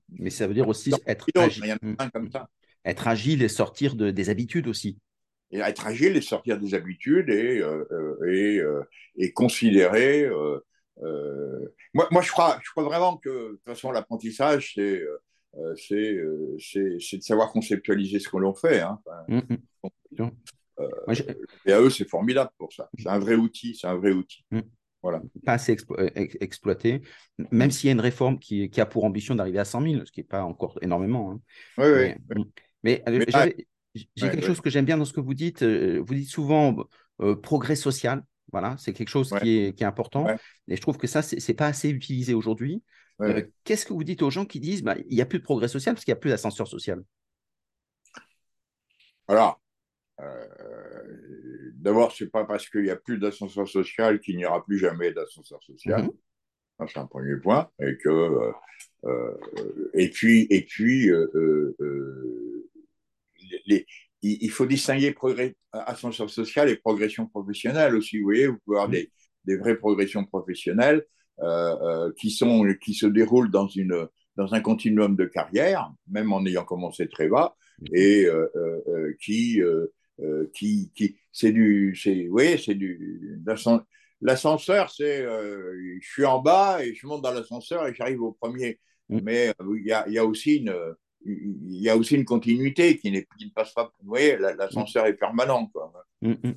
Mais, 0.10 0.28
mm. 0.28 0.30
ça 0.30 0.48
veut 0.48 0.54
dire 0.54 0.68
aussi 0.68 0.94
être 1.06 1.28
agile. 1.36 1.78
Mm. 1.82 1.96
Comme 2.14 2.32
ça. 2.32 2.48
Être 2.84 3.08
agile 3.08 3.44
et 3.44 3.48
sortir 3.48 3.96
de, 3.96 4.12
des 4.12 4.30
habitudes 4.30 4.68
aussi. 4.68 4.98
Et 5.52 5.60
être 5.60 5.86
agile 5.86 6.16
et 6.16 6.22
sortir 6.22 6.58
des 6.58 6.74
habitudes 6.74 7.30
et, 7.30 7.62
et, 8.28 8.62
et, 9.18 9.34
considérer. 9.34 10.30
moi, 11.94 12.08
moi 12.10 12.22
je, 12.22 12.32
crois, 12.32 12.58
je 12.64 12.72
crois 12.72 12.84
vraiment 12.84 13.18
que, 13.18 13.30
de 13.30 13.50
toute 13.56 13.66
façon, 13.66 13.92
l'apprentissage, 13.92 14.74
c'est. 14.76 15.04
c'est 15.78 17.18
de 17.18 17.22
savoir 17.22 17.52
conceptualiser 17.52 18.20
ce 18.20 18.30
que 18.30 18.38
l'on 18.38 18.54
fait. 18.54 18.80
Hein. 18.80 19.00
Euh, 20.82 21.34
VAE, 21.66 21.90
c'est 21.90 22.08
formidable 22.08 22.52
pour 22.58 22.72
ça. 22.74 22.90
C'est 22.98 23.10
un 23.10 23.20
vrai 23.20 23.36
outil, 23.36 23.76
c'est 23.76 23.88
un 23.88 23.96
vrai 23.96 24.12
outil. 24.12 24.46
Mm. 24.52 24.62
Voilà. 25.02 25.22
Pas 25.46 25.54
assez 25.54 25.76
euh, 25.92 26.10
exploité, 26.16 27.02
même 27.52 27.72
s'il 27.72 27.88
y 27.88 27.90
a 27.90 27.94
une 27.94 28.02
réforme 28.02 28.38
qui, 28.38 28.70
qui 28.70 28.82
a 28.82 28.86
pour 28.86 29.04
ambition 29.04 29.34
d'arriver 29.34 29.58
à 29.58 29.66
100 29.66 29.82
000, 29.82 30.06
ce 30.06 30.12
qui 30.12 30.20
n'est 30.20 30.28
pas 30.28 30.44
encore 30.44 30.78
énormément. 30.82 31.32
Hein. 31.32 31.42
Oui, 31.80 32.16
oui. 32.36 32.44
Mais, 32.84 33.04
euh, 33.08 33.52
j'ai 33.94 34.30
quelque 34.30 34.46
chose 34.46 34.62
que 34.62 34.70
j'aime 34.70 34.86
bien 34.86 34.98
dans 34.98 35.06
ce 35.06 35.14
que 35.14 35.20
vous 35.20 35.34
dites. 35.34 35.64
Vous 35.64 36.14
dites 36.14 36.30
souvent 36.30 36.86
progrès 37.42 37.76
social. 37.76 38.24
Voilà, 38.52 38.76
c'est 38.78 38.94
quelque 38.94 39.10
chose 39.10 39.34
qui, 39.42 39.58
est, 39.58 39.74
qui, 39.74 39.84
est, 39.84 39.88
important. 39.88 40.28
Et 40.68 40.76
je 40.76 40.82
trouve 40.82 40.98
que 40.98 41.08
ça, 41.08 41.22
ce 41.22 41.36
n'est 41.36 41.56
pas 41.56 41.68
assez 41.68 41.90
utilisé 41.90 42.34
aujourd'hui. 42.34 42.84
Qu'est-ce 43.64 43.86
que 43.86 43.94
vous 43.94 44.04
dites 44.04 44.22
aux 44.22 44.30
gens 44.30 44.46
qui 44.46 44.60
disent 44.60 44.84
bah, 44.84 44.96
il 45.10 45.16
n'y 45.16 45.22
a 45.22 45.26
plus 45.26 45.40
de 45.40 45.44
progrès 45.44 45.68
social 45.68 45.96
parce 45.96 46.06
qu'il 46.06 46.12
n'y 46.12 46.18
a 46.18 46.22
plus 46.22 46.30
d'ascenseur 46.30 46.68
social? 46.68 47.04
Alors, 49.28 49.61
euh, 50.22 51.72
d'abord, 51.76 52.12
c'est 52.12 52.30
pas 52.30 52.46
parce 52.46 52.70
qu'il 52.70 52.84
n'y 52.84 52.90
a 52.90 52.96
plus 52.96 53.18
d'ascenseur 53.18 53.68
social 53.68 54.20
qu'il 54.20 54.38
n'y 54.38 54.46
aura 54.46 54.64
plus 54.64 54.78
jamais 54.78 55.12
d'ascenseur 55.12 55.62
social. 55.64 56.04
Mhm. 56.04 56.12
C'est 56.88 57.00
un 57.00 57.06
premier 57.06 57.36
point. 57.38 57.70
Et 57.80 57.96
que 57.98 58.10
euh, 58.10 58.52
euh, 59.06 59.92
et 59.94 60.10
puis 60.10 60.48
et 60.50 60.64
puis 60.64 61.12
il 64.24 64.52
faut 64.52 64.66
distinguer 64.66 65.12
progrès, 65.12 65.56
ascenseur 65.72 66.30
social 66.30 66.70
et 66.70 66.76
progression 66.76 67.28
professionnelle 67.28 67.96
aussi. 67.96 68.18
Vous 68.18 68.26
voyez, 68.26 68.48
vous 68.48 68.58
pouvez 68.66 68.78
avoir 68.78 68.90
mhm. 68.90 68.96
des, 68.96 69.12
des 69.46 69.58
vraies 69.58 69.78
progressions 69.78 70.26
professionnelles 70.26 71.06
qui, 72.18 72.30
sont, 72.30 72.64
qui 72.80 72.94
se 72.94 73.08
déroulent 73.08 73.50
dans, 73.50 73.68
une, 73.68 74.08
dans 74.36 74.54
un 74.54 74.62
continuum 74.62 75.16
de 75.16 75.26
carrière, 75.26 75.92
même 76.08 76.32
en 76.34 76.46
ayant 76.46 76.64
commencé 76.64 77.08
très 77.08 77.28
bas, 77.28 77.56
et 77.94 78.28
qui, 79.20 79.60
qui, 80.54 80.92
qui 80.94 81.18
c'est 81.32 81.52
du, 81.52 81.96
c'est, 81.96 82.28
oui, 82.30 82.62
c'est 82.64 82.76
du, 82.76 83.42
l'ascenseur, 84.22 84.92
c'est, 84.92 85.24
je 85.24 86.08
suis 86.08 86.26
en 86.26 86.40
bas 86.40 86.84
et 86.84 86.94
je 86.94 87.08
monte 87.08 87.22
dans 87.22 87.34
l'ascenseur 87.34 87.88
et 87.88 87.94
j'arrive 87.94 88.22
au 88.22 88.34
premier. 88.34 88.80
Mm. 89.10 89.20
Mais 89.24 89.54
il 89.78 89.86
y 89.86 89.92
a, 89.92 90.08
y, 90.08 90.18
a, 90.18 90.26
aussi 90.26 90.58
une, 90.58 90.76
il 91.26 91.82
y 91.82 91.90
a 91.90 91.98
aussi 91.98 92.16
une 92.16 92.26
continuité 92.26 92.98
qui, 92.98 93.12
qui 93.12 93.46
ne 93.46 93.52
passe 93.52 93.74
pas. 93.74 93.92
Vous 94.02 94.10
voyez, 94.10 94.38
l'ascenseur 94.38 95.06
est 95.06 95.14
permanent. 95.14 95.68
Quoi. 95.68 95.92
Mm, 96.22 96.32
mm. 96.32 96.54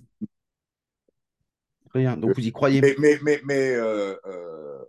Rien. 1.93 2.17
Donc 2.17 2.35
vous 2.35 2.47
y 2.47 2.53
croyez 2.53 2.81
Mais, 2.81 2.95
mais, 2.99 3.19
mais, 3.23 3.41
mais, 3.45 3.71
euh, 3.71 4.17
euh, 4.27 4.85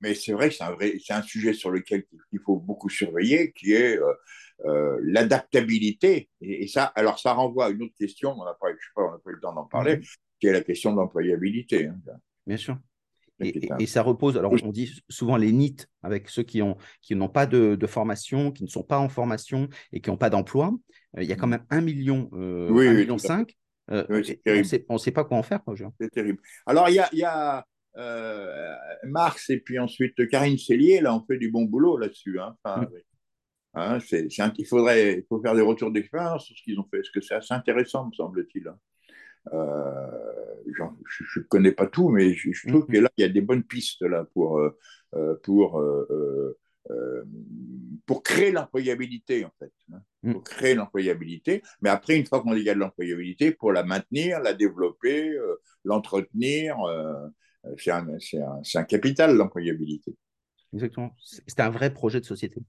mais 0.00 0.14
c'est 0.14 0.32
vrai 0.32 0.48
que 0.48 0.54
c'est 0.54 0.64
un, 0.64 0.72
vrai, 0.72 0.94
c'est 1.04 1.12
un 1.12 1.22
sujet 1.22 1.52
sur 1.52 1.70
lequel 1.70 2.04
il 2.32 2.40
faut 2.40 2.56
beaucoup 2.56 2.88
surveiller, 2.88 3.52
qui 3.52 3.72
est 3.72 3.98
euh, 4.64 4.98
l'adaptabilité. 5.02 6.28
Et, 6.40 6.66
ça, 6.66 6.84
alors 6.84 7.18
ça 7.18 7.32
renvoie 7.32 7.66
à 7.66 7.70
une 7.70 7.82
autre 7.82 7.94
question, 7.98 8.34
on 8.38 8.44
n'a 8.44 8.54
pas, 8.54 8.68
pas, 8.94 9.18
pas 9.24 9.30
eu 9.30 9.34
le 9.34 9.40
temps 9.40 9.54
d'en 9.54 9.64
parler, 9.64 9.96
mm-hmm. 9.96 10.16
qui 10.40 10.46
est 10.46 10.52
la 10.52 10.62
question 10.62 10.92
de 10.92 10.96
l'employabilité. 10.98 11.86
Hein. 11.86 11.98
Bien 12.46 12.56
sûr. 12.56 12.78
Et, 13.40 13.86
ça 13.86 14.02
repose, 14.02 14.38
alors 14.38 14.54
on 14.62 14.70
dit 14.70 15.02
souvent 15.08 15.36
les 15.36 15.50
NIT 15.50 15.88
avec 16.04 16.28
ceux 16.28 16.44
qui 16.44 16.58
n'ont 16.58 16.76
qui 17.02 17.16
pas 17.32 17.46
de, 17.46 17.74
de, 17.74 17.86
formation, 17.86 18.52
qui 18.52 18.62
ne 18.62 18.68
sont 18.68 18.84
pas 18.84 18.98
en 18.98 19.08
formation 19.08 19.68
et 19.92 20.00
qui 20.00 20.08
n'ont 20.08 20.16
pas 20.16 20.30
d'emploi. 20.30 20.72
il 21.18 21.24
y 21.24 21.32
a 21.32 21.36
quand 21.36 21.48
même 21.48 21.64
un 21.70 21.80
million, 21.80 22.30
euh, 22.32 22.70
oui, 22.70 22.86
1 22.86 22.94
million 22.94 23.18
5 23.18 23.52
euh, 23.90 24.04
on 24.88 24.94
ne 24.94 24.98
sait 24.98 25.10
pas 25.10 25.24
quoi 25.24 25.36
en 25.36 25.42
faire. 25.42 25.60
C'est 26.00 26.10
terrible. 26.10 26.40
Alors, 26.66 26.88
il 26.88 26.94
y 26.94 27.00
a, 27.00 27.08
y 27.12 27.24
a 27.24 27.66
euh, 27.96 28.74
Marx 29.04 29.50
et 29.50 29.60
puis 29.60 29.78
ensuite 29.78 30.26
Karine 30.28 30.58
Cellier, 30.58 31.00
là, 31.00 31.14
on 31.14 31.24
fait 31.26 31.36
du 31.36 31.50
bon 31.50 31.64
boulot 31.64 31.98
là-dessus. 31.98 32.40
Hein. 32.40 32.56
Enfin, 32.62 32.82
mm. 32.82 32.88
Hein, 33.74 33.98
il, 34.10 34.66
faudrait, 34.66 35.18
il 35.18 35.24
faut 35.28 35.40
faire 35.40 35.54
des 35.54 35.62
retours 35.62 35.90
d'expérience 35.90 36.46
sur 36.46 36.56
ce 36.56 36.62
qu'ils 36.62 36.78
ont 36.78 36.86
fait. 36.90 36.98
Parce 36.98 37.10
que 37.10 37.20
c'est 37.20 37.34
assez 37.34 37.54
intéressant, 37.54 38.06
me 38.06 38.12
semble-t-il. 38.12 38.68
Hein. 38.68 38.78
Euh, 39.52 40.54
je 40.66 41.40
ne 41.40 41.44
connais 41.44 41.72
pas 41.72 41.86
tout, 41.86 42.08
mais 42.08 42.32
je, 42.32 42.50
je 42.52 42.68
trouve 42.68 42.84
mm. 42.84 42.92
que 42.92 42.98
là, 42.98 43.10
il 43.16 43.22
y 43.22 43.24
a 43.24 43.28
des 43.28 43.42
bonnes 43.42 43.64
pistes 43.64 44.02
là, 44.02 44.24
pour, 44.32 44.60
pour 45.42 45.80
euh, 46.90 47.24
pour 48.04 48.22
créer 48.22 48.52
l'employabilité, 48.52 49.44
en 49.46 49.52
fait. 49.58 49.72
Hein, 49.92 50.02
mm. 50.22 50.32
pour 50.32 50.44
créer 50.44 50.74
l'employabilité. 50.74 51.62
Mais 51.80 51.88
après, 51.88 52.16
une 52.16 52.26
fois 52.26 52.42
qu'on 52.42 52.52
a 52.52 52.56
de 52.56 52.72
l'employabilité, 52.72 53.52
pour 53.52 53.72
la 53.72 53.84
maintenir, 53.84 54.40
la 54.40 54.52
développer, 54.52 55.30
euh, 55.30 55.56
l'entretenir, 55.84 56.78
euh, 56.80 57.26
c'est 57.78 57.90
un, 57.90 58.06
un, 58.08 58.62
un, 58.74 58.84
capital, 58.84 59.34
l'employabilité. 59.34 60.14
Exactement. 60.74 61.14
C'est 61.18 61.60
un 61.60 61.70
vrai 61.70 61.92
projet 61.92 62.20
de 62.20 62.26
société. 62.26 62.60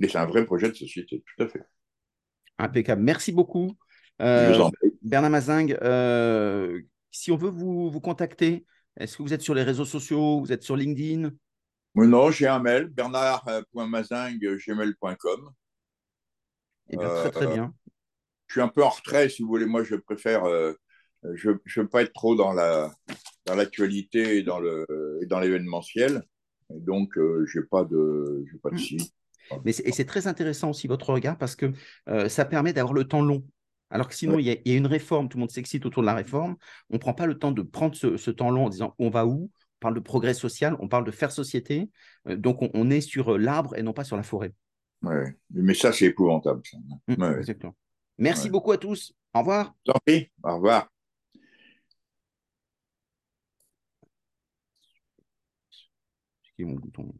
Et 0.00 0.08
c'est 0.08 0.18
un 0.18 0.26
vrai 0.26 0.44
projet 0.44 0.68
de 0.68 0.74
société, 0.74 1.22
tout 1.36 1.44
à 1.44 1.48
fait. 1.48 1.62
Impeccable. 2.58 3.02
Merci 3.02 3.32
beaucoup. 3.32 3.76
Bernard 4.18 5.30
Mazingue, 5.30 5.78
si 7.10 7.30
on 7.30 7.36
veut 7.36 7.50
vous, 7.50 7.90
vous 7.90 8.00
contacter, 8.00 8.66
est-ce 8.98 9.16
que 9.16 9.22
vous 9.22 9.32
êtes 9.32 9.42
sur 9.42 9.54
les 9.54 9.62
réseaux 9.62 9.84
sociaux, 9.84 10.40
vous 10.40 10.52
êtes 10.52 10.62
sur 10.62 10.76
LinkedIn? 10.76 11.30
Non, 11.94 12.30
j'ai 12.30 12.46
un 12.46 12.58
mail, 12.58 12.86
bernard.mazingue.gmail.com. 12.86 15.50
Eh 16.90 16.96
très, 16.96 17.30
très 17.30 17.46
bien. 17.46 17.64
Euh, 17.64 17.90
je 18.46 18.54
suis 18.54 18.62
un 18.62 18.68
peu 18.68 18.82
en 18.82 18.88
retrait, 18.88 19.28
si 19.28 19.42
vous 19.42 19.48
voulez. 19.48 19.66
Moi, 19.66 19.84
je 19.84 19.96
préfère. 19.96 20.44
Euh, 20.44 20.72
je 21.34 21.50
ne 21.50 21.56
veux 21.76 21.88
pas 21.88 22.02
être 22.02 22.12
trop 22.12 22.34
dans 22.34 22.52
l'actualité 23.54 24.42
la, 24.42 24.44
dans 24.52 24.60
et 25.20 25.26
dans 25.26 25.38
l'événementiel. 25.38 26.24
Donc, 26.70 27.16
euh, 27.18 27.44
je 27.46 27.60
n'ai 27.60 27.66
pas 27.66 27.84
de, 27.84 28.44
pas 28.62 28.70
de 28.70 28.74
hmm. 28.74 28.78
site. 28.78 29.14
Mais 29.64 29.72
et 29.84 29.92
c'est 29.92 30.04
très 30.04 30.26
intéressant 30.26 30.70
aussi 30.70 30.86
votre 30.86 31.12
regard 31.12 31.38
parce 31.38 31.56
que 31.56 31.72
ça 32.28 32.44
permet 32.44 32.72
d'avoir 32.72 32.94
le 32.94 33.04
temps 33.04 33.22
long. 33.22 33.44
Alors 33.92 34.08
que 34.08 34.14
sinon, 34.14 34.38
il 34.38 34.46
y, 34.46 34.50
a 34.50 34.76
une 34.76 34.86
réforme, 34.86 35.28
tout 35.28 35.36
le 35.36 35.40
monde 35.40 35.50
s'excite 35.50 35.84
autour 35.84 36.02
de 36.02 36.06
la 36.06 36.14
réforme. 36.14 36.56
On 36.88 36.94
ne 36.94 36.98
prend 36.98 37.12
pas 37.12 37.26
le 37.26 37.38
temps 37.38 37.52
de 37.52 37.60
prendre 37.60 37.94
ce, 37.94 38.16
ce, 38.16 38.30
temps 38.30 38.50
long 38.50 38.64
en 38.66 38.68
disant 38.70 38.94
on 38.98 39.10
va 39.10 39.26
où? 39.26 39.50
Parle 39.80 39.94
de 39.94 40.00
progrès 40.00 40.32
social, 40.32 40.76
on 40.80 40.88
parle 40.88 41.04
de 41.04 41.10
faire 41.10 41.30
société. 41.30 41.90
Euh, 42.26 42.36
donc, 42.36 42.58
on, 42.72 42.90
est 42.90 43.02
sur 43.02 43.34
euh, 43.34 43.38
l'arbre 43.38 43.76
et 43.76 43.82
non 43.82 43.92
pas 43.92 44.04
sur 44.04 44.16
la 44.16 44.22
forêt. 44.22 44.54
Oui, 45.02 45.14
mais 45.50 45.74
ça, 45.74 45.92
c'est 45.92 46.06
épouvantable. 46.06 46.62
Mmh, 47.08 47.72
Merci 48.16 48.48
beaucoup 48.48 48.72
à 48.72 48.78
tous. 48.78 49.12
Au 49.34 49.40
revoir. 49.40 49.74
Au 50.42 50.54
revoir. 50.54 50.88
mon 56.60 56.76
bouton? 56.76 57.12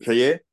Ça 0.00 0.14
y 0.14 0.20
est? 0.20 0.47